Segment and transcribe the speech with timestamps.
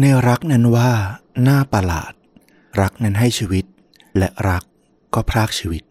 [0.00, 0.90] ในรักนั้นว่า
[1.42, 2.12] หน้าประหลาด
[2.80, 3.64] รักนั้นให้ชีวิต
[4.18, 4.62] และรัก
[5.14, 5.82] ก็พรากชีวิต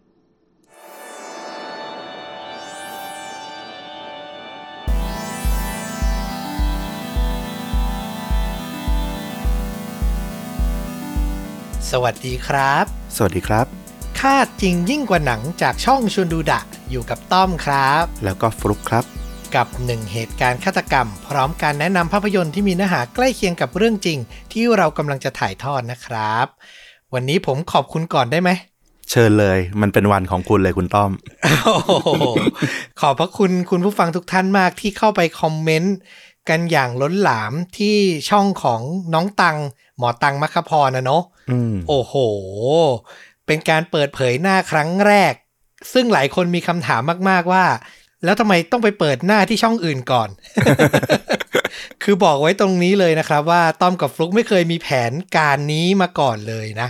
[11.90, 12.84] สวัสดีครับ
[13.16, 13.66] สวัสดีครับ
[14.20, 16.60] คาดจริงยิ่งกว่าหนังจากช่องชวนดูดะ
[16.90, 19.04] อยู่กับต้อมครับ แล้วก็ฟลุกครับ
[19.56, 24.18] กับหนึ่งเหตุการณ์ฆาตกรรม พร้อมการแนะนำภาพยนตร์ที่มีเนื้อหาใกล้เคียงกับเรื่องจริง
[24.52, 26.46] ที่เรากำลังจะถ่ายทอดนะครับ
[27.14, 28.50] วันนี้ผมขอบคุณก่อนได้ไหม
[29.10, 31.10] เชิญเลย มันเป็นวันของคุณเลยคุณต้อม
[31.64, 31.90] โอ้โห
[33.00, 35.96] ขอบพระคุณคุณผู้ฟังทุกท่านมากที่เข้าไปคอมเมนต์
[36.48, 37.96] กันอย่างล้นหลามที่
[38.30, 38.80] ช่องของ
[39.14, 39.56] น้องตัง
[39.98, 42.14] หมอตังมัคคพรนะเนาะอืมโอ้โห
[43.46, 45.34] เป็นการเปิดเผยหน้าครั้งแรก
[45.92, 47.64] ซึ่งหลายคนมีคำถามมาก ๆว่า
[48.24, 50.28] แล้วทำไมต้องไปเปิดหน้าที่ช่องอื่นก่อน
[52.02, 56.88] คือบอกไว้ตรงนี้เลยนะครับ ว่าต้อมกับฟลุกไม่เคยมีแผนการนี้มาก่อนเลยนะ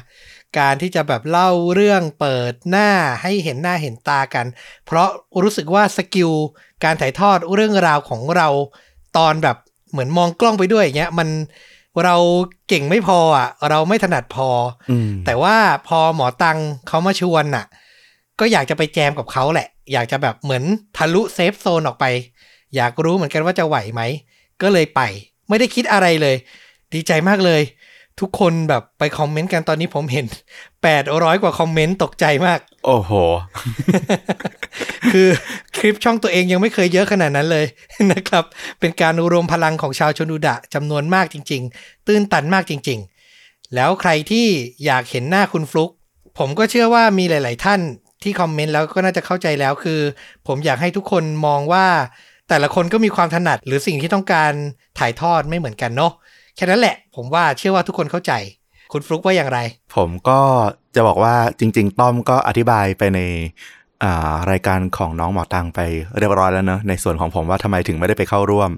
[0.58, 2.90] การที่จะแบบเล่าเรื่องเปิดหน้า
[3.22, 4.46] ให้เห็นหน้าเห็นตากัน
[4.86, 5.08] เพราะ
[5.42, 6.30] รู้สึกว่าสกิล
[6.84, 8.48] การถ่ายทอดเรื่องราวของเรา
[9.16, 9.56] ตอนแบบ
[9.90, 11.28] เหมือนมองกล้องไปด้วยอย่างเงี้ยมัน
[12.04, 12.16] เรา
[12.68, 14.48] เก่งไม่พออะ เราไม่ถนัดพอ
[14.90, 15.56] อืมแต่ว่า
[15.88, 17.64] พอหมอตังเขามาชวนน่ะ
[18.40, 20.62] ก็อยากจะไปแจมกับเขาแหละ อยากจะแบบเหมือน
[20.96, 22.04] ทะลุ safe zone ออกไป
[22.76, 24.02] อยากรู้เหมือนกันว่าจะไหวไหม
[24.62, 25.00] ก็เลยไป
[25.48, 26.36] ไม่ได้คิดอะไรเลย
[26.94, 27.62] ดีใจมากเลย
[28.20, 30.26] ทุกคนแบบไป comment กันตอนนี้ผมเห็น
[30.84, 33.12] 800 กว่า comment ตกใจมาก โอ้โห
[35.12, 35.28] คือ
[35.76, 37.66] คลิปช่องตัวเองยังไม่เคยเยอะขนาดนั้นเลย
[38.12, 38.44] นะครับ
[38.80, 42.98] เป็นการรวมพลังของชาวชนดูดะจำนวนมากจริง ๆ ตื้นตันมากจริง
[43.36, 44.46] ๆ แล้วใครที่
[44.84, 45.90] อยากเห็นหน้าคุณฟลุก
[46.38, 47.80] ผมก็เชื่อว่ามีหลาย ๆ ท่าน
[48.24, 50.00] ที่คอมเมนต์แล้วก็น่าจะเข้าใจแล้วคือ
[50.46, 51.86] ผมอยากให้ทุกคนมองว่า
[52.48, 54.52] แต่ละคนก็มีความถนัดหรือสิ่งที่ต้องการ
[54.98, 56.12] ถ่ายทอดไม่เหมือนกันเนาะ
[56.56, 58.32] แค่นั้นแหละ ผมว่าเชื่อว่าทุกคนเข้าใจ
[58.92, 59.58] คุณฟลุกว่าอย่างไร
[59.96, 60.40] ผมก็
[60.94, 63.20] จะบอกว่าจริง ๆ ต้อมก็อธิบายไปใน
[64.50, 65.80] รายการของน้องหมอตังไป
[66.18, 68.70] เรียบร้อยแล้วเนอะในส่วนของผมว่าทำไมถึงไม่ได้ไปเข้าร่วม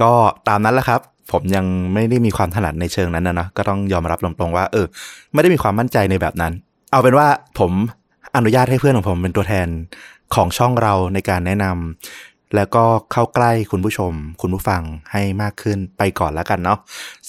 [0.00, 0.10] ก็
[0.48, 1.00] ตามนั้นแหละครับ
[1.32, 4.86] ผมยังไม่ได้มีความถนัดในเชิงนั้นนะเนะก็ต้องยอมรับตรงๆว่า เออ
[5.32, 6.52] ไม่ได้มีความมั่นใจในแบบนั้น
[6.90, 7.26] เอาเป็นว่า
[7.58, 7.72] ผม
[8.36, 9.68] อนุญาตให้เพื่อนของผมเป็นตัวแทน
[10.34, 14.82] ของช่องเราในการแนะนำแล้วก็เข้าใกล้คุณผู้ชม คุณผู้ฟัง
[15.12, 16.78] ให้มากขึ้นไปก่อนแล้วกันเนาะ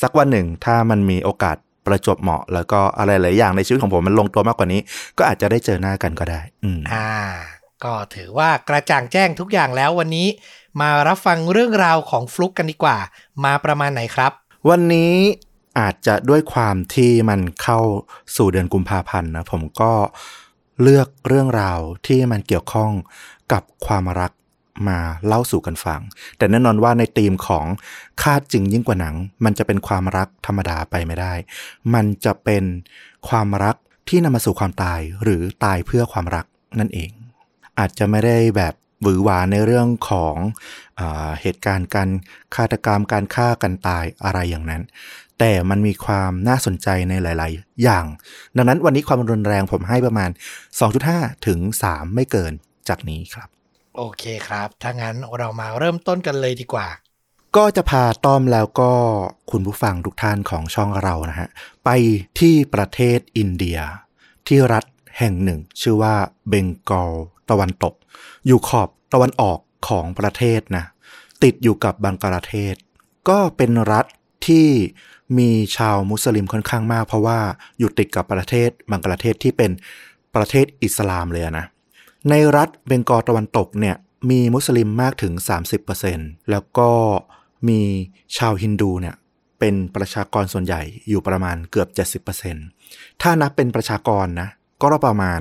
[0.01, 4.81] สักวันหนึ่งถ้ามันมีโอกาสประจวบเหมาะ แล้วก็อะไรหลายอย่างในชีวิตของผมมันลงตัวมากกว่านี้
[5.17, 7.09] ก็อาจจะได้เจอหน้ากันก็ได้ อืมอ่า
[7.83, 10.27] ก็ถือว่ากระจ่างแจ้งทุกอย่างแล้ววันนี้
[10.81, 12.97] มารับฟังเรื่องราวของฟลุกกันดีกว่า
[13.45, 14.31] มาประมาณไหนครับ
[14.69, 15.13] วันนี้
[15.79, 17.79] อาจจะด้วยความที่มันเข้า
[18.35, 19.91] สู่เดือนกุมภาพันธ์นะผมก็
[20.81, 22.91] เลือกเรื่องราวที่มันเกี่ยวข้อง
[23.51, 24.31] กับความรัก
[24.87, 26.01] มาเล่าสู่กันฟัง
[26.37, 27.65] แต่แน่นอนว่าในธีมของ
[28.21, 31.33] คาดจริงยิ่งกว่าหนัง มันจะเป็นความรักธรรมดาไปไม่ได้
[31.93, 32.63] มันจะเป็น
[33.27, 33.75] ความรัก
[34.09, 36.45] ที่นำมาสู่ความตายหรือตายเพื่อความรัก
[36.79, 37.11] นั่นเอง
[37.79, 40.35] อาจจะไม่ได้แบบหวือหวาในเรื่องของ
[40.99, 41.01] อ
[41.41, 42.09] เหตุการณ์การ
[42.55, 44.81] ฆาตกรรมการฆ่ากันตายอะไรอย่างนั้น
[45.39, 48.05] แต่มันมีความน่าสนใจในหลาย ๆ อย่าง
[48.57, 50.29] ดังนั้นวันนี้ความรุนแรงผมให้ประมาณ
[50.87, 52.53] 2.5 ถึง 3 ไม่เกิน
[52.89, 53.47] จากนี้ครับ
[53.97, 56.87] โอเคครับ ถ้างั้นเรามาเริ่มต้นกันเลยดีกว่า
[57.55, 58.91] ก็จะพาต้อมแล้วก็
[59.51, 61.49] คุณผู้ฟังทุกท่านของช่องเรานะฮะ
[61.85, 61.89] ไป
[62.39, 63.79] ที่ประเทศอินเดีย
[64.47, 64.83] ที่รัฐ
[65.19, 66.15] แห่งหนึ่ง ชื่อว่า
[66.49, 67.11] เบงกอล
[67.49, 67.93] ตะวันตก
[68.45, 70.85] อยู่ขอบตะวันออกของประเทศนะ
[71.43, 72.75] ติดอยู่กับบังกลาเทศ
[73.29, 74.05] ก็เป็นรัฐ
[74.47, 74.67] ที่
[75.37, 77.39] มีชาวมุสลิมค่อนข้างมาก เพราะว่า
[77.79, 79.71] อยู่ติดกับประเทศบังกลาเทศที่เป็น
[80.35, 81.65] ประเทศอิสลามเลยนะ
[82.29, 83.95] ในรัฐเบงกอลตะวันตกเนี่ย
[84.29, 85.33] มีมุสลิมมากถึง
[85.91, 86.89] 30%แล้วก็
[87.67, 87.81] มี
[88.37, 89.15] ชาวฮินดูเนี่ย
[89.59, 94.49] เป็นประชากรส่วนใหญ่อยู่ประมาณเกือบ 70%ถ้านับเป็นประชากรนะ
[94.81, 95.39] ก็ประมาณ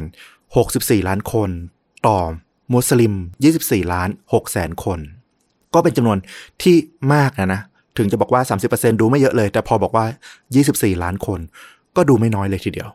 [0.53, 1.51] 64 ล้านคน
[2.07, 2.19] ต่อ
[2.75, 3.15] มุสลิม
[3.53, 4.99] 24 ล้าน6แสนคน
[5.75, 6.19] ก็เป็นจำนวน
[6.63, 6.77] ที่
[7.15, 7.61] มากนะนะ
[7.97, 8.43] ถึงจะบอกว่า
[8.73, 10.07] 30%ดูไม่เยอะเลย แต่พอบอกว่า
[10.55, 11.41] 24 ล้านคน
[11.97, 12.89] ก็ดูไม่น้อยเลยทีเดียว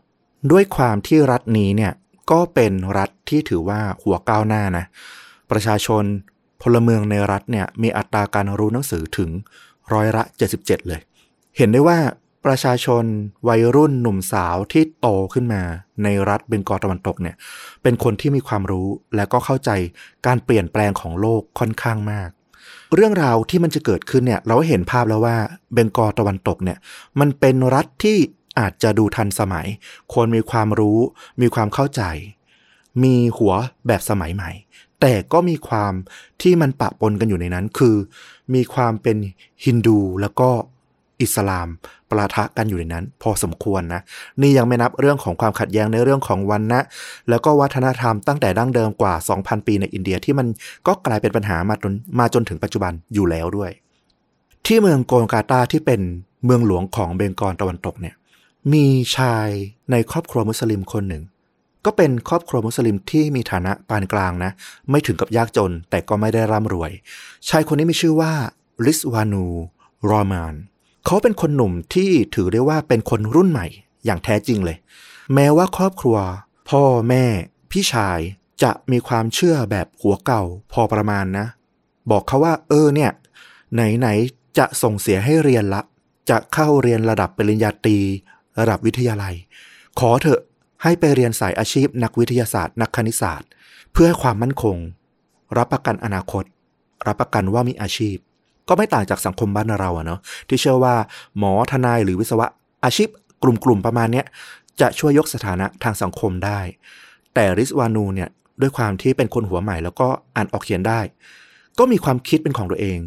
[0.51, 1.93] ด้วยความที่รัฐนี้เนี่ย
[2.31, 4.85] ก็เป็นรัฐที่ถือว่าหัวก้าวหน้านะ
[5.51, 6.03] ประชาชน
[6.61, 9.29] พลเมืองในรัฐเนี่ยมีอัตราการรู้หนังสือถึง
[9.93, 10.23] ร้อยละ
[10.55, 11.01] 77 เลย
[11.57, 11.99] เห็นได้ว่า
[12.45, 13.03] ประชาชน
[13.47, 15.61] วัยรุ่นหนุ่มสาวที่โตขึ้นมา
[16.03, 17.35] ในรัฐเบงกอลตะวันตกเนี่ย
[17.83, 19.71] เป็นคนที่มีความรู้และก็เข้าใจ
[20.25, 22.29] การเปลี่ยนแปลงของโลกค่อนข้างมาก
[22.95, 25.37] เรื่องราวที่มันจะเกิดขึ้นเนี่ย เราเห็นภาพแล้วว่า
[25.73, 26.77] เบงกอตะวันตกเนี่ย
[27.19, 28.17] มันเป็นรัฐที่
[28.59, 29.67] อาจจะดูทันสมัย
[30.13, 30.99] ควรมีความรู้
[31.41, 32.01] มีความเข้าใจ
[33.03, 33.53] มีหัว
[33.87, 34.51] แบบสมัยใหม่
[35.01, 35.93] แต่ก็มีความ
[36.41, 37.95] ที่มันปะปนกันอยู่ในนั้น คือ
[38.53, 39.17] มีความเป็น
[39.65, 40.49] ฮินดูแล้วก็
[41.21, 41.67] อิสลาม
[42.09, 44.01] ปะทะกันอยู่ในนั้น พอสมควรนะ
[44.41, 46.81] นี่ยังไม่นับเรื่องของความขัดแย้งในเรื่องของวันนะ
[47.29, 50.47] แล้วก็วัฒนธรรมตั้งแต่ดั้งเดิมกว่า 2,000 ปีในอินเดียที่มัน
[50.87, 53.71] ก็กลายเป็นปัญหามาจนมาจนถึงปัจจุบันอยู่แล้วด้วย
[54.65, 56.01] ที่เมืองโกลกาตาที่เป็น
[56.45, 58.15] เมืองหลวงของเบงกอลตะวันตกเนี่ย
[58.73, 58.85] มี
[59.17, 59.47] ชาย
[59.91, 61.23] ในครอบครัวมุสลิมคนหนึ่ง
[61.85, 64.51] ก็เป็นครอบครัวมุสลิมที่มีฐานะปานกลางนะ
[64.89, 66.91] ไม่ถึงกับยากจนแต่ก็ไม่ได้ร่ำรวย
[67.49, 68.31] ชายคนนี้มีชื่อว่า
[68.85, 69.45] ลิสวานู
[70.09, 73.67] รอมานเขาเป็นคนหนุ่มที่ถือได้ว่าเป็นคนรุ่นใหม่
[74.05, 74.77] อย่างแท้จริงเลย
[75.33, 76.17] แม้ว่าครอบครัว
[76.69, 77.25] พ่อแม่
[77.71, 78.19] พี่ชาย
[78.63, 80.43] จะมีความเชื่อแบบหัวเก่า
[80.73, 81.45] พอประมาณนะ
[82.11, 83.11] บอกเขาว่า เออเนี่ย
[83.73, 85.81] ไหนๆจะส่งเสียให้เรียนละ
[86.29, 87.99] จะเข้าเรียนระดับปริญญาตรี
[88.59, 89.35] ระดับวิทยาลัย
[89.99, 90.41] ขอเถอะ
[90.83, 93.49] ให้ไปเรียนสายอาชีพนักวิทยาศาสตร์ นักคณิตศาสตร์
[93.93, 94.77] เพื่อให้ความมั่นคง
[95.57, 96.43] รับประกันอนาคต
[97.07, 98.17] รับประกันว่ามีอาชีพ
[98.69, 100.95] ก็ไม่ต่างจากสังคมบ้านเราอะเนาะที่เชื่อว่า
[101.37, 102.47] หมอทนายหรือวิศวะ
[102.85, 103.07] อาชีพ
[103.43, 104.25] กลุ่มๆประมาณเนี้ย
[104.81, 106.59] จะช่วยยกสถานะทางสังคมได้
[107.33, 108.29] แต่ริสวานูเนี่ย
[108.61, 110.99] ด้วยความที่เป็นคนหัวใหม่แล้วก็อ่านออกเขียนได้
[111.79, 112.99] ก็มีความคิดเป็นของตัวเอง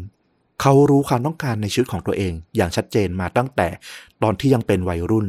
[0.61, 3.67] เขารู้ความต้องการในชีวิตของตัวเอง อย่างชัดเจนมาตั้งแต่
[4.23, 5.27] ตอนที่ยังเป็นวัยรุ่น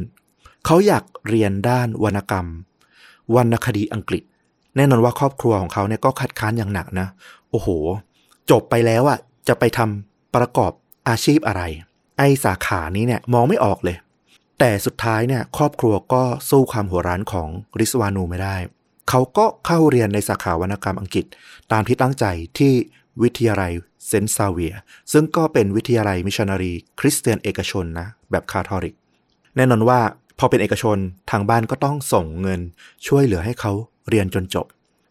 [0.65, 2.47] เขาอยากเรียนด้านวรรณกรรม
[3.35, 4.23] วรรณคดีอังกฤษ
[4.75, 7.07] แน่นอนว่าครอบครัวของเขาเนี่ยก็คัดค้านอย่างหนักนะ
[7.51, 7.67] โอ้โห
[8.51, 10.71] จบไปแล้วอะจะไปทำ ประกอบ
[11.09, 11.61] อาชีพอะไร
[12.17, 13.97] ไอสาขานี้เนี่ยมองไม่ออกเลย
[14.59, 17.49] แต่สุดท้ายเนี่ยครอบครัวก็สู้ความหัวรั้นของ
[17.79, 18.57] ริสวานูไม่ได้
[19.09, 21.25] เขาก็เข้าเรียนในสาขาวรรณกรรมอังกฤษ
[21.71, 22.25] ตามที่ตั้งใจ
[22.57, 22.73] ที่
[23.21, 23.71] วิทยาลัย
[24.07, 24.73] เซนต์ซาเวีย
[25.11, 28.95] ซึ่งก็เป็นวิทยาลัยมิชชันนารี คริสเตียนเอกชนนะแบบคาทอลิก
[29.55, 29.99] แน่นอนว่า
[30.39, 30.97] พอเป็นเอกชน
[31.31, 32.61] ทางบ้านก็ต้องส่งเงิน
[33.07, 33.71] ช่วยเหลือให้เขา
[34.09, 34.65] เรียนจนจบ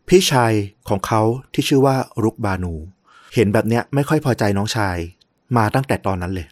[0.09, 0.53] พี่ชาย
[0.89, 1.23] ของเขา
[1.53, 2.75] ที่ชื่อว่ารุกบานู
[3.35, 4.97] เห็นแบบเนี้ยไม่ค่อยพอใจน้องชาย
[5.57, 6.47] มาตั้งแต่ตอนนั้นเลย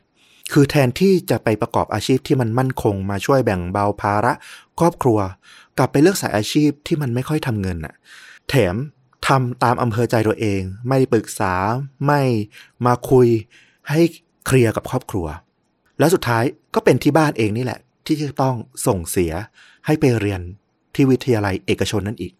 [0.52, 4.32] คือแทนที่จะไปประกอบอาชีพที่มันมั่นคงมาช่วยแบ่งเบาภาระ
[4.80, 5.18] ครอบครัว
[5.78, 7.94] กลับไปเลือกสายอาชีพที่มันไม่ค่อยทำเงินน่ะ
[8.48, 8.74] แถม
[9.26, 11.54] ทำตามอำเภอใจตัวเอง ไม่ปรึกษา
[12.06, 12.20] ไม่
[12.86, 13.26] มาคุย
[13.90, 14.00] ให้
[14.46, 15.26] เคลียร์กับครอบครัว
[15.98, 16.44] แล้วสุดท้าย
[16.74, 18.56] ก็เป็นที่บ้านเองนี่แหละ ที่จะต้อง
[18.86, 19.32] ส่งเสีย
[19.86, 20.40] ให้ไปเรียน
[20.94, 22.32] ที่วิทยาลัยเอกชนนั่นอีก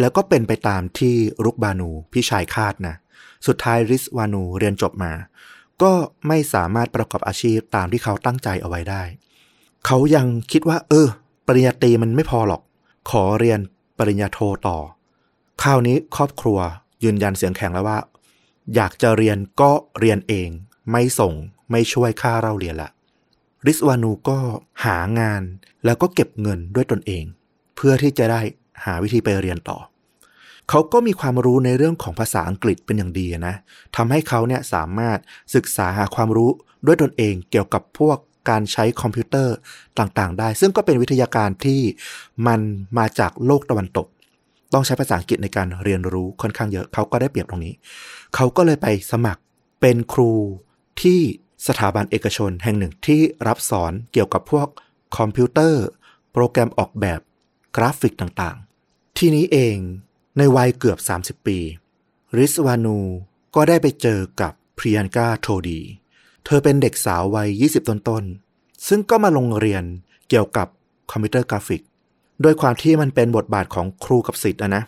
[0.00, 1.14] แล้วก็เป็นไปตามที่
[1.44, 2.94] รุกบานูพี่ชายคาดนะ
[3.46, 5.12] สุดท้ายริสวานูเรียนจบมา
[5.82, 5.92] ก็
[6.28, 9.02] ไม่สามารถประกอบอาชีพตามที่เขาตั้งใจเอาไว้ได้
[9.86, 11.08] เขายังคิดว่า เออ
[11.46, 12.62] ปริญญาตรีมันไม่พอหรอก
[13.10, 13.60] ขอเรียน
[13.98, 14.78] ปริญญาโทต่อ
[15.62, 16.58] คราวนี้ครอบครัว
[17.04, 17.98] ยืนยันเสียงแข็งแล้วว่า
[18.74, 20.48] อยากจะเรียนก็เรียนเอง
[20.90, 21.34] ไม่ส่ง
[21.70, 22.90] ไม่ช่วยค่าเราเรียนละ
[23.66, 24.38] ริสวานูก็
[24.84, 25.42] หางาน
[25.84, 27.24] แล้วก็เก็บเงินด้วยตนเอง
[27.76, 28.40] เพื่อที่จะได้
[28.84, 29.78] หาวิธีไปเรียนต่อ
[30.70, 33.54] เขาก็มีความรู้ในเรื่องของภาษาอังกฤษเป็นอย่างดีนะ
[33.96, 35.18] ทำให้เขาเนี่ยสามารถ
[35.54, 36.50] ศึกษาหาความรู้
[36.86, 38.18] ด้วยตนเองเกี่ยวกับพวก
[38.50, 39.56] การใช้คอมพิวเตอร์
[39.98, 41.80] ต่างๆ ได้ ซึ่งก็เป็นวิทยาการที่
[42.46, 42.60] มัน
[42.98, 44.06] มาจากโลกตะวันตก
[44.72, 47.74] ต้องใช้ภาษาอังกฤษในการเรียนรู้ค่อนข้างเยอะ เขาก็ได้เปรียบตรงนี้
[48.34, 49.42] เขาก็เลยไปสมัคร
[49.80, 50.32] เป็นครู
[51.02, 51.20] ที่
[51.68, 54.68] สถาบันเอกชนแห่งหนึ่งที่รับสอนเกี่ยวกับพวก
[55.18, 55.84] คอมพิวเตอร์
[56.32, 57.20] โปรแกรมออกแบบ
[57.76, 59.76] กราฟิกต่างๆ ทีนี้เอง
[60.38, 61.58] ในวัยเกือบ 30 ปี
[62.36, 62.98] ริสวานู
[63.54, 65.80] ก็ได้ไปเจอกับพริยันกาโทดี
[66.44, 69.84] เธอเป็นเด็กสาววัย 20 ต้นๆ ซึ่งก็มาลงเรียน
[70.28, 70.68] เกี่ยวกับ
[71.10, 71.82] คอมพิวเตอร์กราฟิก
[72.42, 74.82] โดยความที่มันเป็นบทบาทของครูกับศิษย์นะนะ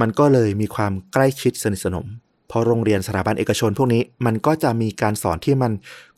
[0.00, 2.06] มันก็เลยมีความใกล้ชิดสนิทสนม
[2.48, 5.72] เพราะโรงเรียนสถาบันเอกชนพวกนี้มันก็จะมีการสอนที่มัน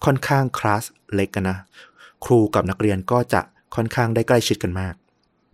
[0.05, 0.83] ค่อนข้างคลาส
[1.15, 1.59] เล็กกันนะ
[2.25, 3.41] ครูกับนักเรียนก็จะ
[3.75, 4.95] ค่อนข้างได้ใกล้ชิดกันมาก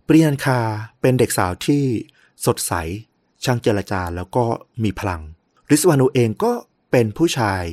[0.07, 0.59] ปริยันคา
[1.01, 1.83] เป็นเด็กสาวที่
[2.45, 2.73] สดใส
[3.43, 4.43] ช่างเจรจาแล้วก็
[4.83, 5.21] มีพลัง
[5.71, 6.53] ริสวานูเองก็
[6.91, 7.63] เป็นผู้ชาย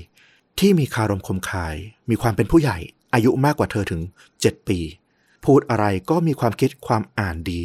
[0.59, 1.75] ที่มีคารมคมคาย
[2.11, 2.79] มีความเป็นผู้ใหญ่
[3.15, 4.01] อายุมากกว่าเธอถึง
[4.35, 4.79] 7 ปี
[5.45, 7.63] พูดอะไรก็มีความคิดความอ่านดี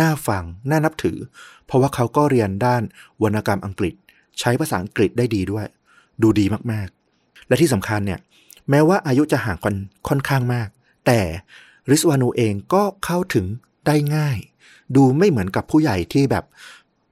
[0.00, 1.18] น่าฟัง น่านับถือ
[1.66, 2.82] เพราะว่าเขาก็เรียนด้าน
[3.22, 3.94] วรรณกรรมอังกฤษ
[4.38, 5.66] ใช้ภาษาอังกฤษได้ดีด้วย
[6.22, 8.20] ดูดีมากๆ และที่สำคัญเนี่ย
[8.70, 9.74] แม้ว่าอายุจะห่างกัน
[10.08, 10.68] ค่อนข้างมาก
[11.06, 11.20] แต่
[11.90, 13.46] ริสวานูเองก็เข้าถึง
[13.86, 14.36] ได้ง่าย
[14.96, 16.44] ดูไม่เหมือนกับผู้ใหญ่ที่แบบ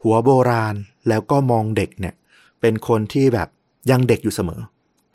[0.02, 0.74] หัวโบราณ
[1.08, 2.14] แล้วก็มองเด็กเนี่ย
[2.60, 3.48] เป็นคนที่แบบ
[3.90, 4.60] ยังเด็กอยู่เสมอ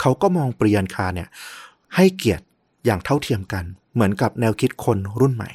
[0.01, 1.27] เขาก็มองปริยันคาเนี่ย
[1.96, 2.46] ให้เกียรติ
[2.86, 3.63] อย่างเท่าเทียมกัน
[3.94, 5.50] เหมือนกับแนวคิดคนรุ่นใหม่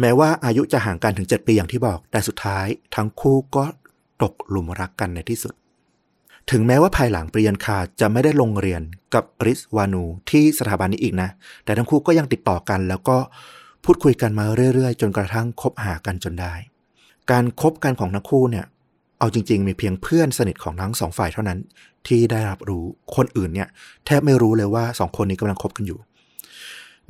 [0.00, 3.64] แม้ว่าอายุจะห่างกันถึง 7 ปีอย่างที่บอก แต่สุดท้ายทั้งคู่ก็
[4.22, 5.54] ตกหลุมรักกันในที่สุด
[6.50, 8.82] ถึงแม้ว่าภายหลังปริยันคาจะไม่ได้ลงเรียน
[9.14, 11.30] กับริสวานูที่สถาบันนี้อีกนะ
[11.64, 13.16] แต่ทั้งคู่ก็ยังติดต่อกันแล้วก็
[13.88, 16.54] พูดคุยกันมาเรื่อยๆ จนกระทั่งคบหากันจนได้
[17.30, 18.66] การคบกันของทั้งคู่เนี่ย
[19.18, 21.58] เอาจริง ๆ มีเพียงเพื่อนสนิทของทั้งสองฝ่ายเท่านั้น
[22.06, 22.84] ที่ได้รับรู้
[23.16, 23.68] คนอื่นเนี่ย
[24.06, 25.98] แทบไม่รู้เลยว่าสองคนนี้กำลังคบกันอยู่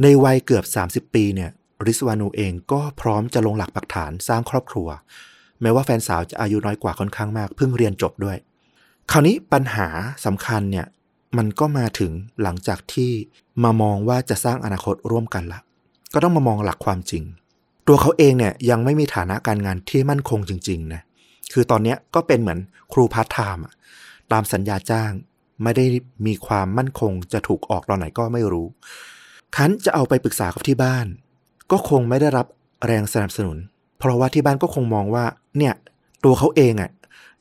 [0.02, 0.64] ในวัยเกือบ
[1.08, 1.50] 30 ปีเนี่ย
[1.86, 4.88] ริสวานูเองก็พร้อมจะลงหลักปักฐานสร้างครอบครัว
[5.62, 8.36] แม้ว่าแฟนสาวจะอายุน้อยกว่าค่อนข้างมากเพิ่งเรียนจบด้วย
[9.10, 9.88] คราวนี้ปัญหา
[10.26, 10.86] สำคัญเนี่ย
[11.36, 13.10] มันก็มาถึงหลังจากที่
[13.62, 15.60] มามองว่าจะสร้างอนาคตร่วมกันละ
[16.18, 17.24] ก็ต้องมามองหลักความจริง
[17.88, 21.02] ตัวเขาเองเนี่ยยังไม่มีฐานะการงานที่มั่นคงจริงๆนะ
[21.52, 22.58] คือตอนนี้ก็เป็นเหมือน
[22.92, 23.74] ครูพาร์ทไทม์อะ
[24.32, 25.12] ตามสัญญาจ้าง
[25.62, 25.84] ไม่ได้
[26.26, 28.66] มีความมั่นคงจะถูกออกตอนไหนก็ไม่รู้
[29.56, 31.06] คันจะเอาไปปรึกษากับที่บ้าน
[31.70, 32.46] ก็คงไม่ได้รับ
[32.86, 33.58] แรงสนับสนุน
[33.98, 35.24] เพราะว่าที่บ้านก็คงมองว่า
[35.58, 35.74] เนี่ย
[36.24, 36.90] ตัวเขาเองอะ่ะ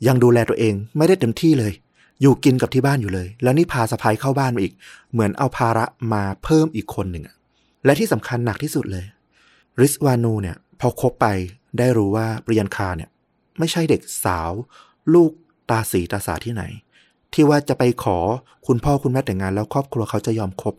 [0.08, 1.74] ยังดูแลตัวเองไม่ได้เต็มที่เลย
[2.22, 4.74] อยู่กินกับที่บ้านอยู่เลย แล้วนี่พาสะพายเข้าบ้านมาอีก
[5.12, 7.36] เหมือนเอาภาระมาเพิ่มอีกคนหนึ่งอะ
[7.86, 9.06] และที่สำคัญหนักที่สุดเลย
[9.82, 11.28] ริสวานูเนี่ยพอคบไป
[11.78, 13.10] ได้รู้ว่าปริยันคาเนี่ย
[13.60, 14.52] ไม่ใช่เด็กสาว
[15.14, 15.32] ลูก
[15.70, 16.64] ตาสีตาสาที่ไหน
[17.34, 18.18] ที่ว่าจะไปขอ
[18.68, 20.74] คุณพ่อคุณแม่แต่งงานแล้วครอบครัวเขาจะยอมคบ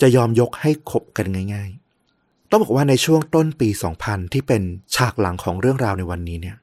[0.00, 1.70] จะยอมยกให้คบกันง่าย
[2.10, 3.68] ๆ ต้องบอกว่าในช่วงต้นปี
[4.00, 4.62] 2000 ที่เป็น
[4.94, 6.56] ฉากหลังของเรื่องราวในวันนี้เนี่ย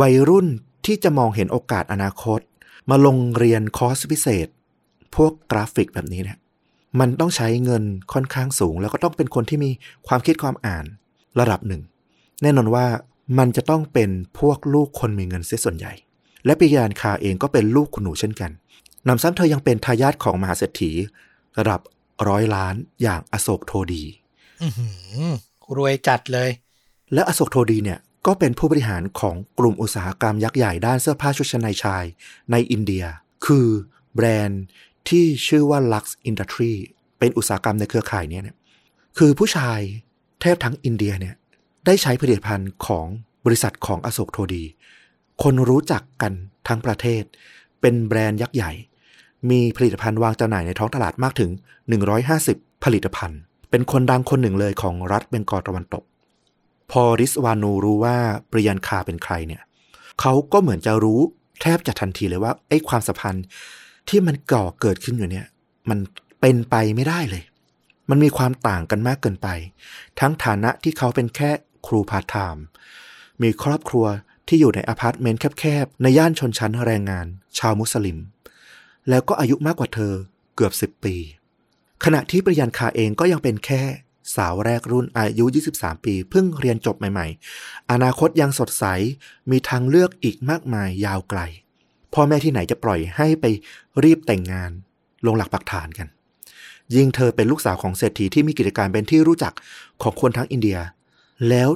[0.00, 0.46] วัยรุ่น
[0.86, 2.40] ที่จะมองเห็นโอกาสอนาคต
[2.90, 4.48] มาลงเรียนคอร์สพิเศษ
[5.14, 6.38] พวกกราฟิกแบบนี้เนี่ย
[7.00, 9.70] มันต้องใช้เงินค่อนข้างสูง แล้วก็ต้องเป็นคนที่มี
[10.06, 10.84] ความคิดความอ่าน
[11.40, 11.82] ระดับหนึ่ง
[12.42, 12.86] แน่นอนว่า
[13.38, 15.92] มันจะต้องเป็นพวกลูกคนมีเงินเสียส่วนใหญ่
[16.44, 18.50] และปิยานคาเองก็เป็นลูกคุณหนูเช่นกัน
[19.08, 20.90] นำซ้ำเธอยังเป็นทายาทของมหาเศรษฐี
[21.58, 21.80] ระดับ
[22.28, 24.02] ร้อยล้านอย่างอโศกโทดี
[24.62, 24.88] อื้อหื
[25.22, 25.32] อ
[25.76, 26.50] รวยจัดเลย
[27.14, 32.04] และอโศกโทดีเนี่ยก็เป็นผู้บริหารของกลุ่มอุตสาหกรรมยักษ์ใหญ่ด้านเสื้อผ้าชุดชั้นในชาย
[32.50, 33.04] ในอินเดีย
[33.46, 33.68] คือ
[34.14, 34.62] แบรนด์
[35.08, 36.72] ที่ชื่อว่า Lux Industry
[37.18, 38.56] เป็นอุตสาหกรรมในเครือข่ายนี้เนี่ย
[39.18, 39.80] คือผู้ชาย
[40.40, 41.34] แทบทั้งอินเดียเนี่ย
[41.86, 43.06] ได้ใช้ผลิตภัณฑ์ของ
[43.44, 44.64] บริษัทของอโศกโทดี
[45.42, 46.32] คนรู้จักกัน
[46.68, 47.22] ทั้งประเทศ
[47.80, 48.72] เป็นแบรนด์ยักษ์ใหญ่
[49.50, 51.50] มีผลิตภัณฑ์วางจำหน่ายในท้องตลาดมากถึง
[52.16, 56.04] 150 ผลิตภัณฑ์ เป็นคนดังคนหนึ่งเลยของรัฐเบงกอลตะวันตก
[56.90, 58.16] พอริสวานูรู้ว่า
[58.50, 59.62] ปริยันคาเป็นใครเนี่ย
[60.20, 61.20] เขาก็เหมือนจะรู้
[61.62, 63.44] แทบจะทันทีเลยว่าไอ้ความสัมพันธ์
[64.08, 65.46] ที่มันก่อเกิดขึ้นอยู่เนี่ย
[65.90, 65.98] มัน
[66.40, 67.44] เป็นไปไม่ได้เลย
[68.10, 69.48] มันมีความต่างกันมากเกินไป
[70.20, 71.50] ทั้งฐานะที่เขาเป็นแค่
[71.86, 72.64] ครูพาร์ทไทม์
[73.42, 74.06] มีครอบครัว
[74.48, 77.26] ที่อยู่ในอพาร์ตเมนต์แคบๆ ในย่านชนชั้นแรงงาน
[77.58, 78.18] ชาวมุสลิม
[79.08, 80.12] แล้วก็อายุมากกว่าเธอ
[80.56, 81.16] เกือบ10ปี
[82.04, 83.82] ขณะที่ปริยันคาเองก็ยังเป็นแค่
[84.36, 85.44] สาวแรกรุ่นอายุ
[85.76, 87.26] 23 ปี เพิ่งเรียนจบใหม่
[87.58, 88.84] ๆ อนาคตยังสดใส
[89.50, 91.40] มีทางเลือกอีกมากมายยาวไกล
[92.14, 93.44] พ่อแม่ที่ไหนจะปล่อยให้ไป
[94.04, 94.70] รีบแต่งงาน
[95.26, 96.08] ลงหลักปักฐานกัน
[96.94, 99.52] ยิ่งเธอเป็นลูกสาวของเศรษฐีที่มีกิจการเป็นที่รู้จัก
[100.02, 100.78] ของคนทั้งอินเดีย
[101.48, 101.68] แล้ว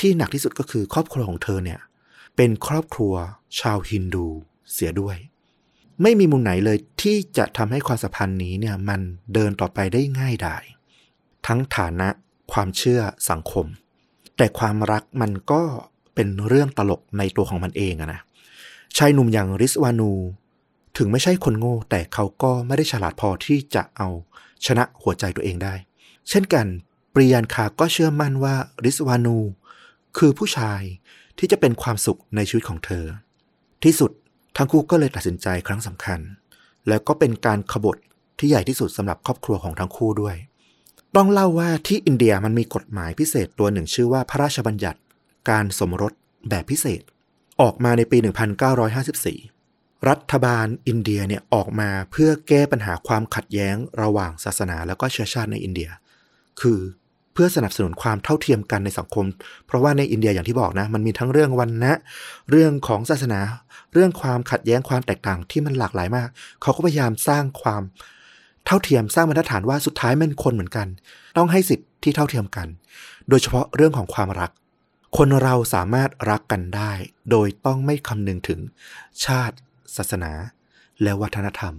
[0.00, 1.80] ที่หนักที่สุดก็คือครอบครัวของเธอเนี่ย
[2.36, 3.14] เป็นครอบครัว
[3.60, 4.26] ชาวฮินดู
[4.72, 5.16] เสียด้วย
[6.02, 9.00] ไม่มีมุมไหนเลยที่จะทำให้ความสัมพันธ์นี้เนี่ยมัน
[9.34, 10.64] เดินต่อไปได้ง่ายดาย
[11.46, 12.08] ทั้งฐานะ
[12.52, 13.66] ความเชื่อสังคม
[14.36, 15.62] แต่ความรักมันก็
[16.14, 18.20] เป็นเรื่องตลกในตัวของมันเองอะนะ
[18.96, 20.12] ชายหนุ่มอย่างริสวานู
[20.96, 24.08] ถึงไม่ใช่คนโง่ แต่เขาก็ไม่ได้ฉลาดพอที่จะเอา
[24.66, 25.74] ชนะหัวใจตัวเองได้
[26.28, 26.66] เช่นกัน
[27.14, 29.38] ปริยันคาก็เชื่อมั่นว่าริสวานู
[30.18, 30.80] คือผู้ชาย
[31.38, 33.04] ที่จะเป็นความสุขในชีวิตของเธอ
[33.84, 34.10] ที่สุด
[34.56, 36.20] ทั้งคู่ก็เลยตัดสินใจครั้งสำคัญ
[36.88, 37.96] แล้วก็เป็นการขบฏ
[38.38, 40.36] ที่ใหญ่ที่สุดสำหรับครอบครัวของทั้งคู่ด้วย
[41.16, 45.00] ต้องเล่าว่าที่อินเดียมันมีกฎหมายพิเศษตัวหนึ่งชื่อว่าพระราชบัญญัติ
[45.50, 46.12] การสมรส
[46.48, 47.02] แบบพิเศษ
[47.60, 48.18] ออกมาในปี
[48.92, 55.90] 1954 รัฐบาลอินเดียเนี่ยออกมาเพื่อแก้ปัญหาความขัดแย้งระหว่างศาสนาแล้วก็เชื้อชาติในอินเดีย
[56.60, 56.80] คือ
[57.32, 59.26] เพื่อสนับสนุนความเท่าเทียมกันในสังคม
[59.66, 61.92] เพราะว่าในอินเดียอย่างที่บอกนะ มันมีทั้งเรื่องวันนะ
[62.50, 63.40] เรื่องของศาสนา
[63.92, 66.28] เรื่องความขัดแย้งความแตกต่างที่มันหลากหลายมาก
[66.62, 67.82] เขาก็พยายามสร้างความ
[68.66, 70.86] เท่าเทียมสร้างบรรทัดฐานว่าสุดท้ายมันคนเหมือนกัน
[71.36, 72.66] ต้องให้สิทธิ์ที่เท่าเทียมกัน
[73.28, 74.50] โดยเฉพาะเรื่องของความรัก
[75.18, 76.92] คนเราสามารถรักกันได้
[77.30, 78.60] โดยต้องไม่คำนึงถึง
[79.24, 79.56] ชาติ
[79.96, 80.32] ศาสนา
[81.02, 81.74] และวัฒนธรรม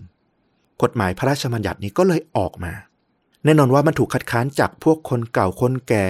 [0.82, 2.74] กฎหมายพระราชบัญญัตินี้ก็เลยออกมา
[3.44, 6.06] แน่นอนว่ามันถูกคัดค้านจากพวกคนเก่าคนแก่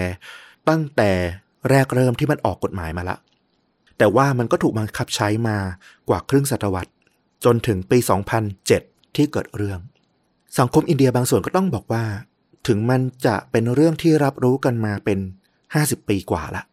[0.70, 1.12] ตั้งแต่
[1.70, 3.18] แรกเริ่มที่มันออกกฎหมายมาละ
[3.98, 5.58] แต่ว่ามันก็ถูกบังคับใช้มา
[6.10, 6.92] กว่าครึ่งศตวรรษ
[7.46, 7.98] จนถึงปี
[8.58, 9.80] 2007 ที่เกิดเรื่อง
[10.60, 12.04] สังคมอินเดียบางส่วนก็ต้องบอกว่า
[12.68, 15.20] ถึงมันจะเป็นเรื่องที่รับรู้กันมาเป็น
[15.64, 16.64] 50 ปีกว่าละ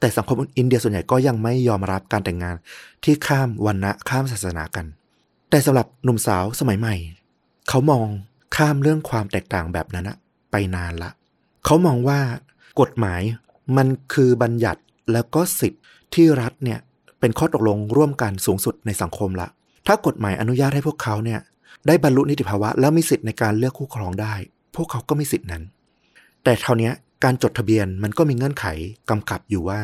[0.00, 2.56] แต่สังคมอินเดียส่วนใหญ่ก็ยังไม่ยอมรับการแต่งงาน
[3.04, 4.86] ที่ข้ามวันณะข้ามศาสนากัน
[5.50, 6.94] แต่สำหรับหนุ่มสาวสมัยใหม่
[7.68, 8.06] เขามอง
[8.56, 10.16] ข้ามเรื่องความแตกต่างแบบนั้นอะ
[10.50, 11.10] ไปนานละ
[11.64, 12.20] เขามองว่า
[12.80, 13.22] กฎหมาย
[13.76, 14.80] มันคือบัญญัติ
[15.12, 15.82] แล้วก็สิทธิ์
[16.14, 16.78] ที่รัฐเนี่ย
[17.20, 19.48] เป็นข้อตกลงร่วมกันสูงสุดในสังคมละ
[19.86, 21.40] ถ้ากฎหมายอนุญาตให้พวกเขาเนี่ย
[21.86, 24.34] ได้บรรลุนิติภาวะ แล้วมีสิทธิ์ในการเลือกคู่ครองได้
[24.76, 25.62] พวกเขาก็มีสิทธินั้น
[26.44, 26.90] แต่เท่านี้
[27.24, 28.66] การจดทะเบียนมันก็มีเงื่อนไข
[29.10, 29.80] กำกับอยู่ว่า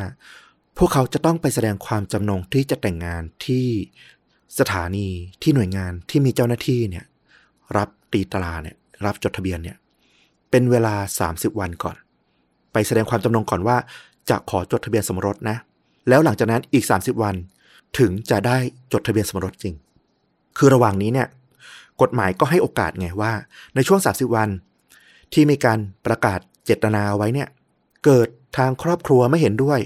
[0.78, 3.66] พวกเขาจะต้องไปแสดงความจำนงที่จะแต่งงานที่
[4.59, 5.07] สถานี
[5.43, 7.05] ที่หน่วยงานที่มีเจ้าหน้าที่เนี่ย
[7.76, 9.76] รับตีตราเนี่ยรับจดทะเบียนเนี่ย
[10.50, 10.95] เป็นเวลา
[11.28, 11.97] 30 วันก่อน
[12.73, 13.76] ไปแสดงความจำนงก่อนว่า
[14.31, 15.57] จะขอจดทะเบียนสมรสนะ
[16.09, 17.35] แล้วหลังจากนั้นอีก 30 วัน
[17.99, 18.59] ถึงจะได้
[18.93, 19.75] จดทะเบียนสมรสจริง
[20.59, 21.28] คือระหว่างนี้เนี่ย
[22.02, 23.33] กฎหมายก็ให้โอกาสไงว่า
[23.75, 24.49] ในช่วง 30 วัน
[25.33, 27.49] ที่มีการประกาศ เจตนาไว้เนี่ย
[28.04, 29.80] เกิดทางครอบครัวไม่เห็นด้วย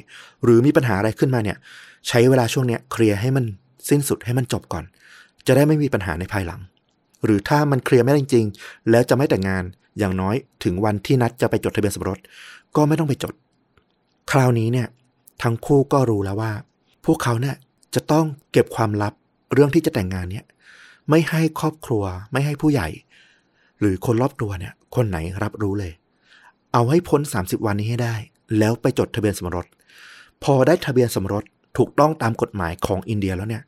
[0.44, 1.56] หรือมีปัญหาอะไรขึ้นมาเนี่ย
[2.08, 3.44] ใช้เวลาช่วงเนี้ยเคลียร์ให้มัน
[3.88, 4.84] สิ้นสุดให้มันจบก่อน
[5.46, 6.60] จะได้ไม่มีปัญหาในภายหลัง
[7.24, 9.64] หรือถ้ามันเคลียร์ไม่ได้จริง ๆ แล้วจะไม่แต่งงาน
[9.98, 10.34] อย่างน้อย
[10.64, 12.18] ถึงวันที่นัดจะไปจดทะเบียนสมรส
[12.76, 13.34] ก็ไม่ต้องไปจด
[14.32, 14.88] คราวนี้เนี่ย
[15.42, 16.52] ทั้งคู่ก็รู้แล้วว่า
[17.06, 17.56] พวกเขาเนี่ย
[17.94, 19.12] จะต้องเก็บความลับ
[19.52, 20.44] เรื่องที่จะแต่งงานเนี่ย
[21.10, 22.88] ไม่ให้ครอบครัว ไม่ให้ผู้ใหญ่
[23.80, 25.92] หรือคนรอบตัวเนี่ย คนไหนรับรู้เลย
[26.72, 28.14] เอาให้พ้น 30 วันนี้ให้ได้
[28.58, 29.66] แล้วไปจดทะเบียนสมรส
[30.44, 31.44] พอได้ทะเบียนสมรส
[31.76, 33.62] ถูกต้องตามกฎหมายของอินเดียแล้วเนี่ย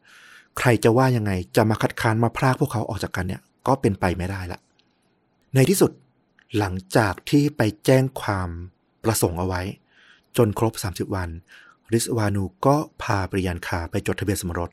[0.58, 4.60] ใครจะว่ายังไงจะมาคัดค้านมาพรากพวกเขาออกจากกันเนี่ย ก็เป็นไปไม่ได้ละ
[5.54, 5.90] ในที่สุด
[6.58, 8.48] หลังจากที่ไปแจ้งความ
[9.04, 9.62] ประสงค์เอาไว้
[10.36, 11.28] จนครบ 30 วัน
[11.92, 14.70] ริสวานูก็พาปริยันคาไปจดทะเบียนสมรส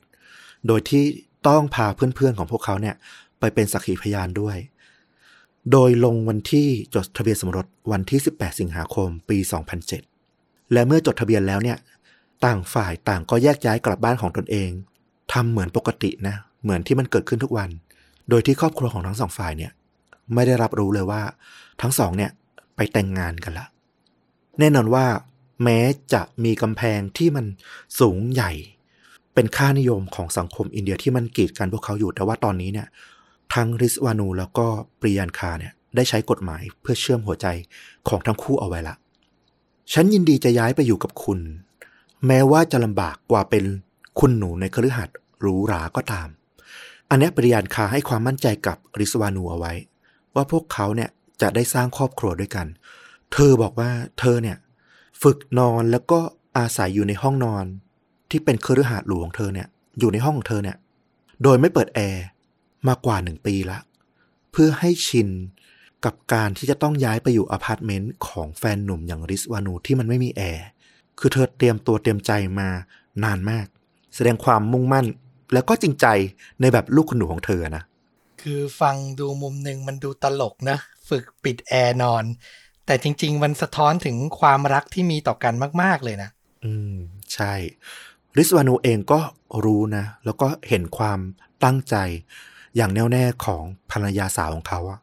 [0.67, 1.03] โดยที่
[1.47, 2.95] ต้องพาเพื่อนๆของพวกเขาเนี่ย
[3.39, 4.57] ไปเป็นสักขีพยานด้วย
[5.71, 9.37] โดยลงวันที่จดทะเบียนสมรสวันที่ 18 สิงหาคมปี
[10.05, 11.77] 2007 และเมื่อจดทะเบียนแล้วเนี่ย
[12.45, 14.69] ต่างฝ่ายต่างก็แยกย้ายกลับบ้านของตนเอง
[15.33, 17.69] ทำเหมือนปกตินะ เหมือนที่มันเกิดขึ้นทุกวัน
[18.29, 19.71] โดยที่ครอบครัวของทั้งสองฝ่ายเนี่ย
[20.33, 21.21] ไม่ได้รับรู้เลยว่า
[21.81, 22.31] ทั้งสองเนี่ย
[22.75, 23.65] ไปแต่งงานกันละ
[24.59, 25.05] แน่นอนว่า
[25.63, 25.79] แม้
[26.13, 27.45] จะมีกำแพงที่มัน
[27.99, 28.51] สูงใหญ่
[29.33, 32.87] เป็นค่านิยมของสังคมอินเดียที่มันกีดกันพวกเขาอยู่แต่ว่าตอนนี้เนี่ย
[33.53, 34.67] ทั้งริสวานูแล้วก็
[34.99, 37.47] ปริยันคาเนี่ยได้ใช้กฎหมายเพื่อเชื่อมหัวใจ
[38.07, 38.95] ของทั้งคู่เอาไว้ละ
[39.93, 41.39] ฉันยินดีจะย้ายไปอยู่กับคุณ
[42.27, 43.63] แม้ว่าจะลำบากกว่าเป็น
[44.19, 46.27] คุณหนูในคฤหัสถ์หรูหราก็ตาม
[47.09, 49.73] อันนี้ปริยันคาให้ความมั่นใจกับริสวานูเอาไว้
[50.35, 51.09] ว่าพวกเขาเนี่ย
[51.41, 52.67] จะได้สร้างครอบครัวด้วยกัน
[53.33, 54.57] เธอบอกว่าเธอเนี่ย
[55.21, 56.19] ฝึกนอนแล้วก็
[56.57, 57.65] อาศัยอยู่ในห้องนอน
[58.29, 59.67] ที่เป็นคฤหาสน์หลวงเธอเนี่ย
[59.99, 60.77] อยู่ในห้องของเธอเนี่ย
[61.43, 62.23] โดยไม่เปิดแอร์
[62.87, 63.79] มากว่าหนึ่งปีละ
[64.51, 65.29] เพื่อให้ชิน
[66.05, 70.65] กับการที่จะต้องย้ายไปอยู่อพาร์ตเมนต์ของแฟนหนุ่มอย่างริสวานูที่มันไม่มีแอร์
[71.19, 72.69] คือเธอเตรียมตัวเตรียมใจมา
[73.23, 73.67] นานมาก
[74.15, 75.05] แสดงความมุ่งมั่น
[75.53, 76.07] แล้วก็จริงใจ
[76.61, 77.83] ในแบบลูกคุณหนูของเธอนะ
[78.41, 80.77] คือฟังดูมุมหนึ่งมันดูตลกนะ
[81.09, 82.23] ฝึกปิดแอร์นอน
[82.85, 86.29] แต่จริง ๆ มันสะท้อนถึงความรักที่มีต่อกันมาก ๆ เลยนะ
[86.65, 86.95] อืม
[87.33, 87.53] ใช่
[88.37, 89.19] ริสวานูเองก็
[89.65, 91.19] รู้นะ แล้วก็เห็นความ
[91.63, 91.95] ตั้งใจ
[92.77, 94.99] อย่างแน่วแน่ของภรรยาสาวของเขาอะ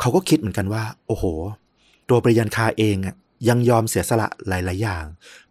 [0.00, 1.24] เขาก็คิดเหมือนกันว่า โอ้โห
[2.08, 3.16] ตัวปริยันคาเองอะ
[3.48, 5.04] ยังยอมเสียสละหลาย ๆ อย่าง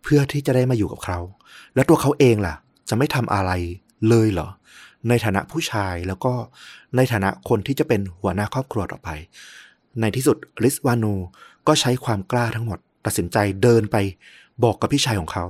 [0.04, 1.20] เพื่อที่จะได้มาอยู่กับเขา
[1.76, 2.56] แล้วตัวเขาเองล่ะ
[2.90, 3.52] จะไม่ทำอะไร
[4.10, 4.50] เลยเหรอ
[5.10, 6.34] ในฐานะผู้ชายแล้วก็
[6.96, 9.10] ในฐานะคนที่จะเป็นหัวหน้าครอบครัวต่อไป
[10.00, 11.14] ในที่สุดริสวานู
[11.68, 13.98] ก็ใช้ความกล้าทั้งหมด ตัดสินใจเดินไป
[14.64, 15.46] บอกกับพี่ชายของเขา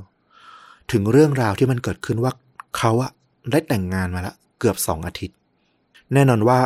[0.91, 2.31] ถึงเรื่องราวที่มันเกิดขึ้นว่า
[2.77, 3.11] เขาอะ
[3.51, 5.37] ได้แต่งงานมาแล้วเกือบสองอาทิตย์
[6.13, 6.59] แน่นอนว่า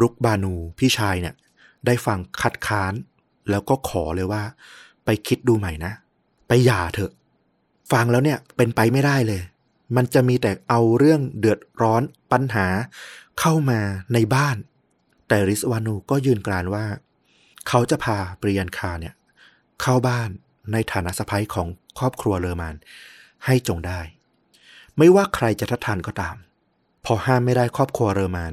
[0.00, 1.34] รุกบานูพี่ชายเนี่ย
[1.86, 2.92] ได้ฟังคัดค้าน
[3.50, 4.42] แล้วก็ขอเลยว่า
[5.04, 5.92] ไปคิดดูใหม่นะ
[6.48, 7.12] ไปหย่าเถอะ
[7.92, 9.42] ฟังแล้วเนี่ยเป็นไปไม่ได้เลย
[9.96, 12.02] มันจะมีแต่เอาเรื่องเดือดร้อน
[12.32, 12.66] ปัญหา
[13.40, 13.80] เข้ามา
[14.14, 14.56] ในบ้าน
[15.28, 16.84] แต่ริสวานูก็ยืนกรานว่า
[17.68, 19.14] เขาจะพาปริยันคาเนี่ย
[19.80, 20.30] เข้าบ้าน
[20.72, 22.74] ในฐานะสะพ้ยของครอบครัวเลอมาน
[23.44, 24.00] ให้จงได้
[24.98, 26.36] ไม่ว่าใครจะทัดทานก็ตาม
[27.04, 28.52] พอห้ามไม่ได้ครอบครัวเรอมาน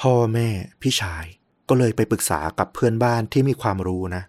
[0.00, 0.48] พ่อแม่
[0.82, 1.24] พี่ชาย
[1.68, 4.22] ก็เลยไปปรึกษากับเพื่อนบ้านที่มีความรู้นะ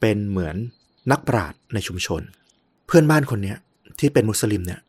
[0.00, 0.56] เป็นเหมือน
[1.10, 2.22] นักปราชญ์ในชุมชน
[2.86, 3.56] เพื่อนบ้านคนเนี้ย
[3.98, 4.80] ที่เป็นมุสลิมเนี่ย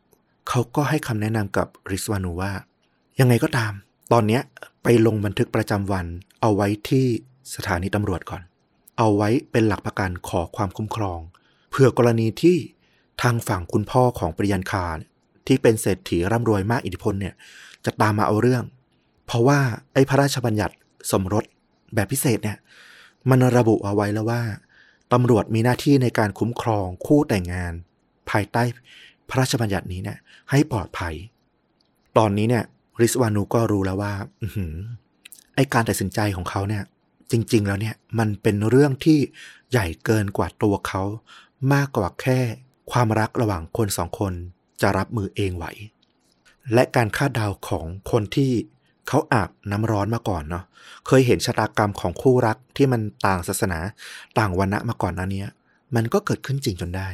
[0.48, 2.52] เขาก็ให้คำแนะนำกับริสวานูว่า
[3.20, 3.72] ยังไงก็ตาม
[4.12, 4.42] ตอนเนี้ย
[4.82, 6.06] ไปลงบันทึกประจำวัน
[6.40, 7.06] เอาไว้ที่
[7.54, 8.42] สถานีตำรวจก่อน
[8.98, 11.20] เอาไว้เป็นหลักประกันขอความคุ้มครอง
[11.70, 12.56] เผื่อกรณีที่
[13.22, 14.86] ทางฝั่งคุณพ่อของปริยันคา
[15.46, 17.34] ที่เป็นเศรษฐีร่ำรวยมากอิทธิพลเนี่ย
[17.84, 18.64] จะตามมาเอาเรื่อง
[19.30, 19.60] เพราะว่า
[19.94, 20.74] ไอ้พระราชบัญญัติ
[21.10, 21.44] สมรส
[21.94, 22.58] แบบพิเศษเนี่ย
[23.30, 24.42] มันระบุเอาไว้แล้วว่า
[25.12, 27.72] ตำรวจมีหน้าที่ในการคุ้มครองคู่แต่งงาน
[28.30, 28.62] ภายใต้
[29.28, 30.18] พระราชบัญญัตินี้เนี่ย
[30.50, 31.14] ให้ปลอดภัย
[32.18, 32.64] ตอนนี้เนี่ย
[33.00, 34.12] ริสวานูก็รู้แล้วว่า
[34.42, 34.74] อือหือ
[35.54, 36.82] ไอการตัดสินใจของเขาเนี่ย
[37.30, 39.18] จริง ๆ แล้วเนี่ย มันเป็นเรื่องที่
[39.70, 41.02] ใหญ่เกินกว่าตัวเขา
[41.72, 42.40] มากกว่าแค่
[42.90, 44.32] ความรักระหว่างคนสองคน
[44.80, 45.66] จะรับมือเองไหว
[46.74, 48.52] และการคาดเดาของคนที่
[49.08, 50.64] เขาอาบน้ำร้อนมาก่อนเนาะ
[51.06, 53.78] เคยเห็นชะตากรรมของคู่รักที่มันต่างศาสนา
[54.38, 55.44] ต่างวันณะมาก่อนหน้านี้
[55.94, 57.08] มันก็เกิดขึ้นจริงจนได้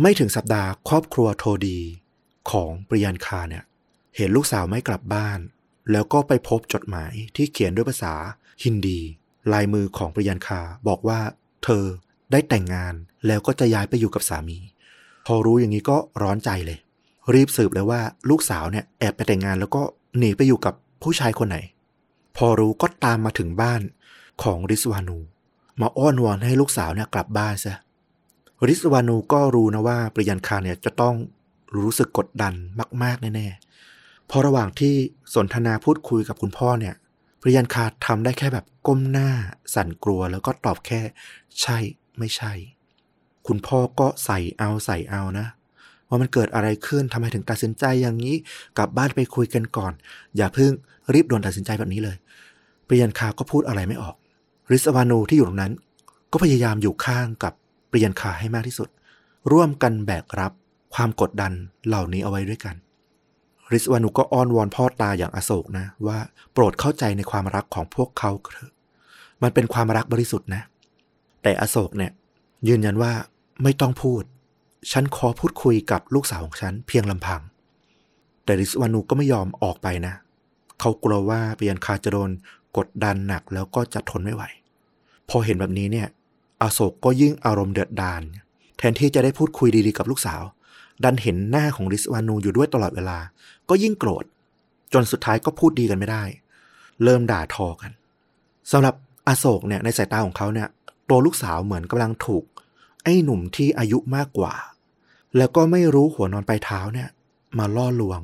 [0.00, 1.78] ไม่ถึงสัปดาห์ครอบครัวโทดี
[2.50, 3.64] ของปริยันคาเนี่ย
[4.16, 5.38] เห็นลูกสาวไม่กลับบ้าน
[5.92, 8.14] แล้วก็ไปพบจดหมายที่เขียนด้วยภาษา
[8.62, 9.00] ฮินดี
[9.52, 11.20] ลายมือของปริยันคาบอกว่า
[11.64, 11.84] เธอ
[12.32, 12.94] ได้แต่งงาน
[13.26, 14.58] แล้วก็จะย้ายไปอยู่กับสามี
[15.26, 16.78] พอรู้อย่างนี้ก็ร้อนใจเลย
[17.34, 19.82] รีบสืบเลยว่าลูกสาวเนี่ยแอบไปแต่งงานแล้วก็
[20.18, 21.58] หนีไปอยู่กับผู้ชายคนไหน
[22.36, 23.80] พอรู้ก็ตามมาถึงบ้าน
[24.42, 25.18] ของริสวานู
[25.80, 27.74] มาอ้อนวอนให้ลูกสาวเนี่ยกลับบ้านซะ
[28.68, 31.14] ริสวานูก็รู้นะว่าปริยันคาเนี่ยจะต้อง
[31.76, 32.54] รู้สึกกดดัน
[33.02, 34.94] มาก ๆ แน่ๆ พอระหว่างที่
[35.34, 36.94] สนทนาพูดคุยกับคุณพ่อเนี่ย
[37.40, 39.30] ปริยันคาทำได้แค่แบบก้มหน้า
[39.74, 41.00] สั่นกลัวแล้วก็ตอบแค่
[41.62, 41.78] ใช่
[42.18, 42.52] ไม่ใช่
[43.46, 45.46] คุณพ่อก็ใส่เอาใส่เอานะ
[46.08, 48.34] ว่ามันเกิดอะไรขึ้นทำไมถึงตัดสินใจอย่างนี้
[48.78, 49.92] กลับบ้านไปคุยกันก่อน
[50.36, 50.72] อย่าเพิ่ง
[51.14, 52.16] รีบด่วนตัดสินใจแบบนี้เลย
[52.86, 54.14] ปริยันคาก็พูดอะไรไม่ออก
[54.72, 55.72] ริสวานูที่อยู่ตรงนั้น
[56.32, 57.52] ก็พยายามอยู่ข้างกับ
[57.90, 58.88] ปริยันคาให้มากที่สุด
[59.52, 60.52] ร่วมกันแบกรับ
[60.94, 61.52] ความกดดัน
[61.86, 62.74] เหล่านี้เอาไว้ด้วยกัน
[63.72, 66.18] ริสวานุก็อ้อนวอนพ่อตาอย่างอโศกนะ ว่า
[66.52, 68.72] โปรดเข้าใจในความรักของพวกเขาเถอะ
[69.42, 70.62] มันเป็นความรักบริสุทธิ์นะ
[71.42, 72.12] แต่อโศกเนี่ย
[72.68, 73.12] ยืนยันว่า
[73.62, 74.22] ไม่ต้องพูด
[74.92, 77.40] ฉันขอพูดคุยกับลูกสาวของฉันเพียงลำพัง
[78.44, 80.14] แต่ริสวานุก็ไม่ยอมออกไปนะ
[80.80, 82.30] เขากลัวว่าเปียนคาจะโดน
[82.76, 84.42] กดดันหนักแล้วก็จะทนไม่ไหว
[85.28, 86.08] พอเห็นแบบนี้เนี่ย
[86.62, 88.22] อโศกก็ยิ่งอารมณ์เดือดดาล
[88.78, 90.42] แทนที่จะได้พูดคุยดีๆกับลูกสาว
[91.04, 93.18] ดันเห็นหน้าของริสวานูอยู่ด้วยตลอดเวลา
[93.68, 94.24] ก็ยิ่งโกรธ
[94.92, 96.22] จนสุดท้ายก็พูดดีกันไม่ได้
[97.02, 97.90] เริ่มด่าทอกัน
[98.70, 98.94] สำหรับ
[99.28, 100.68] อโศกเนี่ยในสายตาของเขาเนี่ย
[101.08, 102.44] ตัวลูกสาวเหมือนกำลังถูก
[103.06, 104.54] ไอ้หนุ่มที่อายุมากกว่า
[105.36, 107.08] แล้วก็ไม่รู้หัวนอนปลายเท้าเนี่ย
[107.58, 108.20] มาล่อลวง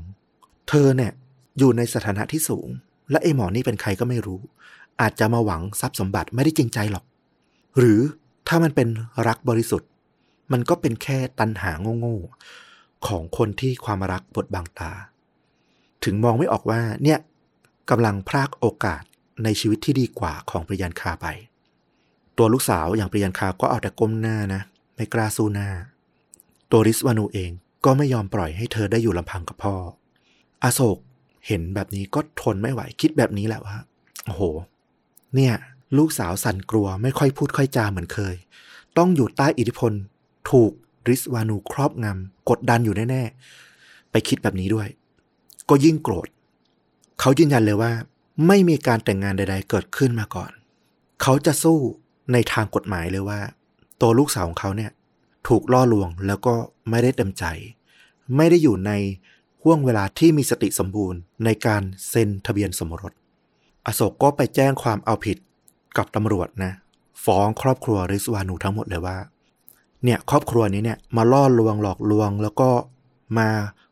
[0.69, 1.13] เธอเนี่ย
[1.59, 2.69] อยู่ในสถานะที่สูง
[3.11, 4.41] และไอ้หมอนี่เป็นใครก็ไม่รู้
[5.01, 7.05] อาจจะมาหวังทรัพย์สมบัติไม่ได้จริงใจหรอก
[7.79, 8.01] หรือ
[8.49, 8.89] ถ้ามันเป็น
[9.29, 9.89] รักบริสุทธิ์
[10.53, 14.93] มันก็เป็นแค่ตันหาโง่ๆของคนที่ความรักบดบังตา
[16.05, 17.19] ถึงมองไม่ออกว่าเนี่ย
[17.91, 19.03] กำลังพรากโอกาส
[19.45, 21.27] ในชีวิตที่ดีกว่าของปริยันคาไป
[22.39, 24.63] ตัวลูกสาวอย่างปริยันคาก็เอาแต่ก้มหน้านะ
[24.95, 25.69] ไม่กล้าสู้หน้า
[26.71, 27.51] ตัวริสวานูเอง
[27.85, 29.75] ก็ไม่ยอมปล่อยให้เธอได้อยู่ลำพังกับพ่อ
[30.65, 30.99] อโศก
[31.47, 33.77] เห็นแบบนี้ก็ทนไม่ไหวคิดแบบนี้แหละว่า
[34.27, 34.43] โอ้โห
[35.35, 35.55] เนี่ย
[35.99, 38.35] ลูกสาวสั่นกลัวไม่ค่อยพูดค่อยจาเหมือนเคย
[38.99, 39.93] ต้องอยู่ใต้อิทธิพล
[40.51, 40.73] ถูก
[41.09, 44.89] ริสวานูครอบงำกดดันอยู่แน่ๆ ไปคิดแบบนี้ด้วย
[45.69, 46.29] ก็ยิ่งโกรธ
[47.21, 47.93] เขายืนยันเลยว่า
[48.47, 50.51] ไม่มีการแต่งงานใด ๆ เกิดขึ้นมาก่อน
[51.23, 51.79] เขาจะสู้
[52.33, 53.41] ในทางกฎหมายเลยว่า
[54.03, 54.91] ตัวลูกสาวของเขาเนี่ย
[55.49, 56.55] ถูกล่อลวงแล้วก็
[56.91, 57.45] ไม่ได้เต็มใจ
[58.37, 58.93] ไม่ได้อยู่ใน
[59.63, 63.13] ห่วงเวลาที่มีสติสมบูรณ์ในการเซ็นทะเบียนสมรส
[63.87, 65.37] อโศกก็ไปแจ้งความเอาผิด
[65.97, 66.73] กับตำรวจนะ
[67.25, 69.19] ฟ้องครอบครัวริสวานูทั้งหมดเลยว่า
[70.05, 72.71] เนี่ยครอบครัวนี้เนี่ยมาล่อลวงหลอกลวง แล้วก็
[73.39, 73.49] มา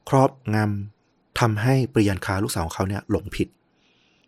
[0.09, 3.49] ครอบงำทำให้ปริยันคาลูกสาวของเขาเนี่ยหลงผิด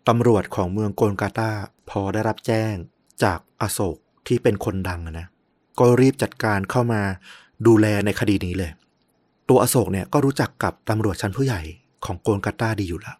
[0.07, 1.51] ตำรวจของเมืองโกลกาตา
[1.89, 2.73] พอได้รับแจ้ง
[3.23, 5.27] จากอโศกที่เป็นคนดังอะนะ
[5.79, 7.01] ก็รีบจัดการเข้ามา
[7.67, 8.71] ดูแลในคดีนี้เลย
[9.49, 11.61] ตัวอโศกเนี่ยก็รู้จักกับตำรวจชั้นผู้ใหญ่
[12.05, 13.17] ของโกลกาตาดีอยู่แล้ว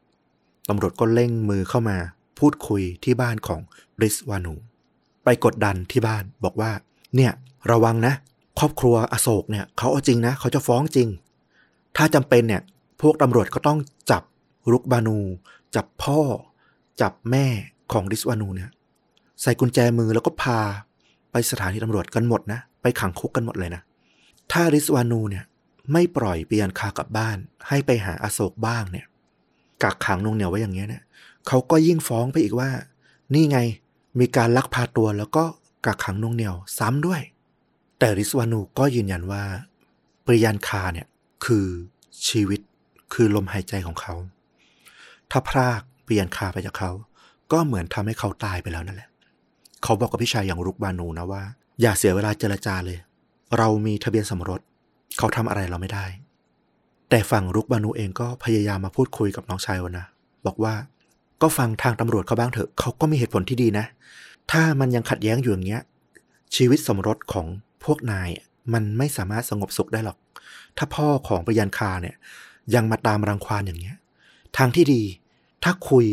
[0.69, 1.97] ตำรวจก็เร่งมือเข้ามา
[2.39, 3.59] พูดคุยที่บ้านของ
[4.01, 4.55] ริสวานู
[5.23, 6.71] ไปกดดันที่บ้านบอกว่า
[7.15, 7.31] เนี่ย
[7.71, 8.13] ระวังนะ
[8.59, 11.07] ครอบครัวอโศกเนี่ยเขาเอาจริงนะ เขาจะฟ้องจริง
[11.97, 12.61] ถ้าจำเป็นเนี่ย
[13.01, 13.79] พวกตำรวจก็ต้อง
[14.11, 14.23] จับ
[14.71, 15.19] รุกบานู
[15.75, 16.19] จับพ่อ
[17.01, 17.45] จับแม่
[17.91, 18.69] ของริสวานูเนี่ย
[19.41, 20.59] ใส่กุญแจมือแล้วก็พา
[21.33, 23.81] ไปสถานีตำรวจกันหมดนะ ไปขังคุกกันหมดเลยนะ
[24.51, 25.43] ถ้าริสวานูเนี่ย
[25.91, 29.05] ไม่ปล่อยเปียนคากลับบ้าน ให้ไปหาอโศกบ้างเนี่ย
[29.83, 31.03] กักขังนงเหนียวไว้อย่างเงี้ยเนี่ย
[31.47, 32.69] เขาก็ยิ่งฟ้องไปอีกว่า
[33.33, 33.59] นี่ไง
[34.19, 35.43] มีการลักพาตัวแล้วก็
[35.85, 37.21] กักขังนงเหนียวซ้ำด้วย
[37.99, 39.43] แต่ริสวานูก็ยืนยันว่า
[40.25, 41.07] ปริยันคาเนี่ย
[41.45, 41.67] คือ
[42.27, 42.59] ชีวิต
[43.13, 44.13] คือลมหายใจของเขา
[45.31, 46.91] ถ้าพรากปริยันคาไปจากเขา
[47.51, 49.09] ก็เหมือนทำให้เขาตายไปแล้วนั่นแหละ
[49.83, 51.43] เขาบอกกับพี่ชายอย่างรุกบานูนะว่า
[51.81, 52.97] อย่าเสียเวลาเจรจาเลย
[53.57, 54.61] เรามีทะเบียนสมรส
[55.17, 56.05] เขาทำอะไรเราไม่ได้
[57.09, 60.05] แต่ฝั่งรุกบานูเองก็พยายามมาพูดคุยกับน้องชายวนะ
[60.45, 60.73] บอกว่า
[61.41, 63.85] ก็ฟังทางตำรวจเขาบ้างเถอะเขาก็มีเหตุผลที่ดีนะ
[64.51, 65.83] ถ้ามันยังขัดแย้งอยู่อย่างเงี้ย
[66.55, 67.47] ชีวิตสมรสของ
[67.83, 68.29] พวกนาย
[68.73, 70.17] มันไม่สามารถสงบสุขได้หรอก
[70.77, 72.15] ถ้าพ่อของปยันคาเนี่ย
[72.75, 73.97] ยังมาตามรังควานอย่างเงี้ย
[74.57, 75.03] ทางที่ดี
[75.63, 76.05] ถ้าคุย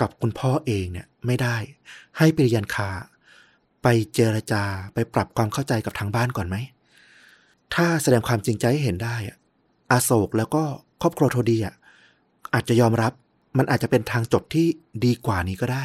[0.00, 1.56] กับคุณพ่อเองเนี่ยไม่ได้
[2.18, 2.90] ให้ปยันคา
[3.82, 4.62] ไปเจรจา
[4.94, 6.56] ไปปรับความเข้าใจกับทางบ้านก่อนไหม
[7.74, 9.36] ถ้าแสดงความจริงใจให้เห็นได้อะ
[9.90, 10.62] อาโศกแล้วก็
[11.02, 11.74] ครอบครัวโทดีอะ
[12.54, 13.12] อาจจะยอมรับ
[13.58, 14.66] มันอาจจะเป็นทางจบที่
[15.04, 15.84] ดีกว่านี้ก็ได้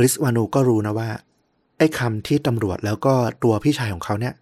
[0.00, 1.10] ริสวานูก็รู้นะว่า
[1.78, 4.34] ไอ้คำที่ตำรวจแล้วก็ตัวพี่ชายของเขาเนี่ย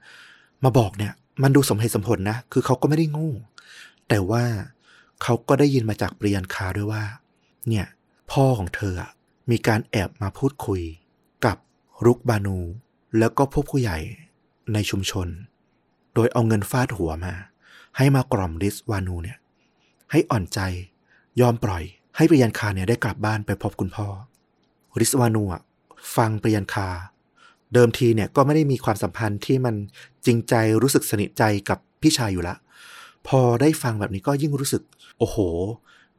[0.64, 1.12] มาบอกเนี่ย
[1.42, 3.28] มันดูสมเหตุสมผลนะ คือเขาก็ไม่ได้งู
[4.08, 4.44] แต่ว่า
[5.22, 7.02] เขาก็ได้ยินมาจากเปรียนคาด้วยว่า
[7.68, 7.86] เนี่ย
[8.32, 8.94] พ่อของเธอ
[9.50, 10.82] มีการแอบมาพูดคุย
[11.46, 11.56] กับ
[12.06, 12.58] รุกบานู
[13.18, 13.98] แล้วก็พวกผู้ใหญ่
[14.72, 15.28] ในชุมชน
[16.14, 17.34] โดยเอาเงินฟาดหัวมา
[17.96, 19.38] ให้มากล่อมริสวานูเนี่ย
[20.10, 20.60] ให้อ่อนใจ
[21.40, 21.82] ยอมปล่อย
[22.16, 24.06] ให้ปริยันคาเนี่ยได้กลับบ้านไปพบคุณพ่อ
[25.00, 25.62] ริสวานูอะ
[26.16, 26.88] ฟังปริยันคา
[27.74, 29.74] เดิมทีเนี่ยก็ไม่ได้มีความสัมพันธ์ที่มัน
[30.26, 32.54] จริงใจรู้สึกสนิทใจกับพี่ชายอยู่ละ
[33.26, 34.82] พอได้ฟังแบบนี้ก็ยิ่งรู้สึก
[35.18, 35.36] โอ้โห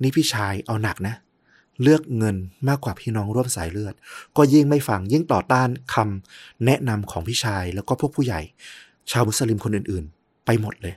[0.02, 1.16] นี่พี่ชายเอาหนักนะ
[1.82, 2.36] เลือกเงิน
[2.68, 3.94] มากกว่าพี่น้องร่วมสายเลือด
[4.38, 8.42] ก็ยิ่งไม่ฟังยิ่งต่อต้านคำแนะนำของพี่ชายแล้วก็พวกผู้ใหญ่
[9.12, 10.96] ชาวมุสลิมคนอื่นๆ ไปหมดเลย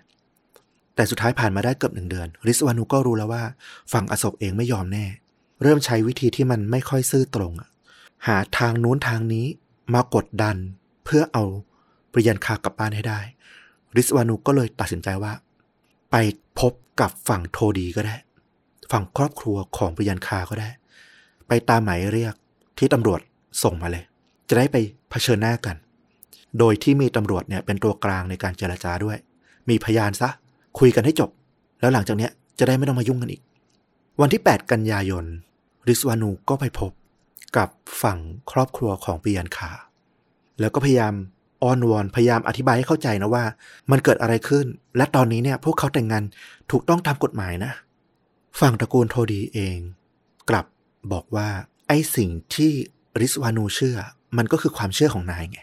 [0.94, 3.44] แต่สุดท้ายผ่านมาได้เกือบหนึ่งเดือน ริสวานุก็รู้แล้วว่า
[3.92, 5.06] ฝั่งอโศกเองไม่ยอมแน่
[5.62, 7.52] เริ่มใช้วิธีที่มันไม่ค่อยซื่อตรง
[8.26, 9.46] หาทางนู้นทางนี้
[9.94, 10.56] มากดดัน
[11.04, 11.44] เพื่อเอา
[12.12, 13.20] ปริยันคากลับบ้านให้ได้
[13.96, 15.32] ริสวานุก็เลยตัดสินใจว่า
[16.10, 16.16] ไป
[16.58, 18.16] พบกับฝั่งโทดีก็ได้
[18.92, 20.70] ฝั่งครอบครัวของปริยันคาก็ได้
[21.48, 22.34] ไปตามหมายเรียก
[22.78, 23.20] ที่ตำรวจ
[23.62, 24.04] ส่งมาเลย
[24.48, 24.76] จะได้ไป
[25.10, 25.76] เผชิญหน้ากัน
[26.58, 29.16] โดยที่มีตำรวจเนี่ยเป็นตัวกลางในการเจรจาด้วย
[29.68, 30.28] มีพยานซะ
[30.78, 31.30] คุยกันให้จบ
[31.80, 33.42] แล้วหลังจากเนี้ยจะได้ไม่ต้องมายุ่งกันอีก
[34.20, 35.24] วันที่ 8 กันยายน
[35.88, 36.90] ริสวานูก็ไปพบ
[37.56, 37.68] กับ
[38.02, 38.18] ฝั่ง
[38.52, 39.70] ครอบครัวของปิยันคา
[40.60, 41.14] แล้วก็พยายาม
[41.62, 43.44] อ้อนวอนพยายามอธิบายให้เข้าใจนะว่า
[43.90, 44.66] มันเกิดอะไรขึ้น
[44.96, 46.22] และตอนนี้เนี่ยพวกเขาแต่งงาน
[46.70, 47.72] ถูกต้องตามกฎหมายนะ
[48.60, 49.78] ฝั่งตระกูลโทดีเอง
[50.50, 50.66] กลับ
[51.12, 51.48] บอกว่า
[51.88, 52.72] ไอ้สิ่งที่
[53.20, 53.98] ริสวานูเชื่อ
[54.36, 55.58] มันก็คือความเชื่อของนายไง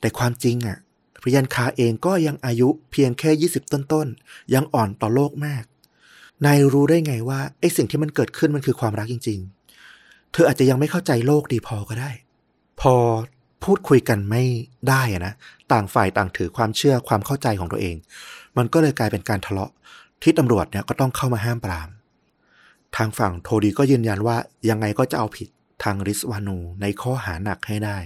[0.00, 0.78] แต่ความจริงอะ่ะ
[1.22, 5.64] พยันคาเองก็ยังอายุเพียงแค่ 20 ต้นๆ ยังอ่อนต่อโลกมาก
[6.44, 9.40] นายรู้ได้ไงว่าไอ้สิ่งที่มันเกิดขึ้นมันคือความรักจริง
[9.86, 12.10] ๆ เธออาจจะยังไม่เข้าใจโลกดีพอก็ได้
[12.80, 12.94] พอ
[13.64, 14.42] พูดคุยกันไม่
[14.88, 15.34] ได้อะนะ
[15.72, 17.96] ต่างฝ่ายต่างถือความเชื่อความเข้าใจของตัวเอง
[18.56, 19.70] มันก็เลยกลายเป็นการทะเลาะ
[20.22, 21.88] ที่ตำรวจเนี่ยก็ต้องเข้ามาห้ามปราม
[22.96, 24.36] ทางฝั่งโทดีก็ยืนยันว่า
[24.70, 25.48] ยังไงก็จะเอาผิด
[25.84, 27.98] ทางริสวานูในข้อหาหนักให้ได้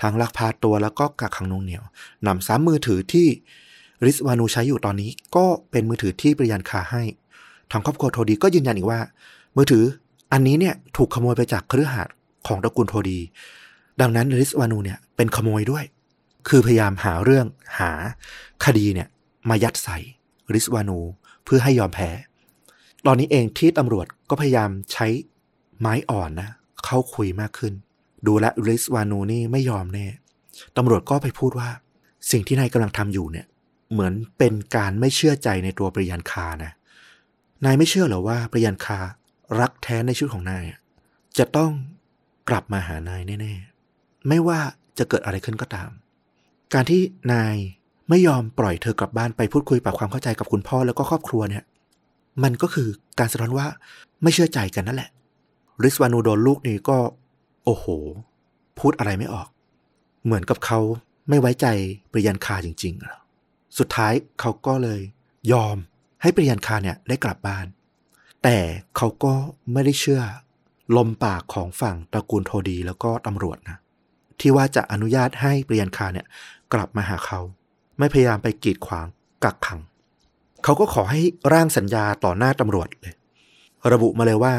[0.00, 1.84] ทางลักพาตัวแล้วก็กักขังนงเหนียว
[2.26, 3.26] นำซ้ำมือถือที่
[4.04, 7.02] ริสวานูใช้อยู่ตอนนี้ก็เป็นมือถือที่ปริยันคาให้
[7.70, 9.00] ทางครอบครัวโทดีก็ยืนยันอีกว่า
[9.56, 9.84] มือถือ
[10.32, 12.08] อันนี้เนี่ยถูกขโมยไปจากเครือข่าย
[12.46, 13.18] ของตระกูลโทดี
[14.00, 15.84] ดังนั้นริสวานูเนี่ยเป็นขโมยด้วย
[16.48, 17.46] คือพยายามหาเรื่อง
[17.78, 17.90] หา
[18.64, 19.08] คดีเนี่ย
[19.48, 19.98] มายัดใส่
[20.54, 20.98] ริสวานู
[21.44, 22.10] เพื่อให้ยอมแพ้
[23.06, 25.06] ตอนนี้เองที่ตำรวจก็พยายามใช้
[25.80, 26.50] ไม้อ่อนนะ
[26.84, 27.72] เข้าคุยมากขึ้น
[28.26, 30.06] ดูแลริสวานูนี่ไม่ยอมแน่
[30.76, 31.68] ตำรวจก็ไปพูดว่า
[32.30, 33.46] สิ่งที่นายกำลังทำอยู่เนี่ย
[33.92, 36.72] เหมือนเป็นการไม่เชื่อใจในตัวปริยันคานะ
[37.64, 38.98] นายไม่เชื่อหรอว่าปริยันคา
[39.60, 40.64] รักแท้ในชีวิตของนาย
[41.38, 41.70] จะต้อง
[42.48, 44.58] กลับมาหานายแน่ๆ ไม่ว่า
[44.98, 45.90] จะเกิดอะไรขึ้นก็ตาม
[46.74, 47.00] การที่
[47.32, 47.54] นาย
[48.08, 51.64] ไม่ยอมปล่อยเธอกลับบ้านไปพูดคุยปรับความเข้าใจกับคุณพ่อแล้วก็ครอบครัวเนี่ย
[52.42, 53.66] มันก็คือการสะท้อนว่า
[54.22, 55.10] ไม่เชื่อใจกันนั่นแหละ
[55.82, 56.98] ริสวานูโดนลูกนี้ก็
[57.64, 57.86] โอ้โห
[58.78, 59.48] พูดอะไรไม่ออก
[60.24, 60.78] เหมือนกับเขา
[61.28, 61.66] ไม่ไว้ใจ
[62.12, 65.00] ปริยันคาจริงๆ สุดท้ายเขาก็เลย
[65.52, 65.76] ยอม
[66.22, 67.66] ให้ปริยันคาเนี่ยได้กลับบ้าน
[68.42, 68.56] แต่
[68.96, 69.34] เขาก็
[69.72, 70.22] ไม่ได้เชื่อ
[70.96, 73.78] ลมปากของฝั่งตระกูลโทดีแล้วก็ตำรวจนะ
[74.40, 76.26] ที่ว่าจะอนุญาตให้ปริยันคาเนี่ย
[76.72, 77.40] กลับมาหาเขา
[77.98, 79.06] ไม่พยายามไปกีดขวาง
[79.44, 79.80] กักขัง
[80.64, 81.20] เขาก็ขอให้
[81.52, 83.14] ร่างสัญญาต่อหน้าตำรวจเลย
[83.92, 84.54] ระบุมาเลยว่า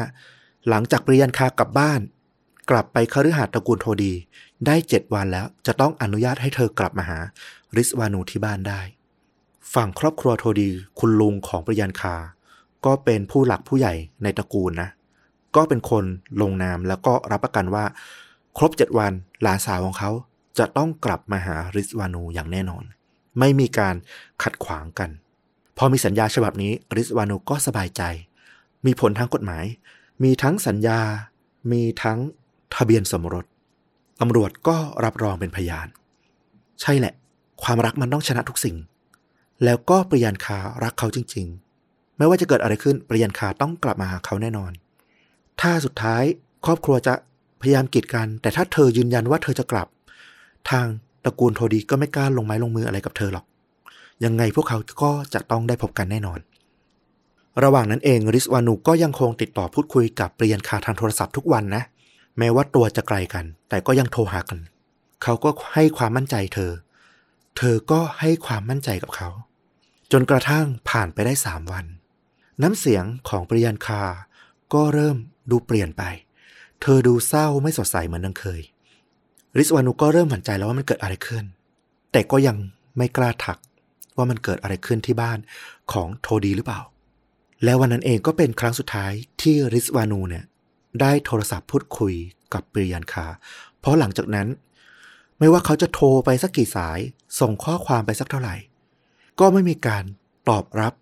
[0.68, 2.00] หลังจากปริยันคากลับบ้าน
[2.70, 4.12] กลับไปคฤหาสน์ตระกูลโทดี
[4.66, 7.18] ได้เจ็ดวันแล้วจะต้องอนุญาตให้เธอกลับมาหา
[7.76, 8.80] ริสวานูที่บ้านได้
[9.74, 12.16] ฝั่งครอบครัวโทดี คุณลุงของปริยันคา
[12.86, 14.88] ก็เป็นผู้หลักผู้ใหญ่ในตระกูลนะ
[15.56, 16.04] ก็เป็นคน
[16.42, 17.84] ลงนามแล้วก็รับประกันว่า
[18.58, 20.10] ครบเจ็ดวันหลานสาวของเขา
[20.58, 22.84] จะต้องกลับมาหาริสวานูอย่างแน่นอน
[23.38, 23.94] ไม่มีการ
[24.42, 25.10] ขัดขวางกัน
[25.78, 28.02] พอมีสัญญาฉบับนี้ริสวานูก็สบายใจ
[28.86, 29.64] มีผลทางกฎหมาย
[30.22, 31.00] มีทั้งสัญญา
[31.72, 32.18] มีทั้ง
[32.74, 33.44] ทะเบียนสมรส
[34.20, 35.86] ตำรวจก็รับรองเป็นพยาน
[36.80, 37.14] ใช่แหละ
[37.62, 38.76] ความรักมันต้องชนะทุกสิ่ง
[39.64, 41.46] แล้วก็ปริยันคารักเขาจริง
[41.82, 44.72] ๆ ไม่ว่าจะเกิดอะไรขึ้นปริยันคาต้องกลับมาหาเขาแน่นอน
[45.60, 46.22] ถ้าสุดท้าย
[46.64, 47.14] ครอบครัวจะ
[47.60, 49.88] พยายามกีดกัน แต่ถ้าเธอยืนยันว่าเธอจะกลับ
[50.70, 50.86] ทาง
[51.24, 53.44] ตระกูลโทดีก็ไม่กล้าลงไม้ลงมืออะไรกับเธอหรอก
[54.24, 56.40] ยังไงพวกเขาก็จะต้องได้พบกันแน่นอน
[57.62, 61.82] ระหว่างนั้นเองริสวานูก็ยังคงติดต่อพูดคุยกับเปรียนคาทางโทรศัพท์ทุกวันนะ
[62.38, 64.60] แม้ว่าตัวจะไกลกัน แต่ก็ยังโทรหากัน
[65.22, 66.72] เขาก็ให้ความมั่นใจเธอ
[67.56, 69.28] เธอก็ให้ความมั่นใจกับเขา
[70.12, 71.84] จนกระทั่งผ่านไปได้สามวัน
[72.62, 74.02] น้ำเสียงของปริยันคา
[74.74, 75.16] ก็เริ่ม
[75.50, 76.02] ดูเปลี่ยนไป
[76.82, 78.60] เธอดูเศร้าไม่สดใสเหมือนดังเคย
[79.56, 81.44] ริสวานุก็เริ่มหวั่นใจแล้วว่ามันเกิดอะไรขึ้น
[82.12, 82.56] แต่ก็ยัง
[82.96, 83.58] ไม่กล้าทัก
[84.16, 85.38] ว่ามันเกิดอะไรขึ้นที่บ้าน
[85.92, 86.80] ของโทดีหรือเปล่า
[87.64, 90.44] แล้ววันนั้นเองก็เป็นครั้งสุดท้ายที่ริสวานูเนี่ย
[91.00, 92.14] ได้โทรศัพท์พูดคุย
[92.54, 93.26] กับปริยันคา
[93.80, 94.48] เพราะหลังจากนั้น
[95.38, 96.98] ไม่ว่าเขาจะโทรไปสักกี่สาย
[97.40, 98.56] ส่งข้อความไปสักเท่าไหร่
[99.40, 100.04] ก็ไม่มีการ
[100.48, 100.92] ตอบรับ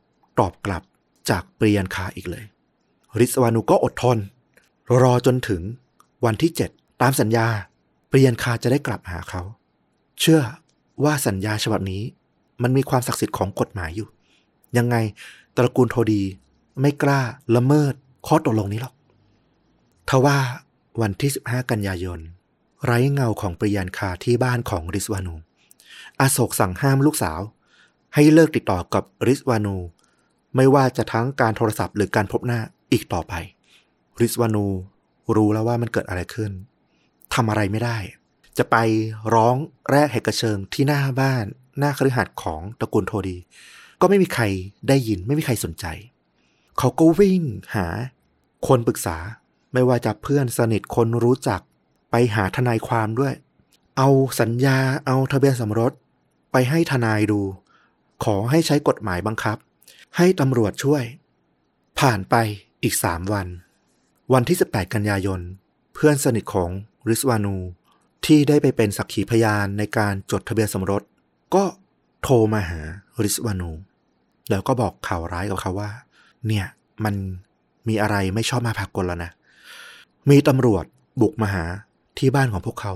[0.40, 0.82] ตอบกลับ
[1.30, 2.44] จากปริยันคาอีกเลย
[3.18, 4.18] ริสวานุก็อดทน
[5.02, 5.62] รอจนถึง
[6.24, 7.46] วันที่ 7 ตามสัญญา
[8.10, 9.42] ปริยันคาจะได้กลับหาเขา
[10.20, 10.40] เชื่อ
[11.04, 12.02] ว่าสัญญาฉบับนี้
[12.62, 14.08] มันมีความศักดิ์สิทธิ์ของกฎหมายอยู่
[14.76, 14.96] ยังไง
[15.56, 16.22] ตระกูลโทดี
[16.80, 17.20] ไม่กล้า
[17.56, 17.94] ละเมิด
[18.26, 18.94] ข้อตกลงนี้หรอก
[20.08, 20.38] ทว่า
[21.00, 22.20] วันที่ 15 กันยายน
[22.84, 25.34] ไร้เงาของปริยันคาที่บ้านของริสวานู
[26.20, 27.40] อาโศกสั่งห้ามลูกสาว
[28.14, 29.76] ให้เลิกติดต่อกับริสวานู
[30.56, 32.60] ไม่ว่าจะทั้งการโทรศัพท์หรือการพบหน้า
[32.92, 33.32] อีกต่อไป
[34.20, 34.66] ริสวานู
[35.36, 36.50] รู้แล้วว่ามันเกิดอะไรขึ้น
[37.34, 37.98] ทำอะไรไม่ได้
[38.58, 38.76] จะไป
[39.34, 39.56] ร้อง
[39.90, 41.46] แรกเหกระเชิงที่หน้าบ้าน
[41.78, 43.36] หน้าคฤหาสน์ของตระกูลโทดี
[44.00, 44.44] ก็ไม่มีใคร
[44.88, 45.86] ได้ยินไม่มีใครสนใจ
[46.78, 47.42] เขาก็วิ่ง
[47.74, 47.86] หา
[48.66, 49.16] คนปรึกษา
[49.72, 51.60] ไม่ว่าจะเพื่อนสนิทคนรู้จัก
[52.10, 53.34] ไปหาทนายความด้วย
[53.98, 54.08] เอา
[54.40, 55.92] สัญญาเอาทะเบียนสมรส
[56.52, 57.40] ไปให้ทนายดู
[58.24, 59.56] ขอให้ใช้กฎหมายบังคับ
[60.16, 61.02] ให้ตำรวจช่วย
[61.98, 62.34] ผ่านไป
[62.82, 63.46] อีกสามวัน
[64.32, 65.40] วันที่ 18 กันยายน
[65.94, 66.70] เพื่อนสนิทของ
[67.08, 67.56] ริสวานู
[68.26, 71.02] ที่ได้ไปเป็นสักขีพยานในการจดทะเบียนสมรส
[71.54, 71.64] ก็
[72.22, 72.80] โทรมาหา
[73.24, 73.70] ริสวานู
[74.50, 75.90] แล้วก็บอกข่าวร้ายกับเขาว่า
[76.46, 76.66] เนี่ย
[77.04, 77.14] มัน
[77.88, 79.30] มีอะไรไม่ชอบมาพากลแล้วนะ
[80.30, 80.84] มีตำรวจ
[81.20, 81.64] บุกมาหา
[82.18, 82.92] ที่บ้านของพวกเขา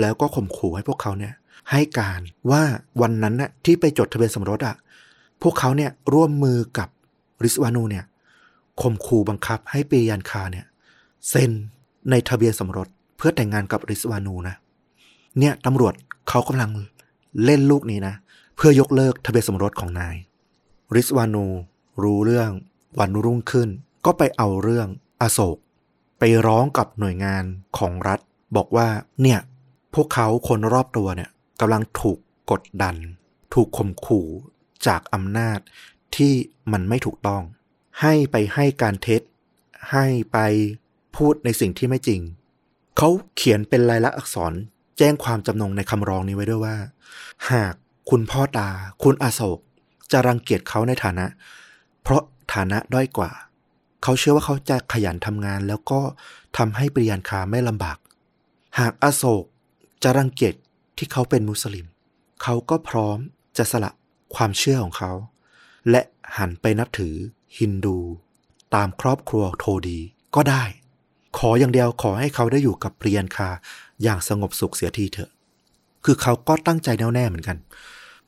[0.00, 1.34] แล้วก็ข่มขู่ให้พวกเขาเนี่ย
[1.70, 2.62] ให้การว่า
[3.00, 4.76] วันนั้นน่ะที่ไปจดทะเบียนสมรสอะ
[5.42, 6.88] พวกเขาเนี่ยร่วมมือกับ
[7.44, 8.04] ริสวานูเนี่ย
[8.82, 10.66] ข่มขู่บังคับให้ปียันคาเนี่ย
[11.28, 11.50] เซ็น
[12.10, 14.56] ในทะเบียนสมรสเพื่อแต่งงานกับริสวานูนะ
[15.38, 15.94] เนี่ยตำรวจ
[16.28, 16.70] เขากำลัง
[17.44, 18.14] เล่นลูกนี้นะ
[18.56, 20.16] เพื่อยกเลิกทะเบียนสมรสของนาย
[20.94, 21.46] ริสวานู
[22.02, 22.50] รู้เรื่อง
[22.98, 23.68] วันรุ่งขึ้น
[24.04, 24.88] ก็ไปเอาเรื่อง
[25.22, 25.58] อโศก
[26.18, 27.44] ไปร้องกับหน่วยงาน
[27.78, 28.20] ของรัฐ
[28.56, 28.88] บอกว่า
[29.22, 29.40] เนี่ย
[29.94, 32.18] พวกเขาคนรอบตัวเนี่ยกำลังถูก
[32.50, 32.96] กดดัน
[33.54, 34.26] ถูกข่มขู่
[34.86, 35.58] จากอำนาจ
[36.16, 36.32] ที่
[36.72, 37.42] มันไม่ถูกต้อง
[38.00, 39.22] ให้ไปให้การเท็จ
[39.92, 40.38] ให้ไป
[41.16, 42.20] พูดในสิ่งที่ไม่จริง
[42.96, 44.52] เขาเขียนเป็นลายลักษณ์อักษร
[44.98, 46.76] แจ้งความจำนงในคำร้องนี้ไว้ด้วยว่า
[47.50, 47.74] หาก
[48.10, 48.68] คุณพ่อตา
[49.02, 49.58] คุณอาโศก
[50.12, 51.26] จะรังเกียจเขาในฐานะ
[52.02, 52.22] เพราะ
[52.54, 53.30] ฐานะด้อยกว่า
[54.02, 56.00] เขาเชื่อว่าเขาจะขยันทำงาน แล้วก็
[56.56, 57.98] ทำให้ปริยันคาไม่ลำบาก
[58.78, 59.44] หากอาโศก
[60.02, 60.54] จะรังเกียจ
[60.98, 61.86] ที่เขาเป็นมุสลิม
[62.42, 63.18] เขาก็พร้อม
[63.56, 63.90] จะสละ
[64.34, 65.12] ความเชื่อของเขา
[65.90, 66.02] และ
[66.38, 67.14] หันไปนับถือ
[67.58, 67.98] ฮินดู
[68.74, 69.98] ตามครอบครัวโทดี
[70.34, 70.64] ก็ได้
[71.38, 73.48] ขออย่างเดียวขอให้เขาได้อยู่กับปริยันคา
[74.02, 75.30] อย่างสงบสุขเสียทีเถอะ
[76.04, 77.56] คือเขาก็ตั้งใจแน่วแน่เหมือนกัน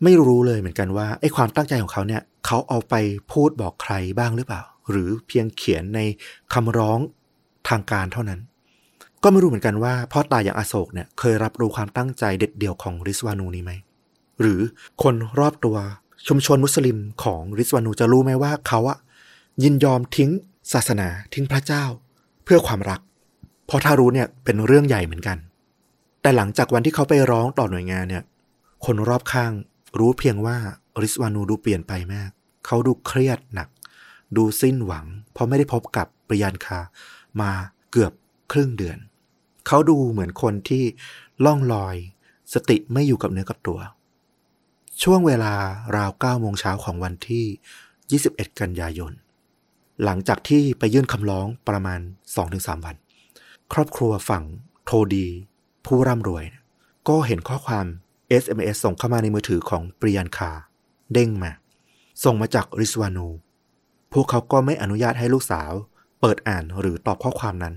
[0.03, 2.95] ไม่รู้เลยเหมือนกันว่าไอ้ความตั้งใจของเขาเนี่ย เขาเอาไป
[3.33, 6.01] พูดบอกใครบ้างหรือเปล่า หรือเพียงเขียนใน
[6.55, 6.99] คำร้อง
[7.69, 8.41] ทางการเท่านั้น
[9.23, 13.73] ก็ไม่รู้เหมือนกันว่าพ่อตาอย่างอโศกเนี่ยเคยรับรู้ความตั้งใจเด็ดเดี่ยวของริสวานูนี้ไหม
[14.41, 14.61] หรือ
[15.03, 15.77] คนรอบตัว
[16.29, 18.99] ชุมชนมุสลิมของริสวานูจะรู้ไหมว่าเขาอะ
[19.63, 20.31] ยินยอมทิ้ง
[20.73, 21.85] ศาสนาทิ้งพระเจ้า
[22.45, 23.01] เพื่อความรัก
[23.67, 25.37] เพราะถ้ารู้เนี่ยเป็นเรื่องใหญ่เหมือนกัน
[26.27, 28.25] แต่หลังจากวันที่เขาไปร้องต่อหน่วยงานเนี่ย
[28.85, 29.53] คนรอบข้าง
[29.99, 30.57] รู้เพียงว่า
[31.03, 32.31] ริสวานูดูเปลี่ยนไปมาก
[32.67, 33.69] เขาดูเครียดหนัก
[34.37, 36.81] ดูสิ้นหวัง เพราะไม่ได้พบกับปริยันคา
[37.41, 37.51] มา
[37.93, 38.13] เกือบ
[38.53, 38.99] ครึ่งเดือน
[39.67, 40.85] เขาดูเหมือนคนที่
[41.45, 41.97] ล่องลอย
[42.55, 43.79] สติไม่อยู่กับเนื้อกับตัว
[45.03, 45.55] ช่วงเวลา
[45.97, 49.13] ราว9โมงเช้าของวันที่ 21 กันยายน
[50.05, 52.01] หลังจากที่ไปยื่นคำร้องประมาณ
[52.43, 52.97] 2-3 วัน
[53.73, 54.45] ครอบครัวฝั่ง
[54.85, 55.29] โทดี
[55.87, 56.45] ผู้ร่ำรวย
[57.09, 57.87] ก็เห็นข้อความ
[58.43, 60.51] SMS ส่งเข้ามาในมือถือของปริยันคา
[61.13, 61.53] เด้งมา
[62.25, 63.29] ส่งมาจากริสวานู
[64.13, 65.71] พวกเขาก็ไม่อนุญาตให้ลูกสาว
[66.21, 67.75] เปิดอ่านหรือตอบข้อความนั้น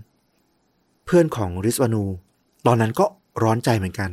[1.05, 2.03] เพื่อนของริสวานู
[2.65, 3.05] ตอนนั้นก็
[3.43, 4.11] ร้อนใจเหมือนกัน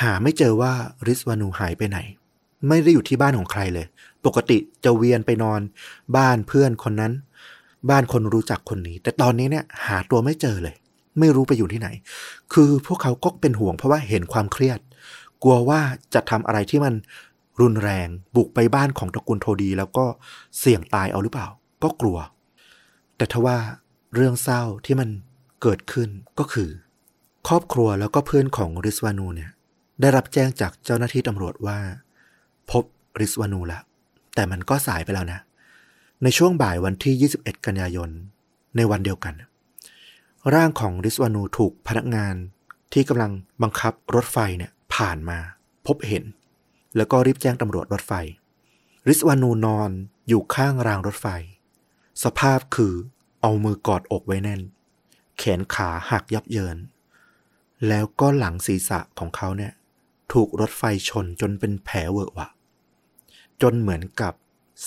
[0.00, 0.72] หาไม่เจอว่า
[1.06, 1.98] ริสวานูหายไปไหน
[2.68, 3.86] ไม่ได้อยู่ที่บ้านของใครเลย
[4.24, 5.60] ปกติจะเวียนไปนอน
[6.16, 7.12] บ้านเพื่อนคนนั้น
[7.90, 10.76] บ้านคนรู้จักคนนี้ แต่ตอนนี้เนี่ยหาตัวไม่เจอเลย
[11.18, 11.88] ไม่รู้ไปอยู่ที่ไหน
[12.52, 14.80] คือพวกเขาก็เป็นห่วงเพราะว่าเห็นความเครียด
[15.42, 15.80] กลัวว่า
[16.14, 16.94] จะทำอะไรที่มัน
[17.60, 20.04] รุนแรงบุกไปบ้านของตระกูลโทดี แล้วก็
[20.58, 21.48] เสี่ยงตายเอาหรือเปล่า
[21.82, 22.18] ก็กลัว
[23.16, 23.56] แต่ทว่า
[24.14, 25.08] เรื่องเศร้าที่มัน
[25.62, 26.08] เกิดขึ้น
[26.38, 26.68] ก็คือ
[27.48, 29.50] ครอบครัวแล้วก็เพื่อนของริสวานูเนี่ย
[30.00, 31.78] ได้รับแจ้งจากเจ้าหน้าที่ตำรวจว่า
[32.70, 32.84] พบ
[33.20, 33.82] ริสวานูแล้ว
[34.34, 35.40] แต่มันก็สายไปแล้วนะ
[36.22, 38.10] ในช่วงบ่ายวันที่ 21 กันยายน
[38.76, 39.34] ในวันเดียวกัน
[40.54, 42.34] ร่างของริสวานูถูกพนักงาน
[42.92, 43.32] ที่กำลัง
[43.62, 45.38] บังคับรถไฟเนี่ยผ่านมา
[45.86, 46.24] พบเห็น
[46.96, 48.12] แล้วก็รีบแจ้งตำรวจรถไฟ
[49.08, 49.90] ริสวานูนอน
[50.28, 51.26] อยู่ข้างรางรถไฟ
[52.24, 52.94] สภาพคือ
[53.40, 54.60] เอามือกอดอกไว้แน่น
[55.38, 56.76] แขนขาหักยับเยิน
[57.88, 59.72] แล้วก็หลังศีรษะของเขาเนี่ย
[60.32, 62.48] ถูกรถไฟชนจนเป็นแผลเวอะหวะ
[63.62, 64.34] จนเหมือนกับ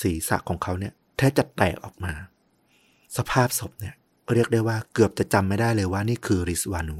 [0.01, 2.13] ศีรษะของเขาเนี่ยแทบจะแตกออกมา
[3.17, 3.95] สภาพศพเนี่ย
[4.33, 6.97] เรียกได้ว่าเกือบจะจำไม่ได้เลยว่านี่คือริสวานู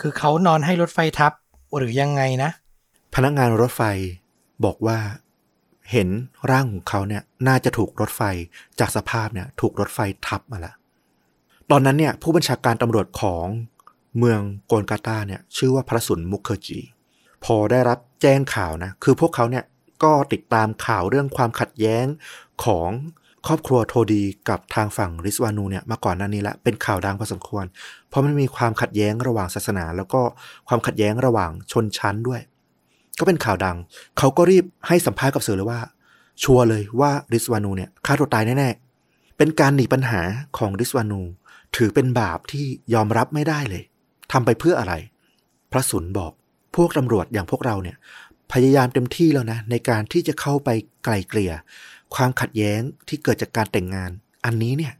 [0.00, 1.32] คือเขานอนให้รถไฟทับ
[1.76, 2.50] หรือยังไงนะ
[3.14, 3.82] พนักงานรถไฟ
[4.64, 4.98] บอกว่า
[5.92, 6.08] เห็น
[6.50, 8.22] ร่างของเขาเนี่ย น่าจะถูกรถไฟ
[8.78, 10.74] จากสภาพเนี่ย ถูกรถไฟทับมาแล้ว
[11.70, 13.46] ตอนนั้นเนี่ย ผู้บัญชาการตำรวจของ
[14.18, 16.80] เมืองโกลกาตาเนี่ย ชื่อว่าพระสุนมุขเคอร์จี
[17.44, 19.64] พอได้รับแจ้งข่าวนะ คือพวกเขาเนี่ย
[20.02, 22.06] ก็ติดตามข่าวเรื่องความขัดแย้ง
[22.64, 22.90] ของ
[23.46, 27.64] ครอบครัวโทดีกับทางฝั่งริสวานูเนี่ยมาก่อนหน้านี้ละเป็นข่าวดังพอสมควร
[28.08, 30.20] เพราะมันมีความขัดแย้งระหว่างศาสนา แล้วก็
[30.68, 32.40] ความขัดแย้งระหว่างชนชั้นด้วย
[33.18, 33.76] ก็เป็นข่าวดัง
[34.18, 35.80] เขาก็รีบให้สัมภาษณ์กับสื่อเลยว่า
[36.42, 40.20] ชัวร์เลยว่าริสวานูเนี่ยฆ่าตัวตายแน่ๆเป็นการหนีปัญหา
[40.58, 41.20] ของริสวานู
[41.76, 43.82] ถือเป็นบาปที่ยอมรับไม่ได้เลย
[44.32, 44.94] ทำไปเพื่ออะไร
[45.72, 46.32] พระสุนบอก
[46.74, 47.96] พวกตำรวจอย่างพวกเราเนี่ย
[48.52, 50.68] พยายามเต็มที่แล้วนะในการที่จะเข้าไป
[51.04, 51.52] ไกลเกลี่ย
[52.14, 54.10] ความขัดแย้งที่เกิดจากการแต่งงาน
[54.44, 54.92] อันนี้เนี่ย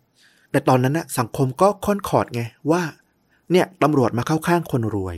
[0.51, 2.83] แต่ตอนนั้นนะสังคมก็ค่อนขอดไงว่า
[3.51, 5.17] เนี่ยตำรวจมาเข้าข้างคนรวย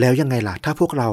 [0.00, 1.08] แล้วยังไงล่ะ ถ้าพวกเรา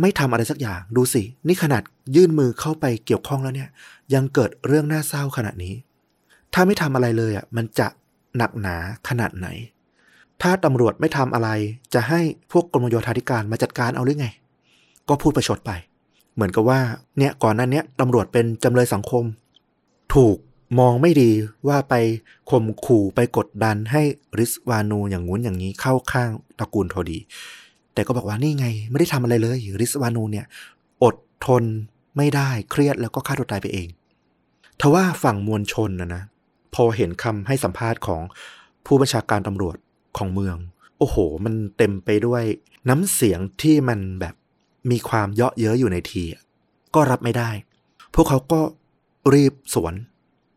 [0.00, 1.82] ไม่ทำอะไรสักอย่างดูสิ นี่ขนาด
[2.16, 3.68] ยื่นมือเข้าไปเกี่ยวข้องแล้วเนี่ย
[4.14, 5.74] ยังเกิดเรื่องน่าเศร้าขนาดนี้
[6.54, 7.88] ถ้าไม่ทำอะไรเลยอะมันจะ
[8.36, 8.76] หนักหนา
[9.08, 9.48] ขนาดไหน
[10.42, 11.48] ถ้าตำรวจไม่ทำอะไร
[11.94, 12.20] จะให้
[12.52, 14.28] พวกกรมโยธาธิการมาจัดการเอาหรือไง
[15.08, 15.70] ก็พูดประชดไป
[16.38, 16.80] เหมือนกับว่า
[17.18, 19.24] เนี่ยก่อนหน้านี้ตำรวจเป็นจำเลยสังคม
[20.14, 20.36] ถูก
[20.78, 21.30] มองไม่ดี
[21.68, 21.94] ว่าไป
[22.50, 24.02] ข่มขู่ไปกดดันให้
[24.38, 27.18] ริสวานูอย่างงู้นอย่างนี้เข้าข้างตระกูลโทดี
[27.94, 30.46] แต่ก็บอกว่านี่ไง ไม่ได้ทำอะไรเลย ริสวานูเนี่ย
[31.04, 31.16] อด
[31.46, 31.64] ทน
[32.16, 33.88] ไม่ได้เครียดแล้วก็ฆ่าตัวตายไปเอง
[34.80, 36.22] ทว่าฝั่งมวลชนนะนะ
[36.74, 38.22] พอเห็นคำให้สัมภาษณ์ของ
[38.86, 39.76] ผู้บัญชาการตำรวจ
[40.18, 40.56] ของเมือง
[40.98, 42.42] โอ้โห มันเต็มไปด้วย
[42.88, 44.34] น้ำเสียงที่มันแบบ
[44.90, 46.24] มีความเยาะเย้ยอยู่ในที
[46.94, 47.50] ก็รับไม่ได้
[48.14, 48.60] พวกเขาก็
[49.34, 49.94] รีบสวน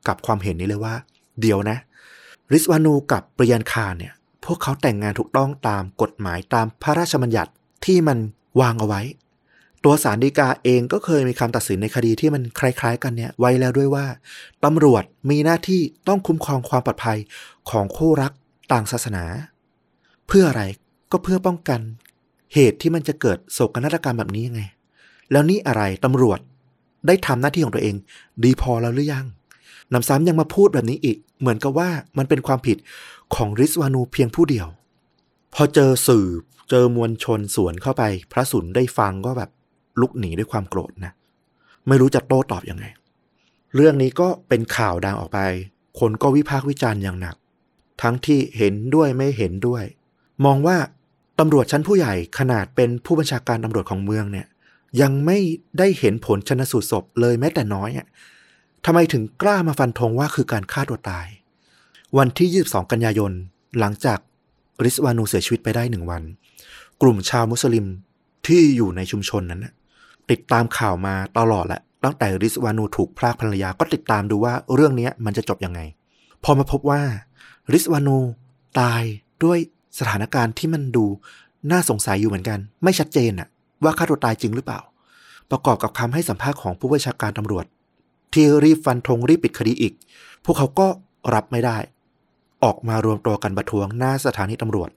[0.07, 0.95] กับความเห็นนี้เลยว่า
[1.41, 1.77] เดี๋ยวนะ
[2.51, 4.13] ริสวานูกับปริยันคารเนี่ย
[4.45, 7.51] พวกเขาแต่งงานถูกต้องตามกฎหมายตามพระราชบัญญัติ
[7.85, 8.17] ที่มัน
[8.61, 9.01] วางเอาไว้
[9.83, 14.05] ตัวสารดีกาเองก็เคยมีคำตัดสินในคดีที่มันคล้าย ๆ กันเนี่ยไว้แล้วด้วยว่า
[14.63, 17.19] ตำรวจมีหน้าที่ต้องคุ้มครองความปลอดภัย
[17.69, 18.31] ของคู่รัก
[18.71, 19.23] ต่างศาสนา
[20.27, 20.63] เพื่ออะไร
[21.11, 21.81] ก็เพื่อป้องกัน
[22.53, 24.61] เหตุที่มันจะเกิดโศกนาฏกรรมแบบนี้ยังไง
[25.31, 26.39] แล้วนี่อะไรตำรวจ
[27.07, 27.95] ได้ทำหน้าที่ของตัวเอง
[28.43, 29.25] ดีพอแล้วหรือยัง
[29.93, 32.77] นำซ้ำยังมาพูดแบบนี้อีก เหมือนกับว่ามันเป็นความผิด
[33.35, 34.67] ของริสวานูเพียงผู้เดียว
[35.53, 36.27] พอเจอสื่อ
[36.69, 39.49] เจอมวลชนสวนเข้าไป พระสุนได้ฟังก็แบบ
[40.01, 41.11] ลุกหนีด้วยความโกรธนะ
[41.87, 42.85] ไม่รู้จะโต้ตอบอยังไง
[43.75, 45.39] เรื่องนี้ก็เป็นข่าวดังออกไป
[45.99, 47.35] คนก็วิพากษ์วิจารณ์อย่างหนัก
[48.01, 49.83] ทั้งที่เห็นด้วยไม่เห็นด้วย
[50.45, 50.77] มองว่า
[51.43, 54.47] ตำรวจชั้นผู้ใหญ่ขนาดเป็นผู้บัญชาการตำรวจของเมืองเนี่ย
[55.01, 55.37] ยังไม่
[55.79, 58.07] ได้เห็นผลชนสูตรศพเลยแม้แต่น้อยอะ
[58.85, 61.27] ทำไมถึงกล้ามาฟันธงว่าคือการฆ่าตัวตาย
[62.17, 63.31] วันที่ 22 กันยายน
[63.79, 64.19] หลังจาก
[64.83, 66.23] ริสวานูเสียชีวิตไปได้หนึ่งวัน
[67.01, 67.85] กลุ่มชาวมุสลิม
[68.47, 69.65] ที่อยู่ในชุมชนนั้น
[70.29, 75.79] ติดตามข่าวมาตลอดแหละตั้งแต่ริสวานูถูกพรากภรรยาก็ติดตามดูว่าเรื่องนี้มันจะจบยังไง
[76.43, 77.01] พอมาพบว่า
[77.73, 78.17] ริสวานู
[78.79, 79.03] ตาย
[79.43, 79.59] ด้วย
[79.99, 81.05] สถานการณ์ที่มันดู
[81.71, 83.47] น่าสงสัยอยู่เหมือนกัน ไม่ชัดเจนอะ
[83.83, 84.79] ว่าฆ่าตัวตายจริงหรือเปล่า
[85.51, 87.65] ประกอบกับคำให้สัมภาษณ์ของผู้บัญชาการตำรวจ
[88.33, 89.93] ที่รีบฟันธงรีบปิดคดีอีก
[90.45, 90.87] พวกเขาก็
[91.33, 91.77] รับไม่ได้
[92.63, 94.89] ออกมารวมตัวกันประท้วงหน้าสถานีตำรวจ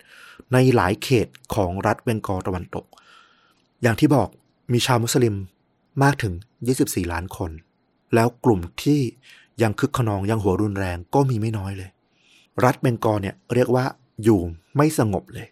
[0.53, 2.84] ในหลายเขตของรัฐเบงกอลตะวันตก
[3.82, 4.28] อย่างที่บอก
[4.72, 5.34] มีชาวมุสลิม
[6.03, 6.34] มากถึง
[6.74, 7.51] 24 ล้านคน
[8.14, 9.01] แล้วกลุ่มที่
[9.62, 11.90] ยังคึกขนองยังหัวรุนแรงก็มีไม่น้อยเลย
[12.64, 13.84] รัฐเบงกอลเนี่ยเรียกว่า
[14.24, 14.40] อยู่
[14.77, 15.47] ไม่สงบเลย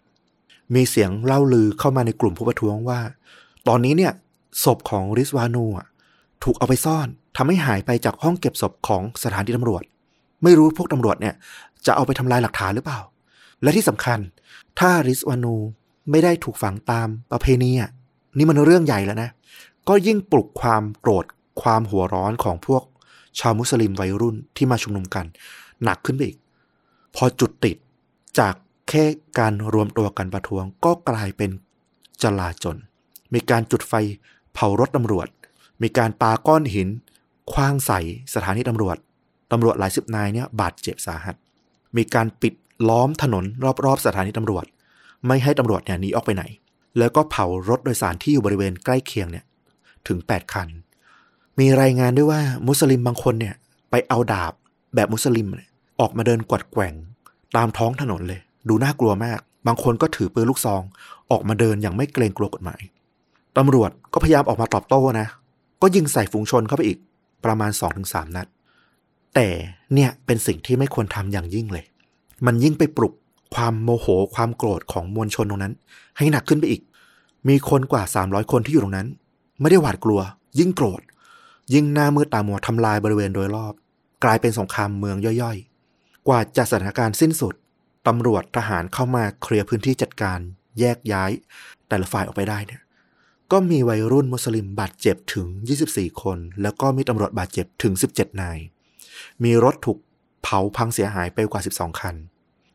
[0.75, 3.01] มีเสียงเล่าลือเข้ามาในกลุ่มผู้ประท้วงว่า
[3.69, 4.13] ตอนนี้เนี่ย
[4.65, 5.87] ศพของริสวานูอะ
[6.45, 9.83] ถูกเอาไปซ่อนทำให้หายไปจากห้องเก็บศพของสถานีตำรวจ
[10.43, 11.35] ไม่รู้พวกตำรวจเนี่ย
[11.87, 13.01] จะเอาไปทำลายหลักฐานหรือเปล่า
[13.63, 14.19] และที่สำคัญ
[14.79, 15.57] ถ้าริสวานู
[16.11, 17.71] ไม่ได้ถูกฝังตามประเพณี
[18.37, 19.31] นี่มันเรื่องใหญ่แล้วนะ
[19.89, 21.25] ก็ยิ่งปลุกความโกรธ
[21.63, 22.83] ความหัวร้อนของพวก
[23.39, 25.27] ชาวมุสลิมวัยรุ่นที่มาชุมนุมกัน
[25.85, 26.39] หนักขึ้นไปอีก
[27.15, 27.77] พอจุดติด
[28.39, 28.55] จาก
[28.89, 29.05] แค่
[29.39, 31.51] การรวมตัวกันประท้วงก็กลายเป็น
[32.23, 32.77] จลาจล
[33.35, 33.93] มีการจุดไฟ
[34.55, 35.29] เผารถตำรวจ
[35.83, 36.89] มีการปาก้อนหิน
[37.53, 38.01] คว้างใส่
[38.35, 38.97] สถานีตำรวจ
[39.53, 41.37] ตำรวจหลายสิบนายเนี่ยบาดเจ็บสาหัส
[41.97, 42.55] มีการปิด
[42.89, 43.45] ล้อมถนน
[43.85, 44.65] รอบๆสถานีตำรวจ
[45.27, 46.45] ไม่ให้ตำรวจเนี่ยหนีออกไปไหน
[46.99, 49.45] แล้วก็เผารถโดยสารที่อยู่บริเวณใกล้เคียงเนี่ย
[50.09, 50.69] ถึง 8 คัน
[51.59, 53.55] มีรายงานด้วยว่ามุสลิมบางคนเนี่ย
[53.91, 54.53] ไปเอาดาบ
[54.95, 55.47] แบบมุสลิม
[56.01, 56.95] ออกมาเดินกวัดแกว่ง
[57.57, 60.83] ตามท้องถนนเลย ดูน่ากลัวมาก บางคนก็ถือปืนลูกซอง
[61.31, 62.83] ออกมาเดินอย่างไม่เกรงกลัวกฎหมาย
[63.57, 65.27] ตำรวจก็พยายามออกมาตอบโต้นะ
[65.83, 66.99] ก็ยิงใส่ฝูงชนเข้าไปอีก
[67.45, 67.71] ประมาณ
[68.03, 68.47] 2-3 นัด
[69.35, 69.49] แต่
[69.95, 71.85] เนี่ยเป็นสิ่งที่ไม่ควรทำอย่างยิ่งเลย
[72.47, 73.15] มันยิ่งไปปลุก
[73.55, 75.75] ความโมโหความโกรธของมวลชนตรงนั้น
[76.19, 76.83] ให้หนักขึ้นไปอีก
[77.49, 79.09] มีคนกว่า 300 คนที่อยู่ตรงนั้น
[79.61, 80.21] ไม่ได้หวาดกลัว
[80.59, 81.03] ยิ่งโกรธ
[81.75, 83.75] ยิ่งหน้ามืดตามัวทำลายบริเวณโดยรอบ
[84.25, 87.55] กลายเป็นสงครามเมืองย่อยๆ กว่าจะสถานการณ์สิ้นสุด
[88.07, 90.39] ตำรวจทหารเข้ามาเคลียร์พื้นที่จัดการ
[90.81, 91.31] แยกย้าย
[91.89, 92.83] แต่ละฝ่ายออกไปได้เนี่ย
[93.53, 95.47] ก็มีวัยรุ่นมุสลิมบาดเจ็บถึง
[95.85, 98.59] 24 คน แล้วก็มีตำรวจบาดเจ็บถึง 17 นาย
[99.45, 99.99] มีรถถูก
[100.43, 102.15] เผาพังเสียหายไปกว่า 12 คัน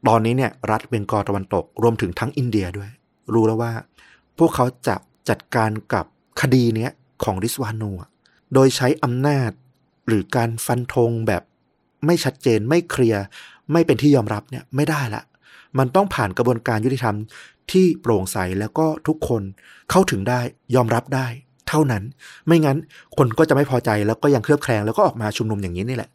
[0.07, 2.89] ตอนนี้เนี่ยรัฐเบงกอลตะวันตกรวมถึงทั้งอินเดียด้วย
[3.33, 3.71] รู้แล้วว่า
[4.37, 4.95] พวกเขาจะ
[5.29, 6.05] จัดการกับ
[6.41, 6.91] คดีเนี้ย
[7.23, 8.09] ของริสวานูอะ
[8.53, 9.51] โดยใช้อำนาจ
[10.07, 11.43] หรือการฟันธงแบบ
[12.05, 13.23] ไม่ชัดเจนไม่เคลียร์
[13.71, 15.23] ไม่เป็นที่ยอมรับเนี่ยไม่ได้ละ
[15.77, 17.15] มันต้องผ่านกระบวนการยุติธรรม
[17.71, 19.41] ที่โปร่งใสแล้วก็ทุกคน
[19.89, 20.39] เข้าถึงได้
[20.75, 21.27] ยอมรับได้
[21.67, 22.03] เท่านั้น
[22.47, 22.77] ไม่งั้น
[23.17, 26.09] คนก็จะไม่พอใจแล้วก็ยังเคลือบแคลงแล้วก็ออกมาชุมนุมอย่างนี้นี่แหละ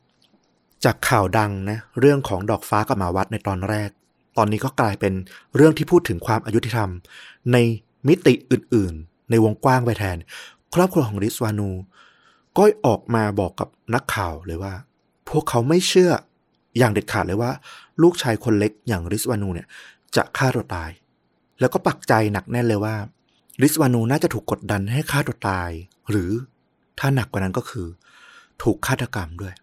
[0.84, 3.90] จากข่าวดังนะเรื่องของดอกฟ้ากับหมาวัดในตอนแรก
[4.36, 5.12] ตอนนี้ก็กลายเป็น
[5.57, 6.90] เรื่องที่พูดถึงความอายุติธรรม
[7.53, 7.57] ใน
[8.09, 10.16] มิติอื่น ๆ ในวงกว้างไปแทน
[10.74, 11.70] ครอบครัวของริสวานู
[12.59, 14.74] ก็ออกมาบอกกับนักข่าวเลยว่า
[15.28, 16.12] พวกเขาไม่เชื่อ
[16.78, 17.50] อย่างเด็ดขาดเลยว่า
[18.02, 19.68] ลูกชายคนเล็กอย่างริสวานูเนี่ย
[20.16, 20.90] จะฆ่าตัวตาย
[21.60, 22.94] แล้วก็ปักใจหนักแน่นเลยว่า
[23.62, 25.70] ริสวานูน่าจะถูกกดดันให้ฆ่าตัวตาย
[26.10, 26.30] หรือ
[26.98, 27.86] ถ้าหนักกว่านั้นก็คือ
[28.62, 29.54] ถูกฆาตกรรมด้วย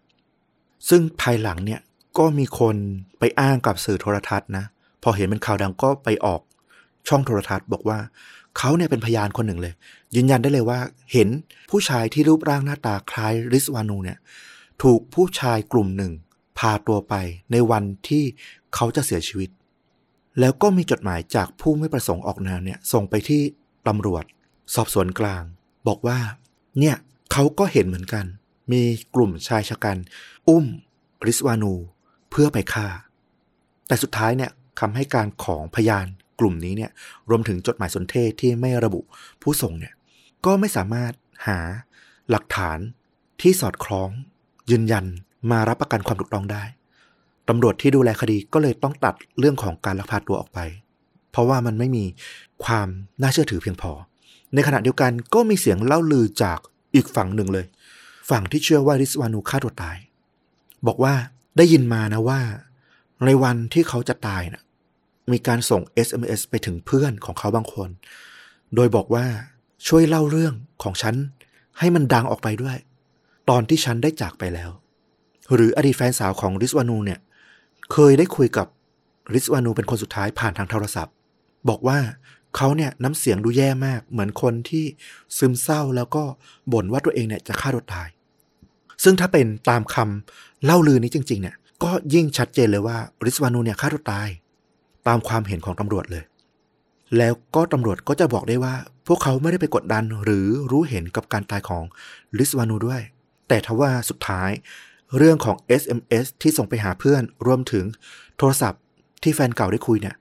[0.88, 1.80] ซึ่งภายหลังเนี่ย
[2.18, 2.76] ก็มีคน
[3.18, 4.64] ไปอ้างกับสื่อโทรทัศน์นะ
[5.02, 6.40] พอเห็นเป็นข่าวดังก็ไปออก
[7.08, 7.98] ช่องโทรทัศน์บอกว่า
[8.58, 9.74] เขาเนี่ยเป็นพยานคนหนึ่งเลย
[10.14, 10.78] ยืนยันได้เลยว่า
[11.12, 11.28] เห็น
[11.70, 14.18] ผู้ชายที่รูปร่างหน้าตาคล้ายริสวานูเนี่ย
[14.82, 16.12] ถูกผู้ชายกลุ่มหนึ่ง
[16.60, 17.14] พาตัวไป
[17.52, 18.24] ในวันที่
[18.74, 19.50] เขาจะเสียชีวิต
[20.40, 23.42] แล้วก็มีจดหมายจากผู้ไม่ประสงค์ออกนามเนี่ยส่งไปที่
[23.88, 24.24] ตำรวจ
[24.74, 25.42] สอบสวนกลาง
[25.88, 26.18] บอกว่า
[26.78, 26.96] เนี่ย
[27.32, 28.24] เขาก็เห็นเหมือนกัน
[28.72, 28.82] มี
[29.14, 29.96] กลุ่มชายชะกัน
[30.48, 30.66] อุ้ม
[31.26, 31.74] ริสวานู
[32.30, 32.88] เพื่อไปฆ่า
[33.86, 34.50] แต่สุดท้ายเนี่ย
[34.80, 36.06] คำให้การของพยาน
[36.40, 36.90] กลุ่มนี้เนี่ย
[37.30, 39.00] รวมถึงจดหมายสนเทศที่ไม่ระบุ
[39.42, 39.94] ผู้ส่งเนี่ย
[40.46, 41.12] ก็ไม่สามารถ
[41.46, 41.58] หา
[42.30, 42.78] หลักฐาน
[43.40, 44.10] ที่สอดคล้อง
[44.70, 45.06] ยืนยัน
[45.50, 46.62] มารับประกันความถูกต้องได้
[47.48, 50.58] ตำรวจที่ดูแลคดีก็เลยต้องตัดเรื่องของการลักพาตัวออกไป
[51.30, 52.04] เพราะว่ามันไม่มี
[52.64, 52.88] ความ
[53.20, 53.92] น่าเชื่อถือเพียงพอ
[54.54, 56.58] ในขณะเดียวกันก็มีเสียงเล่าลือจาก
[56.94, 57.66] อีกฝั่งหนึ่งเลย
[58.30, 59.96] ฝั่งที่เชื่อว่าริสวานูฆ่าตัวตาย
[60.86, 61.14] บอกว่า
[61.56, 62.40] ได้ยินมานะว่า
[63.24, 64.62] ในวันที่เขาจะตายนะ
[65.32, 67.88] มีการส่ง SMS ไปถึงเพื่อนของเขาบางคน
[68.74, 69.26] โดยบอกว่า
[69.88, 71.14] ช่วยเล่าเรื่องของฉัน
[71.78, 72.76] ให้มันดังออกไปด้วย
[73.50, 74.70] ตอนที่ฉันได้จากไปแล้ว
[75.54, 77.20] หรืออดีตแฟนสาวของริสวานูเนี่ย
[77.92, 78.66] เคยได้คุยกับ
[79.34, 81.14] ริสวานูเป็นคนสุดท้ายผ่านทางโทรศัพท์
[81.68, 81.98] บอกว่า
[82.56, 84.84] เขาเนี่ยน้ำเสียงดูแย่มาก เหมือนคนที่
[85.38, 86.22] ซึมเศร้าแล้วก็
[86.72, 88.08] บ่นว่าตัวเองเนี่ยจะฆ่าตัวตาย
[89.04, 94.28] ซึ่งถ้าเป็นตามคำเล่าลือนี้จริง ๆ เนี่ย ก็ยิ่งชัดเจนเลยว่าริสวานูเนี่ยฆ่าตัวตาย
[95.08, 96.24] ตามความเห็นของตำรวจเลย
[97.18, 98.74] แล้วก็ตำรวจก็จะบอกได้ว่า
[99.06, 101.84] พวกเขาไม่ได้ไปกดดันหรือรู้เห็นกับการตายของ
[102.38, 103.00] ลิสวานูด้วย
[103.48, 104.50] แต่ทว่าสุดท้าย
[105.18, 107.84] เรื่องของ SMS ที่ส่งไปหาเพื่อนรวมถึง
[108.38, 108.82] โทรศัพท์
[109.22, 110.16] ที่แฟนเก่าได้คุยเนี่ย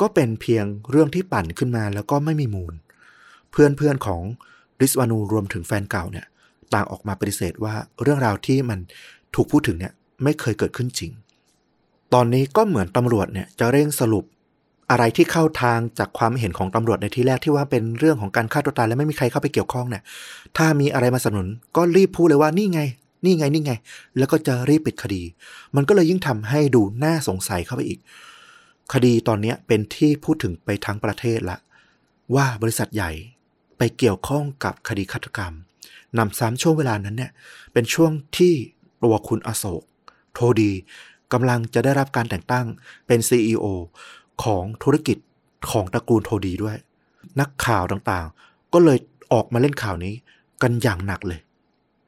[0.00, 2.74] ก็เป็นเพียงเรื่องที่ปั่นขึ้นมาแล้วก็ไม่มีมูล
[3.52, 4.22] เพื่อนเพื่อนของ
[4.80, 6.26] ริสวานูรวมถึงแฟนเก่าเนี่ย
[6.74, 8.78] ต่างออกมาปฏิเสธว่าเรื่องราวที่มัน
[9.34, 9.92] ถูกพูดถึงเนี่ย
[10.22, 11.10] ไม่เคยเกิดขึ้นจริง
[12.14, 14.24] ตอนนี้ก็เหมือนตำรวจเนี่ยจะเร่งสรุป
[14.90, 20.02] อะไรที่เข้าทางจากความเห็นของตำรวจในที่แรกที่ว่าเป็นเรื่องของการฆ่าตัวตายและไม่มีใครเข้าไปเกี่ยวข้องเนี่ย
[20.56, 22.82] ถ้ามีอะไรมาสนับสนุนก็รีบพูดเลยว่านี่ไง
[23.24, 23.72] นี่ไงนี่ไง
[24.18, 25.22] แล้วก็จะรีบปิดคดี
[25.76, 28.00] มันก็เลยยิ่งทำให้ดูน่าสงสัยเข้าไปอีก
[28.92, 31.58] คดีตอนนี้เป็นที่พูดถึงไปทั้งประเทศละ
[32.34, 33.10] ว่าบริษัทใหญ่
[33.78, 35.52] ไปเกี่ยวข้องกับคดีฆาตกรรม
[36.18, 37.32] นำซ้ำช่วงเวลานั้นเนี่ย
[37.72, 38.54] เป็นช่วงที่
[39.02, 39.82] ตัวคุณอโศก
[40.34, 40.72] โทดี
[41.32, 42.66] กำลังจะได้รับการแต่งตั้ง
[43.06, 43.64] เป็น CEO
[44.44, 45.18] ของธุรกิจ
[45.70, 46.76] ของตระกูลโทดีด้วย
[47.40, 48.98] นักข่าวต่างๆ ก็เลย
[49.32, 50.14] ออกมาเล่นข่าวนี้
[50.62, 51.40] กันอย่างหนักเลย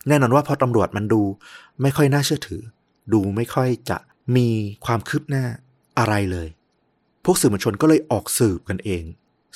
[0.09, 1.23] แน่นอนว่าพอตำรวจมันดู
[1.83, 2.63] ไม่ค่อยน่าเชื่อถือ
[3.13, 3.99] ดูไม่ค่อยจะ
[4.37, 4.49] มี
[4.85, 5.45] ความคืบหน้า
[5.99, 6.49] อะไรเลย
[7.25, 9.03] พวกสื่อมวลชนก็เลยออกสืบกันเอง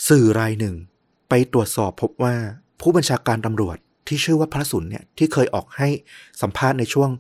[0.09, 0.75] สื่อรายหนึ่ง
[1.29, 2.35] ไปตรวจสอบพบว่า
[2.81, 3.77] ผู้บัญชาการตำรวจ
[4.07, 5.89] ที่ชื่อว่าพระสุนเนี่ยที่เคยออกให้
[6.43, 7.11] สัมภาษณ์ในช่วง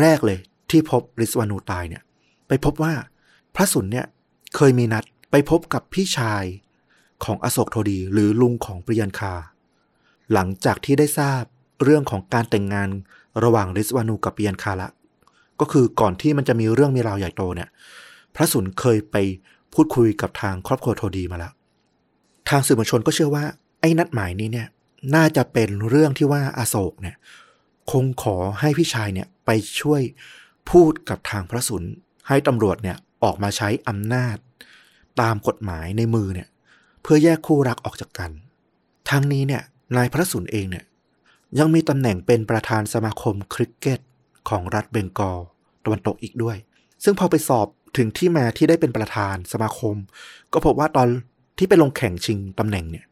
[0.00, 0.38] แรกเลย
[0.70, 2.02] ที่พบริสวานูตายเนี่ย
[2.48, 2.92] ไปพบว่า
[3.54, 4.06] พระสุนเนี่ย
[4.56, 6.44] เคยมีนัดไปพบกับพี่ชาย
[7.24, 9.34] ของอโศกโทดีหรือลุงของปริยันคา
[10.32, 11.42] หลังจากที่ได้ทราบ
[11.84, 12.88] เรื่องของการแต่งงาน
[13.44, 14.88] ระหว่างริสวานูกับเปริยันคาละ
[15.60, 17.68] ก็คือก่อนที่มันจะมีเรื่องมีราวใหญ่โตเนี่ย
[18.34, 19.16] พระสุนเคยไป
[19.74, 21.52] พูดคุยกับทางครอบครัวโทดีมาแล้ว
[22.48, 23.44] ทางสื่อมวลชนก็เชื่อว่า
[23.80, 24.68] ไอ้นัดหมายนี้เนี่ย
[25.14, 27.16] น่าจะเป็นเรื่องที่ว่าอาโศกเนี่ย
[27.90, 29.50] คงขอให้พี่ชายเนี่ยไป
[29.80, 30.02] ช่วย
[30.70, 31.82] พูดกับทางพระสุน
[32.28, 34.36] ให้ตำรวจเนี่ยออกมาใช้อำนาจ
[35.20, 36.48] ตามกฎหมายในมือเนี่ย
[37.02, 38.30] เพื่อแยกคู่รักออกจากกัน
[39.10, 39.62] ทั้งนี้เนี่ย
[39.96, 40.84] นายพระสุนเองเนี่ย
[41.58, 44.00] ยังมีตำแหน่งเป็นประธานสมาคมคริกเก็ต
[44.48, 45.38] ของรัฐเบงกอล
[45.84, 46.56] ตะวันตกอีกด้วย
[47.04, 49.96] ซึ่งพอไปสอบถึงที่มาที่ได้เป็นประธานสมาคม
[50.52, 51.08] ก็พบว่าตอน
[51.58, 53.04] ที่ไปลงแข่งชิงตำแหน่งเนี่ย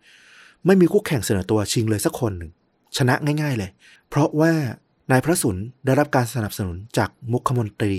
[0.66, 2.51] ไม่มีคู่แข่งเสนอตัวชิงเลยสักคนหนึ่ง
[2.97, 3.70] ชนะง่าย ๆเลย
[4.09, 4.53] เพราะว่า
[5.11, 7.95] นายพระสุนได้รับการสนับสนุนจากมุขมนตรี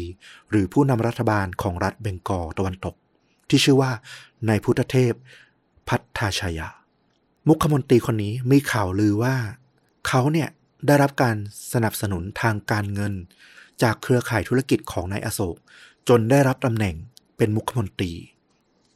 [0.49, 2.95] หรือผู้นำรัฐบาลของรัฐเบงกอลตะวันตก
[3.49, 3.91] ที่ชื่อว่า
[4.49, 5.13] นายพุทธเทพ
[5.87, 6.69] พัฒชายา
[7.47, 9.35] มุขมนตรีคนนี้มีข่าวลือว่า
[10.07, 10.49] เขาเนี่ย
[10.87, 11.35] ได้รับการ
[11.73, 13.13] สนับสนุนทางการเงิน
[13.81, 15.55] จากเครือข่ายธุรกิจของนายอโศก
[16.09, 16.95] จนได้รับตำแหน่ง
[17.37, 18.13] เป็นมุขมนตรี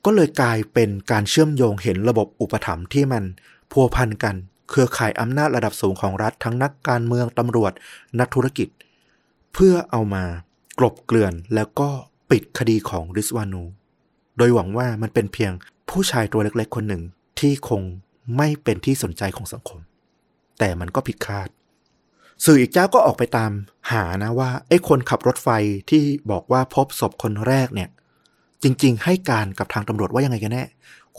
[0.05, 3.23] ก็เลยกลายเป็นการเชื่อมโยงเห็นระบบอุปถัมภ์ที่มัน
[3.71, 4.35] พัวพันกัน
[4.69, 7.71] เครือข่ายอำนาจระดับสูงของรัฐทั้งนักการเมืองตำรวจ
[8.19, 8.67] นักธุรกิจ
[9.53, 10.23] เพื่อเอามา
[10.79, 11.89] กลบเกลื่อนแล้วก็
[12.31, 13.63] ปิดคดีของริสวานู
[14.37, 15.51] โดยหวังว่ามันเป็นเพียง
[15.89, 17.03] ผู้ชายตัวเล็กๆ คนหนึ่ง
[17.39, 17.81] ที่คง
[18.37, 19.79] ไม่เป็นที่สนใจของสังคม
[20.63, 21.49] แต่มันก็ผิดคาด
[22.45, 23.51] สื่ออีกเจ้าก็ออกไปตาม
[23.91, 25.49] หานะว่าไอ้คนขับรถไฟ
[25.89, 27.89] ที่บอกว่าพบศพคนแรกเนี่ย
[28.63, 30.65] จริง ๆ ให้การกับทางตำรวจว่ายังไงกันแน่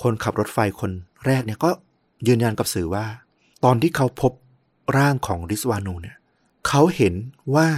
[0.02, 0.90] คนขับรถไฟคน
[1.26, 1.70] แรกเนี่ยก็
[2.26, 3.04] ยืนยันกับสื่อว่า
[3.64, 4.32] ตอนที่เขาพบ
[4.96, 6.16] ร่างของริสวานูเนี่ย
[6.68, 7.14] เขาเห็น
[7.54, 7.68] ว่า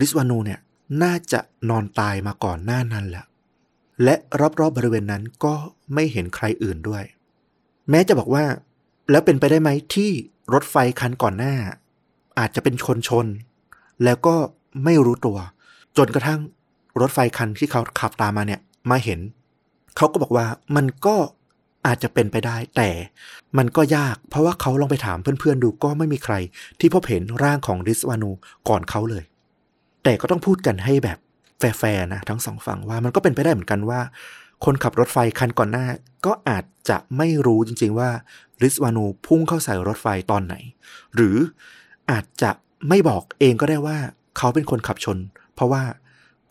[0.00, 0.60] ริสวานูเนี่ย
[1.02, 1.40] น่าจะ
[1.70, 3.24] นอนตายมาก่อนหน้านั้นแหละ
[4.04, 5.54] และรอบๆบบริเวณนั้นก็
[5.94, 7.04] ไม่เห็นใครอื่นด้วย
[7.90, 8.44] แม้จะบอกว่า
[9.10, 10.10] แล้วเป็นไปได้ไหมที่
[10.54, 11.54] รถไฟคันก่อนหน้า
[12.38, 13.26] อาจจะเป็นคนชน
[14.04, 14.34] แล้วก็
[14.84, 15.38] ไม่รู้ตัว
[15.96, 16.40] จนกระทั่ง
[17.00, 19.20] รถไฟคันที่เขาขับตามมาเนี่ยมาเห็น
[19.96, 20.46] เขาก็บอกว่า
[20.76, 21.16] มันก็
[21.86, 22.90] อาจจะเป็นไปได้ แต่
[23.58, 26.34] มันก็ยาก เพราะว่าเขาลองไปถามเพื่อนๆดูก็ไม่มีใคร
[26.80, 28.30] ที่พบเห็นร่างของริสวานู
[28.68, 29.24] ก่อนเขาเลย
[30.04, 31.18] แต่ก็ต้องพูดกันให้แบบ
[31.58, 34.00] แฟร์ๆนะทั้งสองฝั่งว่ามันก็เป็นไปได้เหมือนกันว่า
[34.64, 35.86] คนขับรถไฟคันก่อนหน้า
[36.26, 38.10] ก็อาจจะไม่รู้จริง ๆ ว่า
[38.62, 40.54] ริสวานูพุ่งเข้าใส่รถไฟตอนไหน
[41.14, 41.36] หรือ
[42.10, 42.50] อาจจะ
[42.88, 43.98] ไม่บอกเองก็ได้ว่า
[44.36, 45.18] เขาเป็นคนขับชน
[45.54, 45.82] เพราะว่า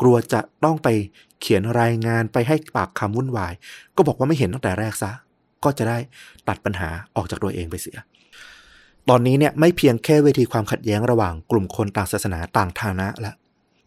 [0.01, 0.87] กลัวจะต้องไป
[1.41, 3.53] เขียนรายงานไปให้ปากคำวุ่นวาย
[3.95, 5.11] ก็บอกว่าไม่เห็นตั้งแต่แรกซะ
[5.63, 5.97] ก็จะได้
[6.47, 7.97] ตัดปัญหาออกจากตัวเองไปเสีย
[9.09, 13.33] ตอนนี้เนี่ยไม่เพียงแค่เวทีความขัดแย้งระหว่างกลุ่มคนต่างศาสนาต่างฐานะละ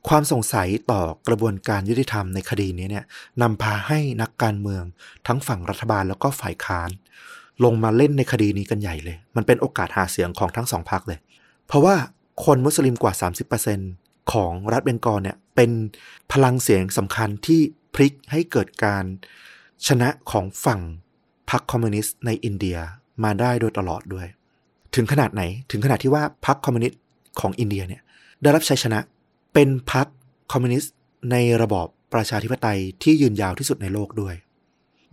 [0.09, 3.05] ความสงสัยต่อกระบวนการยุติธรรมในคดีนี้เนี่ย
[3.43, 4.83] นำพาให้นักการเมือง
[5.27, 6.91] ทั้งฝั่งรัฐบาลแล้วก็ฝ่ายค้าน
[7.65, 11.19] ลงมาเล่นในคดีนี้กันใหญ่เลย มันเป็นโอกาสหาเสียงของทั้งสองพรรคเลย
[11.67, 11.95] เพราะว่า
[12.45, 13.13] คนมุสลิมกว่า
[13.73, 15.71] 30%ของรัฐเบงกอลเนี่ยเป็น
[16.33, 17.61] พลังเสียงสำคัญที่
[17.95, 19.05] พลิกให้เกิดการ
[19.87, 20.81] ชนะของฝั่ง
[21.51, 22.79] พรรคคอมมิวนิสต์ในอินเดีย
[23.25, 24.27] มาได้โดยตลอดด้วย
[24.95, 27.01] ถึงขนาดไหนถึงขนาดที่ว่าพรรคคอมมิวนิสต์
[27.41, 28.03] ของอินเดียเนี่ย
[28.43, 28.99] ได้รับชัยชนะ
[29.55, 30.07] เป็นพรรค
[30.53, 30.95] คอมมิวนิสต์
[31.31, 34.35] ในระบอบประชาธิปไตยที่ยืนยาวที่สุดในโลกด้วย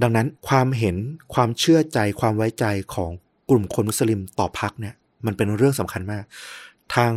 [0.01, 0.95] ดังนั้นความเห็น
[1.33, 3.11] ความเชื่อใจความไว้ใจของ
[3.49, 6.23] กลุ่มคนมุสลิมต่อพรรคเนี่ย มันเป็นเรื่องสำคัญมาก
[6.95, 7.11] ทาง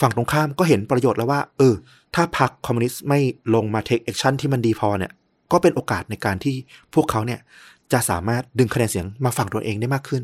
[0.00, 1.74] ฝั่งตรงข้ามก็เห็นประโยชน์แล้วว่า เออ
[2.14, 3.20] ถ้าพรรคคอมมิวนิสต์ไม่
[3.54, 5.12] ลงมา take action ที่มันดีพอเนี่ย
[5.52, 6.54] ก็เป็นโอกาสในการที่
[6.94, 7.40] พวกเขาเนี่ย
[7.92, 10.22] จะสามารถดึงคะแนนเสียงมาฝั่งตัวเองได้มากขึ้น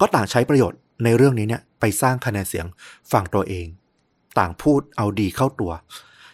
[0.00, 2.66] ก็ต่างใช้ประโยชน์ในเรื่องนี้เนี่ยไปสร้างคะแนนเสียง
[3.12, 3.66] ฝั่งตัวเอง
[4.38, 5.72] ต่างพูดเอาดีเข้าตัว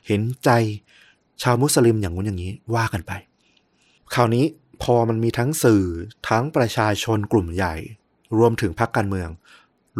[0.06, 0.50] เห็นใจ
[1.42, 3.12] ชาวมุสลิมอย่างงู้นอย่างนี้ว่ากันไป
[4.14, 4.44] คราวนี้
[4.82, 5.84] พอมันมีทั้งสื่อ
[6.28, 7.74] ทั้งประชาชนกลุ่มใหญ่
[8.38, 9.28] รวมถึงพรรคการเมือง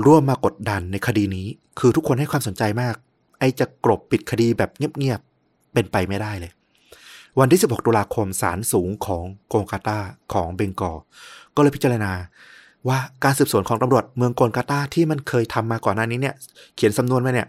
[0.07, 1.46] ร่วมมากดดันในคดีนี้
[1.78, 2.94] คือทุกคนให้ความสนใจมาก
[3.38, 6.53] ไอจะกรบปิดคดีแบบเงียบๆเป็นไปไม่ได้เลย
[7.38, 9.99] วันที่ 16 ตุลาคมศาลสูงของโกลกาตา
[10.32, 10.99] ของเบงกอล
[11.55, 12.12] ก็เลยพิจารณา
[12.88, 16.34] ว่าการสืบสวนของตำรวจเมืองโกลกาตาที่มันเคยทำมาก่อนหน้านี้เนี่ย
[16.76, 17.49] เขียนสำนวนมาเนี่ย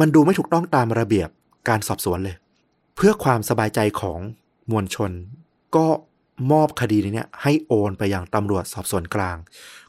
[0.00, 1.28] มันดูไม่ถูกต้องตามระเบียบ
[1.68, 2.36] การสอบสวนเลย
[2.96, 4.18] เพื่อความสบายใจของ
[4.70, 5.10] มวลชน
[5.76, 5.86] ก็
[6.52, 9.36] มอบคดีนี้ให้โอนไปยังตำรวจสอบสวนกลาง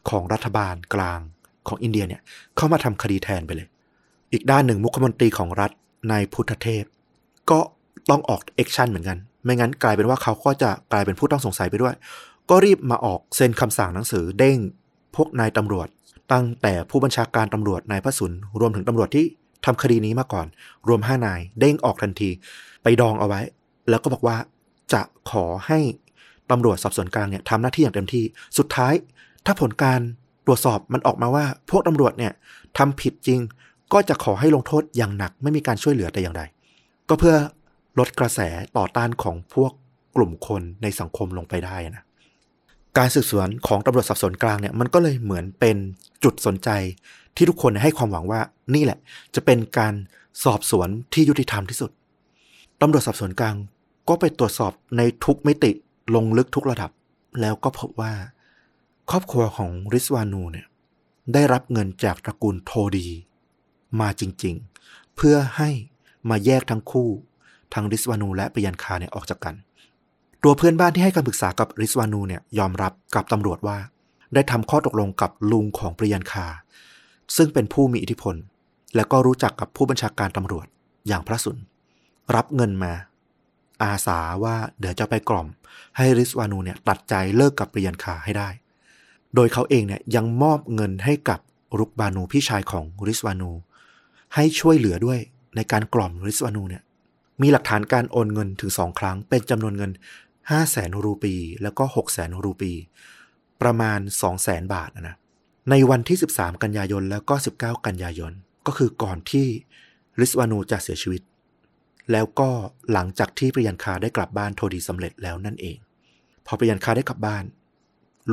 [0.10, 1.20] ของรัฐบาลกลาง
[1.68, 2.22] ของอินเดียเนี่ย
[2.58, 3.68] เข้ามาทำคดีแทนไปเลย
[4.32, 5.72] อีกด้านหนึ่งมุขมนตรีของรัฐ
[6.12, 6.84] นายพุทธเทพ
[7.50, 7.60] ก็
[8.10, 11.94] ต้องออก action เหมือนกัน ไม่งั้นกลายเป็นว่าเขาก็จะกลายเป็นผู้ต้องสงสัยไปด้วย
[12.50, 14.58] ก็รีบมาออกเซ็นคำสั่งหนังสือเด้ง
[15.16, 15.88] พวกนายตำรวจ
[16.32, 19.26] ตั้งแต่ผู้บัญชาการตำรวจนายพระสุนรวมถึงตำรวจที่
[19.66, 20.48] ทำคดีนี้มาก่อน
[20.88, 22.30] รวมห้านาย เด้งออกทันที
[22.84, 23.42] ไปดองเอาไว้
[23.90, 24.38] แล้วก็บอกว่า
[24.94, 25.02] จะ
[25.32, 25.80] ขอให้
[26.52, 28.24] ตำรวจสอบสวนกลางเนี่ยทำหน้าที่อย่างเต็มที่
[28.58, 28.94] สุดท้าย
[29.46, 30.00] ถ้าผลการ
[30.46, 32.34] ตรวจสอบมันออกมาว่า พวกตำรวจเนี่ย
[32.78, 33.40] ทำผิดจริง
[33.94, 36.42] ก็จะขอให้ลงโทษอย่างหนัก ไม่มีการช่วยเหลือแต่อย่างใด
[37.10, 37.36] ก็เพื่อ
[38.00, 38.40] ลดกระแส
[38.78, 39.72] ต่อต้านของพวก
[40.16, 42.04] กลุ่มคนในสังคมลงไปได้นะ
[42.98, 45.78] การสืบสวนของตำรวจสอบสวนกลางเนี่ยมันก็เลยเหมือนเป็น
[46.24, 46.70] จุดสนใจ
[47.36, 48.42] ที่ทุกคนให้ความหวังว่า
[48.76, 49.00] นี่แหละ
[49.36, 49.94] จะเป็นการ
[50.44, 51.92] สอบสวนที่ยุติธรรมที่สุด
[52.82, 53.56] ตำรวจสอบสวนกลาง
[54.10, 55.72] ก็ไปตรวจสอบในทุกมิติ
[56.16, 56.92] ลงลึกทุกระดับ
[57.42, 58.14] แล้วก็พบว่า
[59.10, 60.68] ครอบครัวของริสวานูเนี่ย
[61.34, 63.08] ได้รับเงินจากตระกูลโทดี
[64.00, 65.70] มาจริงๆ เพื่อให้
[66.30, 67.10] มาแยกทั้งคู่
[67.74, 69.56] ทั้งริสวานูและปิยันคาเนี่ยออกจากกัน
[70.44, 73.78] ตัวเพื่อนบ้านที่ให้การปรึกษากับริสวานูเนี่ยยอมรับกับตำรวจว่า
[74.34, 76.46] ได้ทำข้อตกลงกับลุงของปิยันคา
[77.36, 78.36] ซึ่งเป็นผู้มีอิทธิพล
[78.96, 80.68] และก็รู้จักกับผู้บัญชาการตำรวจ
[81.08, 81.58] อย่างพระสุน
[82.36, 82.94] รับเงินมา
[83.84, 85.48] อาสาว่าเดี๋ยวจะไปกล่อม
[85.98, 88.50] ให้ริสวานูเนี่ยตัดใจเลิกกับปริยันคาให้ได้
[89.36, 91.40] โดยเขาเองเนี่ยยังมอบเงินให้กับ
[91.80, 93.52] รุกบานูพี่ชายของริสวานู
[94.36, 95.20] ให้ช่วยเหลือด้วย
[95.56, 96.84] ในการกล่อมริสวานูเนี่ย
[97.42, 99.92] มีหลักฐานการโอนเงินถึงสองครั้ง เป็นจำนวนเงิน
[100.50, 102.72] 5 0 0แสนรูปี แล้วก็6 0แสนรูปี
[103.62, 105.16] ประมาณ2 0 0แสนบาทนะ
[105.70, 108.34] ในวันที่ 13 กันยายนแล้วก็ 19 กันยายน
[108.68, 109.48] ก็คือก่อนที่
[110.20, 111.22] ริสวานูจะเสียชีวิต
[112.12, 112.50] แล้วก็
[112.92, 115.78] หลังจากที่ปริยันคาได้กลับบ้านโทดีสำเร็จแล้วนั่นเอง
[116.46, 117.44] พอปริยันคาได้กลับบ้าน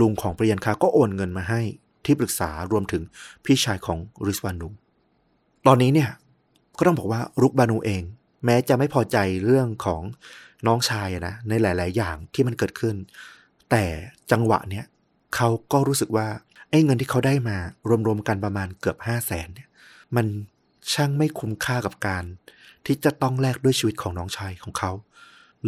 [0.01, 1.61] ลุงของปริยันคาก็โอนเงินมาให้
[2.05, 3.03] ที่ปรึกษารวมถึง
[3.45, 4.69] พี่ชายของริสวานู
[5.67, 6.11] ตอนนี้เนี่ย
[6.79, 8.03] ก็ต้องบอกว่ารุกบานูเอง
[8.45, 10.03] แม้จะไม่พอใจเรื่องของ
[10.67, 12.97] น้องชายนะในหลาย ๆ อย่างที่มันเกิดขึ้น
[13.71, 13.85] แต่
[14.31, 14.85] จังหวะเนี้ย
[15.35, 16.29] เขาก็รู้สึกว่า
[16.71, 17.57] ไอ้เงินที่เขาได้มา
[18.07, 19.69] รวมๆกันประมาณเกือบห้าแสนเนี่ย
[20.17, 20.27] มัน
[20.93, 22.25] ช่างไม่คุ้มค่ากับการ
[22.87, 24.93] ที่จะต้องแลกด้วยชีวิตของน้องชายของเขา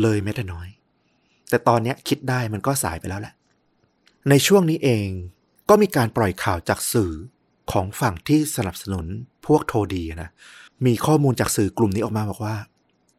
[0.00, 0.68] เลยแม้แต่น้อย
[1.48, 3.34] แต่ตอนนี้คิดได้มันก็สายไปแล้วแหละ
[4.30, 5.09] ในช่วงนี้เอง
[5.68, 7.12] ก็มีการปล่อยข่าวจากสื่อ
[7.72, 9.07] ของฝั่งที่สนับสนุน
[9.46, 10.30] พวกโทดีนะ
[10.86, 12.57] มีข้อมูลจากสื่อกลุ่มนี้ออกมาบอกว่า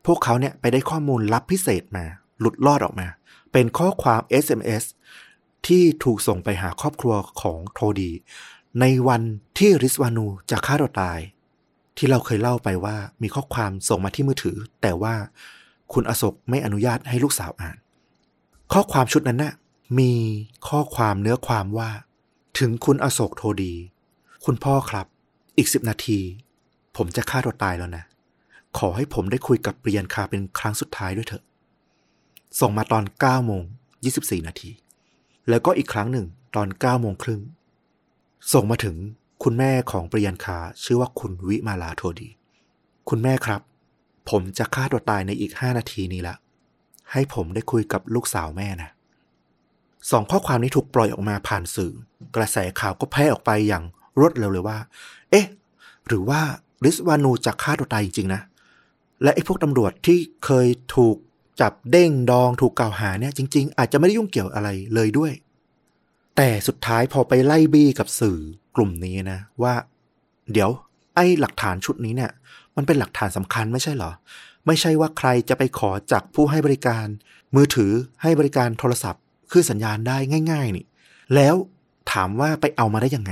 [0.06, 2.06] พวกเขาเนี่ยไปได้ข้อมูลลับพิเศษมา
[2.40, 3.08] หลุดลอดออกมา
[3.52, 4.84] เป็นข้อความ SMS
[5.68, 8.12] ที่ถูกส่งไปหาครอบครัวของโทดี
[8.80, 9.22] ในวัน
[9.58, 11.20] ที่ริสวานูจะฆ่าตัวตาย
[11.98, 15.16] ที่เราเคยเล่าไปว่ามีข้อความส่งมาที่มือถือ แต่ว่า
[15.94, 17.78] คุณอโศกไม่อนุญาตให้ลูกสาวอ่าน
[18.74, 19.54] ข้อความชุดนั้นน่ะ
[20.00, 20.12] มี
[20.68, 21.90] ข้อความเนื้อความว่า
[22.60, 23.74] ถึงคุณอโศกโทดี
[24.46, 25.08] คุณพ่อครับ
[25.58, 26.20] อีกสิบนาที
[26.96, 28.04] ผมจะฆ่าตัวตายแล้วนะ
[28.78, 31.44] ขอให้ผมได้คุยกับเปรียนคาเป็นครั้งสุดท้ายด้วยเถอะ
[32.60, 33.64] ส่งมาตอน9โมง
[34.06, 34.70] 24 นาที
[35.50, 36.26] แล้วก็อีกครั้งหนึ่ง
[36.56, 37.42] ตอน9โมงครึ่ง
[38.54, 38.96] ส่งมาถึง
[39.44, 42.30] คุณแม่ของปริยันคาชื่อว่าคุณวิมาลาโทดี
[43.10, 43.62] คุณแม่ครับ
[44.30, 46.36] ผมจะฆ่าตัวตายในอีก5นาทีนี้ละ
[47.12, 48.90] ให้ผมได้คุยกับลูกสาวแม่นะ
[50.12, 51.94] สองข้อความนี้ถูกปล่อยออกมาผ่านสื่อ
[52.36, 53.84] กระแสข่าวก็แพร่ออกไปอย่าง
[54.20, 54.78] รวดเร็วเลยว่า
[55.32, 55.46] เอ๊ะ
[56.08, 56.42] หรือว่า
[56.84, 58.42] ริสวานูจะฆ่าตัวตายจริงๆนะ
[59.24, 61.16] และไอ้พวกตำรวจที่เคยถูก
[61.62, 65.32] จับเด้งดองถูกกล่าวหาเนี่ยจริง ๆ อาจจะไม่ได้ยุ่งเกี่ยวอะไรเลยด้วย
[66.38, 68.40] แต่สุดท้ายพอไปไล่บี้กับสื่อ
[68.76, 69.74] กลุ่มนี้นะ ว่า
[70.52, 70.70] เดี๋ยว
[71.16, 72.32] ไอ้หลักฐานชุดนี้เนี่ย
[72.76, 74.12] มันเป็นหลักฐานสำคัญไม่ใช่เหรอ
[74.68, 77.06] ไม่ใช่ว่าใครจะไปขอจากผู้ให้บริการ
[77.56, 77.92] มือถือ
[78.22, 80.18] ให้บริการโทรศัพท์ขึ้นสัญญาณได้
[80.52, 80.86] ง่าย ๆ นี่
[81.36, 81.56] แล้ว
[82.12, 83.32] ถามว่าไปเอามาได้ยังไง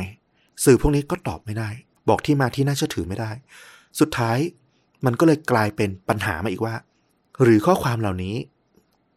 [0.65, 1.69] สื่อพวกนี้ก็ตอบไม่ได้
[2.09, 3.31] บอกที่มาที่น่าเชื่อถือไม่ได้
[3.99, 4.37] สุดท้าย
[5.05, 6.75] มันก็เลยกลายเป็นปัญหามาอีกว่า
[7.41, 8.35] หรือข้อความเหล่านี้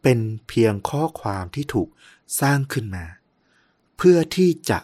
[0.03, 0.18] เป็น
[0.49, 1.89] เพียงข้อความที่ถูก
[2.41, 3.05] สร้างขึ้นมา
[3.97, 4.79] เพื่อที่จะ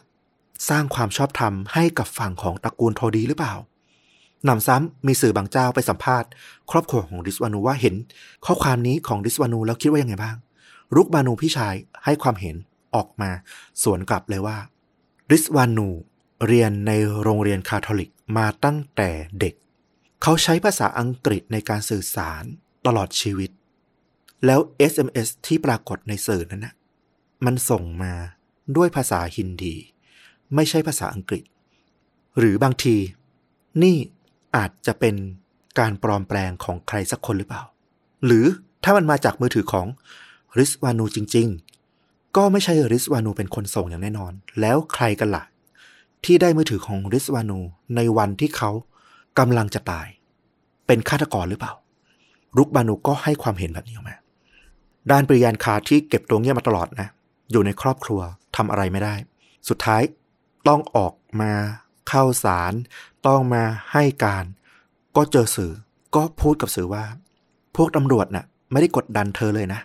[0.68, 3.54] สร้างความชอบธรรมให้กับฝั่งของตระกูลโทดีหรือเปล่า
[4.48, 6.30] นำซ้ำมีสื่อบางเจ้าไปสัมภาษณ์
[6.70, 7.94] ครอบครัวของริสวานูว่าเห็น
[8.46, 10.36] ข้อความนี้ของริสวานูแล้วคิดว่ายังไงบ้าง
[10.94, 11.74] รุกบานูพี่ชาย
[12.04, 12.56] ให้ความเห็น
[12.94, 13.30] ออกมา
[13.82, 14.58] สวนกลับเลยว่า
[15.30, 15.88] ริสวานู
[16.46, 19.10] เรียนในโรงเรียนคาทอลิกมาตั้งแต่
[19.40, 19.54] เด็ก
[20.22, 22.44] เขาใช้ภาษาอังกฤษในการสื่อสาร
[22.86, 23.50] ตลอดชีวิต
[24.46, 24.60] แล้ว
[24.92, 26.74] SMS ที่ปรากฏในสื่อนั้นนะ
[27.44, 28.12] มันส่งมา
[28.76, 29.74] ด้วยภาษาฮินดี
[30.54, 31.44] ไม่ใช่ภาษาอังกฤษ
[32.38, 32.96] หรือบางที
[33.82, 33.96] นี่
[34.56, 35.14] อาจจะเป็น
[35.78, 37.62] การปลอมแปลงของใครสักคนหรือเปล่า
[38.24, 38.46] หรือ
[38.84, 39.86] ถ้ามันมาจากมือถือของ
[40.58, 41.48] ริสวานูจริง
[41.92, 45.44] ๆ ก็ไม่ใช่ริสวานูเป็นคนส่งอย่างแน่นอน แล้วใครกันละ่ะ
[46.24, 47.58] ที่ได้มือถือของริสวานู
[47.96, 48.70] ในวันที่เขา
[49.38, 50.06] กำลังจะตาย
[50.86, 51.72] เป็นฆาตกรหรือเปล่า
[52.56, 54.16] รุกบานูก็ให้ความเห็นแบบนี้ออกมา
[55.10, 57.08] ด้านปริยานคาที่เก็บตัวเงียบมาตลอดนะ
[57.52, 58.20] อยู่ในครอบครัว
[58.56, 59.14] ทำอะไรไม่ได้
[59.68, 60.02] สุดท้าย
[60.68, 61.52] ต้องออกมา
[62.08, 62.72] เข้าสาร
[63.26, 64.44] ต้องมาให้การ
[65.16, 65.72] ก็เจอสื่อ
[66.14, 67.04] ก็พูดกับสื่อว่า
[67.76, 69.80] พวกตำรวจน่ะไม่ได้กดดันเธอเลยนะ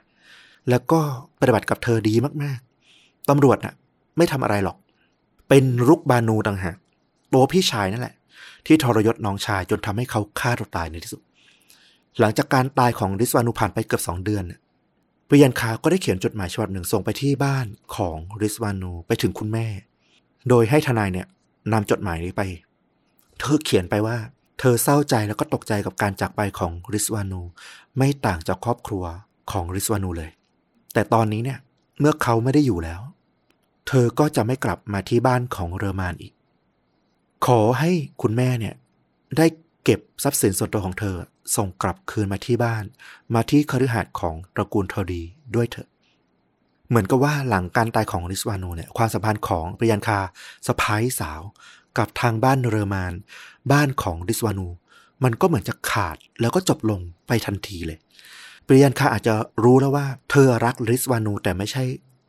[0.70, 1.00] แล้วก็
[1.40, 3.74] ปฏิบัติกับเธอดีมากๆตำรวจน่ะ
[4.18, 4.78] ไม่ทำอะไรหรอก
[5.50, 6.78] เป็นรุกบานูต่างหาก
[7.34, 8.16] ตัวพี่ชายนั่นแหละ
[8.66, 11.22] ที่ทรยศน้องชายจนทำให้เขาฆ่าตัวตายในที่สุด
[12.20, 14.44] หลังจากการตายของริสวานูผ่านไปเกือบสองเดือน
[15.28, 19.68] ปริยันคาก็ได้เขียนจดหมายฉบับหนึ่งส่งไปที่บ้านของริสวานูไปถึงคุณแม่
[20.50, 21.28] โดยให้ทนายเนี่ย
[21.74, 22.42] นำจดหมายนี้ไป
[23.40, 24.18] เธอเขียนไปว่า
[24.60, 27.42] เธอเศร้าใจแล้วก็ตกใจกับการจากไปของริสวานู
[27.98, 29.04] ไม่ต่างจากครอบครัว
[29.52, 30.32] ของริสวานูเลย
[30.94, 31.60] แต่ตอนนี้เนี่ย
[32.00, 33.02] เมื่อเขาไม่ได้อยู่แล้ว
[33.88, 36.34] เธอก็จะไม่กลับมาที่บ้านของเรอมานอีก
[37.46, 37.92] ขอให้
[38.22, 38.76] คุณแม่เนี่ย
[39.38, 39.46] ได้
[39.86, 41.18] เก็บทรัพย์สินส่วนตัวของเธอ
[41.56, 42.84] ส่งกลับคืนมาที่บ้าน
[43.34, 45.24] มาที่คฤหาสน์ของตระกูลทอดี
[45.56, 45.90] ด้วยเถอะ
[46.90, 50.20] เหมือนกับว่าหลังการตายของริสวานูเนี่ยความสัมพันธ์ของปริยันคา
[50.68, 51.42] สะพ้ายสาว
[51.98, 53.14] กับทางบ้านเรอรมาน
[53.72, 54.68] บ้านของริสวานู
[55.24, 57.98] มันก็เหมือนจะขาดแล้วก็จบลงไปทันทีเลย
[58.68, 61.84] ปริยันคาอาจจะรู้แล้วว่า เธอรักริสวานูแต่ไม่ใช่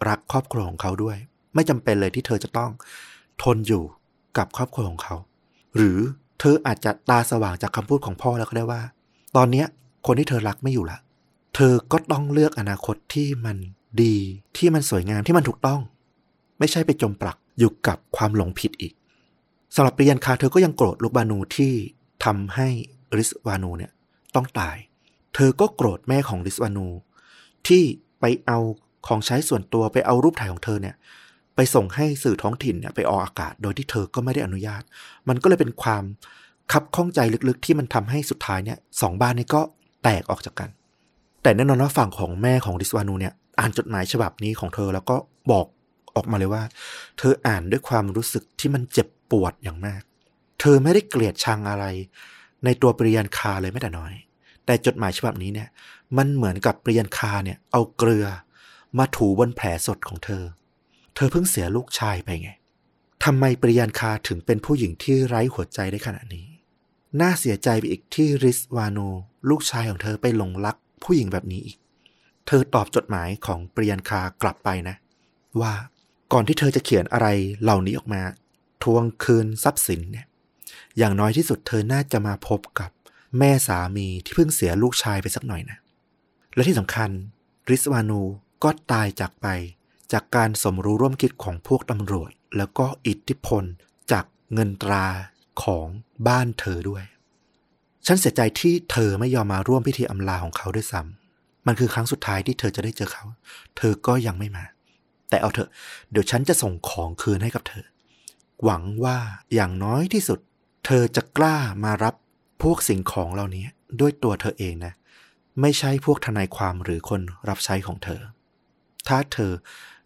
[0.08, 1.16] รักครอบครัวของเขาด้วย
[1.54, 2.70] ไม่จำเป็นเลยที่เธอจะต้อง
[3.42, 3.84] ทนอยู่
[4.38, 5.16] กับครอบครัวของเขา
[5.76, 5.98] หรือ
[6.40, 8.82] เธออาจจะตาสว่างจากคำพูดของพ่อแล้วก็ได้ว่า
[9.36, 9.66] ตอนเนี้ย
[10.06, 10.98] คนที่เธอรักไม่อยู่ละ
[11.54, 13.56] เธอก็ต้องเลือกอนาคตที่มัน
[14.02, 14.16] ดี
[14.56, 15.80] ที่มันสวยงามที่มันถูกต้อง
[16.58, 18.92] ไม่ใช่ไปจมปลักอยู่กับความหลงผิดอีก
[19.74, 21.72] สำหรับปริยันคาเธอก็ยังโกรธลูกบานูที่
[22.24, 22.68] ทำให้
[23.16, 23.92] ริสวานูเนี่ย
[24.34, 24.76] ต้องตาย
[25.34, 26.86] เธอก็โกรธแม่ของริสวานู
[27.66, 27.82] ที่
[28.20, 28.58] ไปเอา
[29.06, 30.94] ของใช้ส่วนตัวไปเอารูปถ่ายของเธอเนี่ย
[31.56, 34.82] ไปส่งให้สื่อท้องถิ่นเนี่ยไปออกอากาศ โดยที่เธอก็ไม่ได้อนุญาต
[35.28, 36.04] มันก็เลยเป็นความ
[36.72, 39.60] คับข้องใจลึกๆ ที่มันทำให้สุดท้ายเนี่ยสองบ้านนี้ก็
[40.02, 40.68] แตกออกจากกัน
[41.42, 45.16] แต่แน่นอนว่าฝั่งของแม่ของริสวานูเนี่ยอ่านจดหมายฉบับนี้ของเธอแล้วก็
[45.50, 45.66] บอก
[46.16, 46.62] ออกมาเลยว่า
[47.18, 50.02] เธออ่านด้วยความรู้สึกที่มันเจ็บปวดอย่างมาก
[50.60, 51.84] เธอไม่ได้เกลียดชังอะไร
[52.64, 54.12] ในตัวปริยันคาเลยแม้แต่น้อย
[54.66, 55.68] แต่จดหมายฉบับนี้เนี่ย
[56.16, 58.26] มันเหมือนกับปริยันคาเนี่ยเอาเกลือ
[58.98, 60.42] มาถูบนแผลสดของเธอ
[61.16, 62.50] เธอเพิ่งเสียลูกชายไปไง
[63.24, 66.46] ทำไมปริยันคาถึงเป็นผู้หญิงที่ไร้หัวใจได้ขนาดนี้
[67.20, 69.08] น่าเสียใจไปอีกที่ริสวานู
[69.50, 71.76] ลูกชายของเธอไปหลงรักผู้หญิงแบบนี้อีก
[72.46, 74.96] เธอตอบจดหมายของปริยันคากลับไปนะ
[75.60, 75.72] ว่า
[76.32, 77.28] ก่อนที่เธอจะเขียนอะไร
[77.62, 78.22] เหล่านี้ออกมา
[78.82, 80.26] ทวงคืนทรัพย์สินเนี่ย
[80.98, 82.90] อย่างน้อยที่สุดเธอน่าจะมาพบกับ
[83.38, 85.78] แม่สามีที่เพิ่งเสียลูกชายไปสักหน่อยนะ
[86.54, 87.10] และที่สำคัญ
[87.70, 88.22] ริสวานู
[88.64, 89.46] ก็ตายจากไป
[90.12, 93.64] จากการสมรู้ร่วมคิดของพวกตำรวจ แล้วก็อิทธิพล
[94.12, 95.06] จากเงินตรา
[95.62, 95.86] ของ
[96.28, 97.04] บ้านเธอด้วย
[98.06, 103.24] ฉันเสียใจที่เธอไม่ยอมมาร่วมพิธีอำลาของเขาด้วยซ้ำมันคือครั้งสุดท้ายที่เธอจะได้เจอเขา
[103.76, 104.64] เธอก็ยังไม่มา
[105.28, 105.70] แต่เอาเถอะ
[106.10, 107.84] เดี๋ยวฉันจะส่งของคืนให้กับเธอ
[108.64, 109.18] หวังว่า
[109.54, 110.38] อย่างน้อยที่สุด
[110.86, 112.14] เธอจะกล้ามารับ
[112.62, 113.64] พวกสิ่งของเหล่านี้
[114.00, 114.94] ด้วยตัวเธอเองนะ
[115.60, 118.20] ไม่ใช่พวกทนายความหรือคนรับใช้ของเธอ
[119.08, 119.52] ถ้าเธอ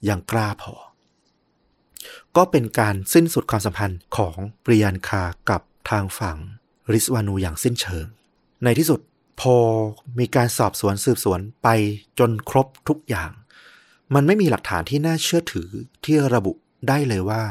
[0.08, 0.74] ยังกล้าพอ
[2.36, 6.38] ก็เป็นการสิ้นสุดความสัมพันธ์ของปริยันคากับทางฝั่ง
[6.92, 8.06] ริสวานูอย่างสิ้นเชิง
[8.64, 9.00] ในที่สุด
[9.40, 9.56] พอ
[10.18, 11.68] มีการสอบสวนสืบสวนไป
[12.18, 13.30] จนครบทุกอย่าง
[14.14, 15.68] มันไม่มีหลักฐานที่น่าเชื่อถือ
[16.04, 16.52] ที่ระบุ
[16.88, 17.42] ได้เลยว่า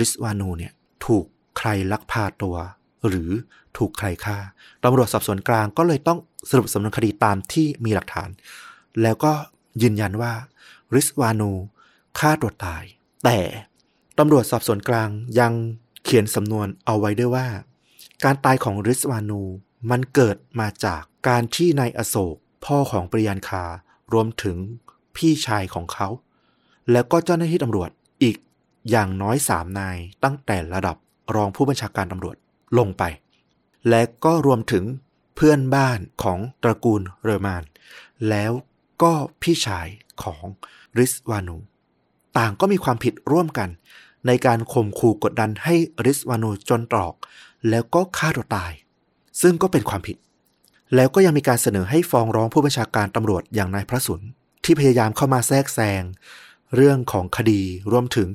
[0.00, 0.72] ริสวานูเนี่ย
[1.06, 1.24] ถูก
[1.58, 2.56] ใครลักพาตัว
[3.08, 3.30] หรือ
[3.76, 4.38] ถูกใครฆ่า
[4.84, 6.18] ตำรวจสอบสวนกลางก็เลยต้อง
[6.50, 8.28] สรุปสำนวนคดีตามที่มีหลักฐาน
[9.02, 9.32] แล้วก็
[9.82, 10.32] ยืนยันว่า
[10.94, 11.50] ริสวานู
[12.18, 12.84] ฆ่าตัวตาย
[13.24, 13.38] แต่
[14.18, 15.10] ตำรวจสอบสวนกลาง
[15.40, 15.52] ยัง
[16.04, 17.46] เขียนสำนวนเอาไว้ด้วยว่า
[18.24, 19.42] การตายของริสวานู
[19.90, 23.64] มันเกิดมาจากการที่นายอโศก พ่อของปริยันคา
[24.12, 24.56] รวมถึง
[25.16, 26.08] พี่ชายของเขา
[26.90, 27.90] แล้วก็เจ้าหน้าที่ตำรวจ
[28.22, 28.36] อีก
[28.90, 30.96] อย่างน้อยสามนายตั้งแต่ระดับ
[31.34, 32.36] รองผู้บัญชาการตำรวจ
[32.78, 33.02] ลงไป
[33.88, 34.84] และก็รวมถึง
[35.36, 37.62] เพื่อนบ้านของตระกูลเรอมาน
[38.28, 38.52] แล้ว
[39.02, 39.12] ก็
[39.42, 39.86] พี่ชาย
[40.22, 40.44] ของ
[40.98, 41.56] ริสวานู
[42.38, 43.68] ต่างก็มีความผิดร่วมกัน
[44.26, 45.74] ในการข่มขู่กดดันให้
[46.04, 47.14] ริสวานูจนตรอก
[47.70, 48.72] แล้วก็ฆ่าตัวตาย
[49.42, 50.16] ซึ่งก็เป็นความผิด
[50.94, 54.20] แล้วก็ยังมีการเสนอให้ฟ้องร้องผู้บัญชาการตำรวจอย่างนายพระสุน
[54.64, 56.02] ที่พยายามเข้ามาแทรกแซง
[56.74, 57.62] เรื่องของคดี
[57.92, 58.28] รวมถึง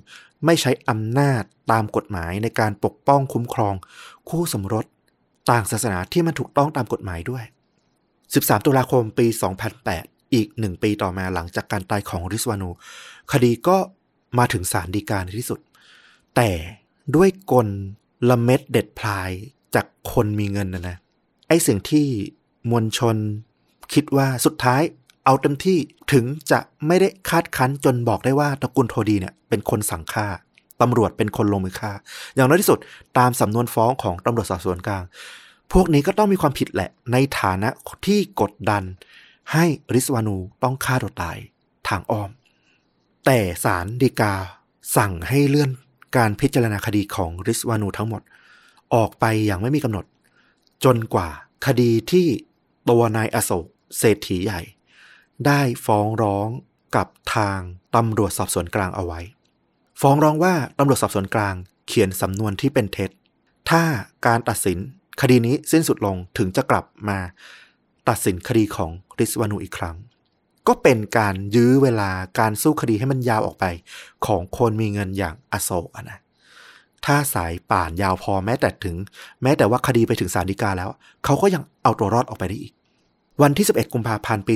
[0.46, 3.76] ไม่ใช้อำนาจตามกฎหมายในการปกป้องคุ้มครอง
[4.30, 4.86] คู่สมรส
[5.52, 7.44] ต่างศาสนาที่มันถูกต้องตามกฎหมายด้วย
[8.06, 9.28] 13 ตุลาคมปี
[9.80, 12.70] 2008 อีกหนึ่งปีต่อมาหลังจากการตายของริสวานู
[13.32, 13.78] คดีก็
[14.38, 15.60] มาถึงศาลฎีกาในที่สุด
[16.36, 16.50] แต่
[17.16, 17.68] ด้วยกล
[18.30, 19.30] ละเม็ดเด็ดพลาย
[19.76, 20.98] จากคนมีเงินนะนะ
[21.48, 22.08] ไอ้สิ่งที่
[22.70, 23.16] มวลชน
[23.94, 24.82] คิดว่าสุดท้าย
[25.26, 25.78] เอาเต็มที่
[26.14, 30.28] ถึงจะไม่ได้คาดคั้นจนบอกได้ว่าตระกูลโทดีเนี่ยเป็นคนสั่งฆ่า
[30.82, 31.92] ตำรวจเป็นคนลงมือฆ่า
[32.36, 32.80] อย่างน้อยที่สุด
[33.18, 35.04] ตามสำนวนฟ้องของตำรวจสอบสวนกลาง
[35.74, 37.70] พวกนี้ก็ต้องมีความผิดแหละ ในฐานะ
[38.08, 38.84] ที่กดดัน
[39.54, 41.38] ให้ริสวานูต้องฆ่าตัวตาย
[41.88, 42.30] ทางอ้อม
[43.32, 44.34] แต่ศาลฎีกา
[44.98, 45.72] สั่งให้เลื่อน
[46.18, 48.22] การพิจารณาคดีของริสวานูทั้งหมด
[48.94, 50.06] ออกไปอย่างไม่มีกำหนด
[50.84, 51.30] จนกว่า
[51.66, 52.28] คดีที่
[52.90, 53.66] ตัวนายอโศก
[53.98, 54.62] เศรษฐีใหญ่
[55.46, 56.48] ได้ฟ้องร้อง
[56.96, 57.60] กับทาง
[57.96, 59.22] ตำรวจสอบสวนกลางเอาไว้
[60.02, 61.56] ฟ้องร้องว่าตำรวจสอบสวนกลาง
[61.88, 63.10] เขียนสำนวนที่เป็นเท็จ
[63.70, 63.84] ถ้า
[64.26, 64.78] การตัดสิน
[65.22, 67.20] คดีนี้สิ้นสุดลงถึงจะกลับมา
[68.10, 69.98] ตัดสินคดีของริสวานูอีกครั้ง
[70.68, 73.66] ก็เป็นการยื้อเวลาการสู้คดีให้มันยาวออกไป
[74.26, 76.20] ของคนมีเงินอย่างอโศกนะ
[77.06, 78.96] ถ้าสายป่านยาวพอแม้แต่ถึง
[79.44, 80.90] แม้แต่ว่าคดีไปถึงศาลฎีกาแล้ว
[81.26, 82.74] เขาก็ยังเอาตัวรอดออกไปได้อีก
[83.42, 84.56] วันที่ 11 กุมภาพันธ์ปี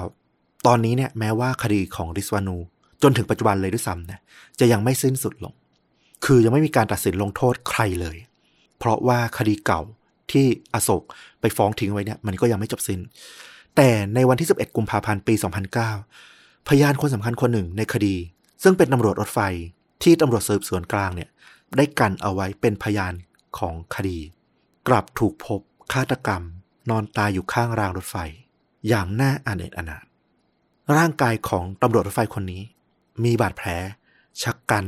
[0.00, 2.56] 2009 ตอนนี้เนี่ยแม้ว่าคดีของริสวานู
[3.02, 4.20] จนถึงปัจจุบันเลยด้วยซ้ำนะ
[4.60, 5.52] จะยังไม่สิ้นสุดลง
[6.24, 8.16] คือยังไม่มีการตัดสินลงโทษใครเลย
[8.78, 9.80] เพราะว่าคดีเก่า
[10.32, 11.02] ที่อโศก
[11.40, 13.00] ไปฟ้องทิ้งไว้เนี่ยมันก็ยังไม่จบสิน้น
[13.80, 15.34] แต่ในวันที่ 11 กุมภาพันธ์ปี
[16.00, 18.16] 2009 พยานคนสำคัญคนหนึ่งในคดี
[18.62, 19.40] ซึ่งเป็นตำรวจรถไฟ
[20.02, 21.30] ที่ตำรวจสืบสวนกลางเนี่ย
[21.76, 23.14] ได้กันเอาไว้เป็นพยาน
[23.58, 24.18] ของคดี
[24.88, 25.60] กลับถูกพบ
[25.92, 26.42] ฆาตกรรม
[26.90, 28.16] นอนตายอยู่ข้างรางรถไฟ
[28.88, 30.04] อย่างน่าอาเนจอนาถ
[30.96, 32.62] ร่างกายของตำรวจรถไฟคนนี้
[33.24, 33.68] มีบาดแผล
[34.42, 34.84] ชักกัน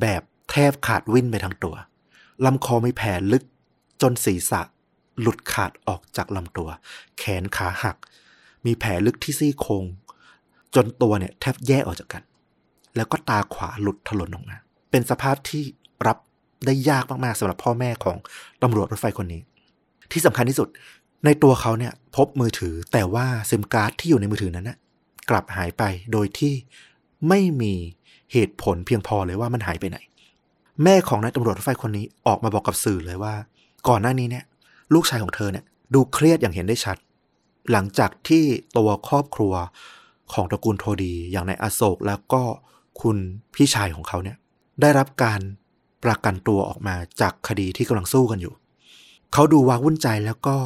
[0.00, 1.74] แบบแทบขาดวิ่นไปทั้งตัว
[2.44, 3.44] ลำคอมีแผลลึก
[4.02, 4.60] จนศีรษะ
[5.20, 6.68] หลุดขาดออกจากลำตัว
[7.18, 7.98] แขนขาหัก
[8.66, 9.84] มีแผลลึกที่ซี่โครง
[10.74, 12.22] จนตัวเนี่ยแทบแยกออกจากกัน
[12.96, 14.56] แล้วก็ตาขวาหลุดถลนออกมา
[14.90, 15.62] เป็นสภาพที่
[16.06, 16.18] รับ
[16.66, 18.16] ได้ยากมากๆสำหรับพ่อแม่ของ
[18.62, 19.40] ตำรวจรถไฟคนนี้
[20.12, 20.68] ที่สำคัญที่สุด
[21.24, 24.78] ในตัวเขาเนี่ยพบมือถือแต่ว่าซิมการ์ดที่อยู่ในมือถือนั้นนะ
[25.30, 25.82] กลับหายไป
[26.12, 26.54] โดยที่
[27.28, 27.74] ไม่มี
[28.32, 29.98] เหตุผลเพียงพอเลยว่ามันหายไปไหน
[30.84, 33.34] แม่ของนายตำรวจรถไฟคนนี้ออกมาบอกกับสื่อเลยว่า
[33.88, 34.44] ก่อนหน้านี้เนี่ย
[34.94, 36.96] ลูกชายของเธอเนี่ย ดูเครียดอย่างเห็นได้ชัด
[37.70, 38.44] หลังจากที่
[38.76, 39.54] ตัวครอบครัว
[40.32, 42.42] ของตระกูลโทดีอย่างในอโศกแล้วก็
[43.00, 43.16] คุณ
[43.54, 44.36] พี่ชายของเขาเนี่ย
[44.80, 45.40] ได้รับการ
[46.04, 48.54] ประกันตัวออกมาจากคดีที่กำลังสู้กันอยู่
[49.32, 50.56] เขาดูว้าวุ่นใจแล้วก็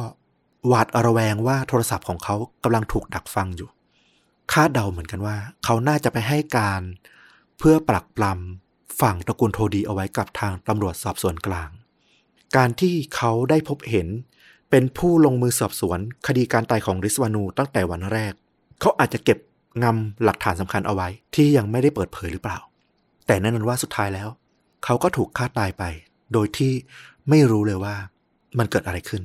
[0.67, 3.69] หวาดระแวงว่าโทรศัพท์ของเขากำลังถูกดักฟังอยู่
[4.51, 6.81] คาดเดาเหมือนกันว่า เขาน่าจะไปให้การ
[7.57, 11.69] เพื่อปลักปลำฝั่งตระกูลโทดีเอาไว้กับทางตำรวจสอบสวนกลาง
[12.55, 14.07] การที่เขาได้พบเห็น
[14.69, 18.33] เป็นผู้ลงมือสอบสวน คดีการตายของริสวานูตั้งแต่วันแรก
[18.79, 19.37] เขาอาจจะเก็บ
[19.83, 22.59] งำหลักฐานสำคัญเอาไว้ ที่ยังไม่ได้เปิดเผยหรือเปล่า
[23.27, 24.27] แต่แน่นอนว่าสุดท้ายแล้ว
[24.83, 25.83] เขาก็ถูกฆ่าตายไป
[26.33, 26.71] โดยที่
[27.29, 27.95] ไม่รู้เลยว่า
[28.59, 29.21] มันเกิดอะไรขึ้น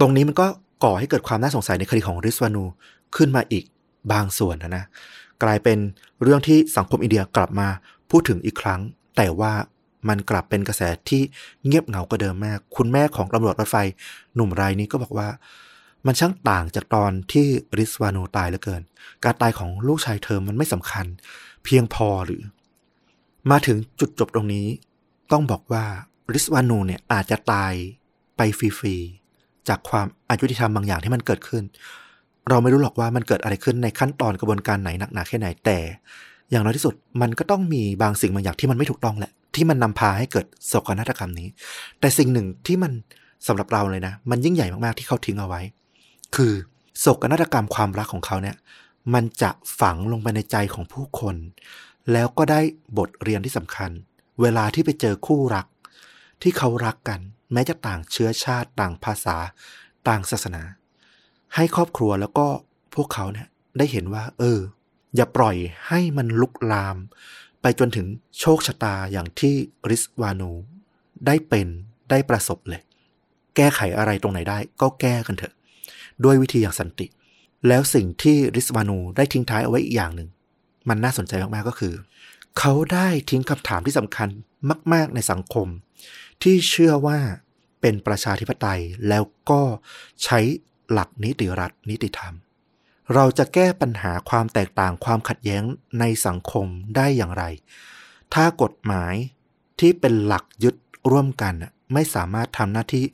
[0.00, 0.46] ตรงนี้มันก็
[0.84, 2.64] ก่อให้เกิดความน่าสงสัยในคดีของริสวานู
[3.16, 3.64] ขึ้นมาอีก
[4.12, 4.84] บางส่วนนะนะ
[5.42, 5.78] กลายเป็น
[6.22, 7.68] เรื่องที่สังคมอินเดียกลับมา
[8.10, 8.80] พูดถึงอีกครั้ง
[9.16, 9.52] แต่ว่า
[10.08, 11.22] มันกลับเป็นกระแสที่
[11.66, 13.76] เงียบเหงากว่าเดิมมาก คุณแม่ของตำรวจรถไฟ
[14.34, 15.28] หนุ่มรายนี้ก็บอกว่า
[16.06, 17.46] มันช่างต่างจากตอนที่
[17.78, 18.82] ริสวานูตายเหลือเกิน
[19.24, 21.06] การตายของลูกชายเธอมันไม่สำคัญ
[21.64, 22.42] เพียงพอหรือ
[23.50, 24.66] มาถึงจุดจบตรงนี้
[25.32, 25.84] ต้องบอกว่า
[26.32, 27.72] ริสวานูเนี่ยอาจจะตาย
[28.36, 31.64] ไปฟรีๆจากความอายุติธรรมบางอย่างที่มันเกิดขึ้น
[32.48, 35.78] เราไม่รู้หรอกว่ามันเกิดอะไรขึ้นในขั้นตอนกระบวนการไหนหนักหนาแค่ไหนแต่
[36.50, 41.48] อย่างน้อยที่สุดมันก็ต้องมีบางสิ่งบางอย่างที่มันไม่ถูกต้องแหละ ที่มันนำพาให้เกิดโศกนาฏกรรมนี้
[42.00, 42.92] แต่สิ่งหนึ่งที่มัน
[43.46, 45.60] สำหรับเราเลยนะ มันยิ่งใหญ่มากๆที่เขาทิ้งเอาไว้
[46.34, 46.52] คือ
[46.98, 48.56] โศกนาฏกรรมความรักของเขาเนี่ย
[49.14, 51.36] มันจะฝังลงไปในใจของผู้คน
[52.12, 52.60] แล้วก็ได้
[52.98, 53.90] บทเรียนที่สำคัญ
[54.40, 55.66] เวลาที่ไปเจอคู่รัก
[56.42, 57.20] ที่เขารักกัน
[57.52, 59.36] แม้จะต่างเชื้อชาติ ต่างภาษา
[60.08, 60.62] ต่างศาสนา
[61.54, 62.46] ให้ครอบครัวแล้วก็
[62.94, 63.48] พวกเขาเนี่ย
[63.78, 64.58] ได้เห็นว่า เออ
[65.16, 65.56] อย่าปล่อย
[65.88, 66.96] ให้มันลุกลาม
[67.62, 68.06] ไปจนถึง
[68.40, 69.54] โชคชะตาอย่างที่
[69.90, 70.50] ริสวานู
[71.26, 71.68] ได้เป็น
[72.10, 72.82] ได้ประสบเลย
[73.56, 75.54] แก้ไขอะไรตรงไหนได้ก็แก้กันเถอะ
[76.24, 77.06] ด้วยวิธีอย่างสันติ
[77.68, 80.28] แล้วสิ่งที่ริสวานูได้ทิ้งท้ายเอาไว้อีกอย่างหนึ่ง
[80.88, 81.94] มันน่าสนใจมากๆก็คือ
[82.58, 84.28] เขาได้ทิ้งคำถามที่สำคัญ
[84.92, 85.66] มาก ๆ ในสังคม
[86.42, 87.18] ที่เชื่อว่า
[87.80, 89.62] เป็นประชาธิปไตยแล้วก็
[90.24, 90.38] ใช้
[90.92, 92.34] หลักนิติรัฐนิติธรรม
[93.14, 95.62] เราจะแก้ปัญหาความแตกต่างความขัดแย้ง
[96.00, 97.44] ในสังคมได้อย่างไร
[98.34, 99.14] ถ้ากฎหมาย
[99.80, 100.74] ที่เป็นหลักยึด
[101.10, 101.54] ร่วมกัน
[101.92, 103.04] ไม่สามารถทำหน้าที่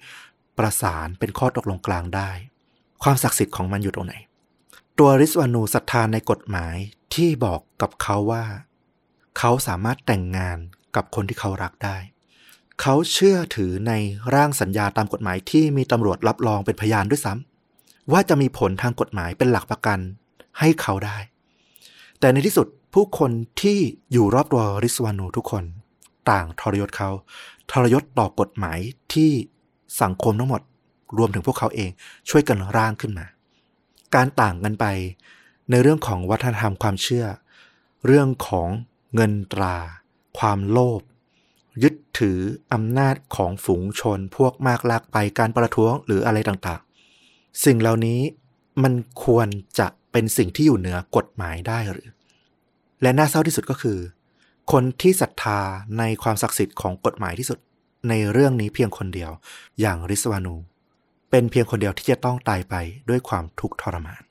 [0.58, 2.30] ประสานเป็นข้อตกลงกลางได้
[3.02, 4.14] ความศักดิ์สิทธิ์ของมันอยู่ตรงไหน
[4.98, 6.76] ตัวริสวานูศรัทธานในกฎหมาย
[7.14, 8.44] ที่บอกกับเขาว่า
[9.38, 10.58] เขาสามารถแต่งงาน
[10.96, 11.96] กับคนที่เขารักได้
[12.80, 13.92] เขาเชื่อถือใน
[14.34, 17.55] ร่างสัญญาตามกฎหมายที่มีตำรวจรับรองเป็นพยานด้วยซ้ำ
[18.12, 19.98] ว่าจะมีผลทางกฎหมายเป็นหลักประกัน
[20.58, 21.18] ให้เขาได้
[22.20, 23.30] แต่ในที่สุดผู้คน
[23.60, 23.78] ที่
[24.12, 25.64] อยู่รอบตัวริสวานูทุกคน
[26.30, 27.10] ต่างทรยศเขา
[27.70, 28.78] ทรยศต่อกฎหมาย
[29.12, 29.30] ที่
[30.02, 30.62] สังคมทั้งหมด
[31.18, 31.90] รวมถึงพวกเขาเอง
[32.28, 33.26] ช่วยกันร่างขึ้นมา
[34.14, 34.86] การต่างกันไป
[35.70, 37.26] ในเรื่องของวัฒนธรรมความเชื่อ
[38.06, 38.68] เรื่องของ
[39.14, 39.76] เงินตรา
[40.38, 41.00] ความโลภ
[41.82, 42.38] ยึดถือ
[42.72, 46.80] อำนาจของฝูงชนพวกมากลากไปการประท้วงหรืออะไรต่าง
[47.64, 48.20] สิ่งเหล่านี้
[48.82, 48.94] มัน
[49.24, 49.48] ควร
[49.78, 52.08] จะเป็นสิ่งที่อยู่เหนือกฎหมายได้หรือ
[53.02, 53.98] และน่าเศร้าที่สุดก็คือ
[54.72, 55.60] คนที่ศรัทธา
[55.98, 57.58] ในความศักดิ์สิทธิ์ของกฎหมายที่สุด
[58.08, 59.30] ในเรื่องนี้เพียงคนเดียว
[59.80, 60.54] อย่างริสวานู
[61.30, 62.74] เป็นเพียงคนเดียวที่จะต้องตายไป
[63.08, 64.22] ด้วยความทุกข์ทรมาน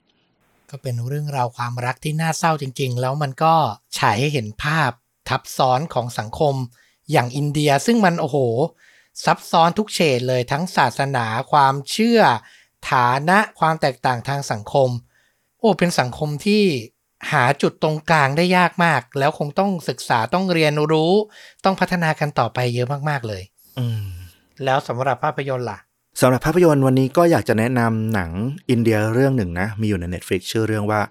[0.69, 3.55] ก็เป็นเรื่องราวความรักที่น่าเศร้าจริง ๆ แล้วมันก็
[3.97, 4.91] ฉายให้เห็นภาพ
[5.29, 6.55] ทับซ้อนของสังคม
[7.11, 8.37] อย่างอินเดียซึ่งมันโอ้โห
[9.25, 12.21] ซับซ้อนทุกเฉดเลยทั้งศาสนาความเชื่อ
[12.91, 14.89] ฐานะความแตกต่างทางสังคม
[15.59, 16.63] โอ้เป็นสังคมที่
[17.31, 21.11] หาจุดตรงกลางได้ยากมาก แล้วคงต้องศึกษาต้องเรียนรู้
[21.65, 23.43] ต้องพัฒนากันต่อไปเยอะมากๆเลย
[23.77, 24.05] อืม
[24.63, 25.79] แล้วสำหรับภาพยนตร์ล่ะ
[26.21, 28.31] สำหรับภาพยนตร์วันนี้ก็อยากจะแนะนำหนัง
[28.69, 31.01] อินเดียเรื่องหนึ่งนะ มีอยู่ใน Netflix ชื่อเรื่องว่า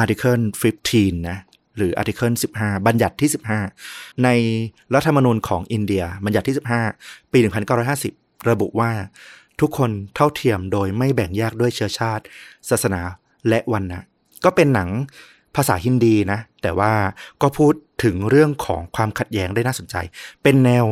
[0.00, 0.42] Article
[0.82, 1.38] 15 นะ
[1.76, 3.30] หรือ Article 15 บัญญัติที่
[3.74, 4.28] 15 ใน
[4.94, 6.56] รัฐธรรมนูญของอินเดีย บัญญัติที่
[6.94, 7.38] 15 ปี
[7.94, 8.90] 1950 ระบุว่า
[9.62, 12.24] ทุกคนเท่าเทียมโดยไม่แบ่งแยกด้วยเชื้อชาติ
[12.70, 13.02] ศาสนา
[13.48, 14.02] และวันนะ
[14.44, 14.88] ก็เป็นหนัง
[15.56, 16.92] ภาษาฮินดีนะ แต่ว่า
[17.42, 19.96] ก็พูดถึงเรื่องของความขัดแย้งได้น่าสนใจ
[20.42, 20.84] เป็นแนว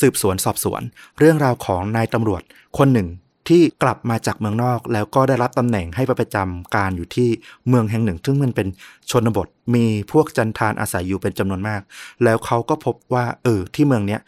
[0.00, 0.82] สืบสวนสอบสวน
[1.18, 2.42] เรื่องราวของนายตำรวจ
[2.78, 3.08] คนหนึ่ง
[3.48, 7.28] ที่กลับมาจากเมืองนอก แล้วก็ได้รับตำแหน่งให้ไปประจำการอยู่ที่
[7.68, 8.68] เมืองแห่งหนึ่ง ซึ่งมันเป็น
[9.10, 11.80] ชนบทมีพวกจันทานอาศัยอยู่เป็นจำนวนมาก
[12.24, 14.20] แล้วเขาก็พบว่า เออที่เมืองเนี้ย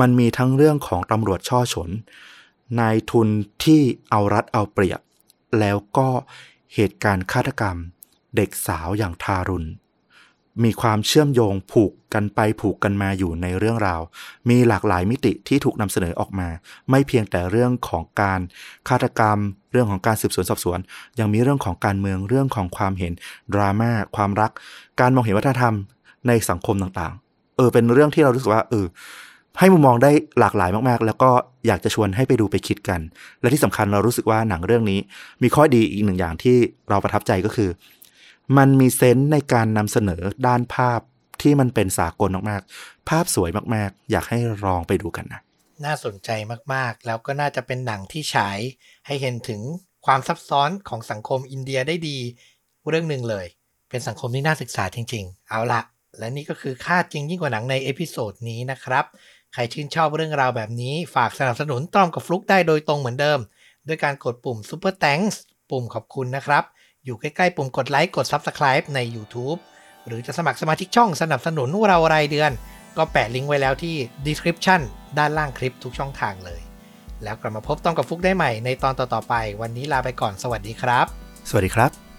[0.00, 1.90] มันมีทั้งเรื่องของตำรวจช่อฉน
[2.78, 3.28] นายทุน
[3.64, 5.00] ที่เอารัดเอาเปรียบ
[5.58, 6.08] แล้วก็
[6.74, 7.76] เหตุการณ์ฆาตกรรม
[8.36, 9.68] เด็กสาวอย่างทารุณ
[10.62, 14.00] มีความเชื่อมโยงผูกกันไปผูกกันมาอยู่ในเรื่องราว
[14.48, 16.48] มีหลากหลายมิติที่ถูกนำเสนอออกมา
[16.90, 18.40] ไม่เพียงแต่เรื่องของการ
[18.88, 19.38] ฆาตกรรม
[19.72, 20.78] เรื่องของการสืบสวนสอบสวน
[21.18, 23.12] ยังมีเรื่องของการเมืองเรื่องของความเห็น
[23.54, 24.50] ดราม่าความรัก
[25.00, 25.74] การมองเห็นวัฒนธรรม
[26.28, 28.86] ในสังคมต่างๆ เออเป็นเรื่องที่เรารู้สึกว่าเออ
[29.60, 31.30] ให้มุมมองได้หลากหลายมากๆ แล้วก็
[31.66, 33.00] อยากจะชวนให้ไปดูไปคิดกัน
[33.40, 35.00] และที่สำคัญเรารู้สึกว่าหนังเรื่องนี้
[35.42, 36.56] มีข้อดีอีกหนึ่งอย่างที่
[36.88, 37.70] เราประทับใจก็คือ
[38.56, 41.00] มันมีเซนส์ในการนำเสนอด้านภาพ
[41.42, 45.40] ที่มันเป็นสากลมากๆ ภาพสวยมากๆ อยากให้ลองไปดูกันนะ
[45.84, 46.30] น่าสนใจ
[46.74, 48.58] มากๆ แล้วก็น่าจะเป็นหนังที่ฉาย
[49.06, 49.60] ให้เห็นถึง
[50.06, 52.18] ความซับซ้อนของสังคมอินเดียได้ดี
[52.88, 53.46] เรื่องหนึ่งเลย
[53.90, 55.80] เป็นสังคมที่น่าศึกษาจริง ๆ เอาละ
[56.18, 59.04] และนี่ก็คือฆาตจริงยิ่งกว่าหนังใน episode นี้นะครับ
[59.54, 63.38] ใครชื่นชอบเรื่องราวแบบนี้ฝากสนับสนุนต้อมกับฟลุกได้โดยตรงเหมือนเดิม
[63.88, 65.36] ด้วยการกดปุ่ม Super Thanks
[65.70, 66.64] ปุ่มขอบคุณนะครับ
[67.04, 69.58] อยู่ใกล้ๆปุ่มกดไลค์กด Subscribe ใน YouTube
[70.06, 72.50] หรือจะสมัครสมาชิกช่องสนับสนุนเรารายเดือน
[72.96, 73.94] ก็แปะลิงก์ไว้แล้วที่
[74.26, 74.80] description
[75.18, 76.60] ด้านล่างคลิปทุกช่องทางเลย
[77.22, 81.06] แล้วกลับมาพบต้องกับฟุกได้ใหม่ในตอนต่อๆไป วันนี้ลาไปก่อนสวัสดีครับ
[81.48, 82.09] สวัสดีครับ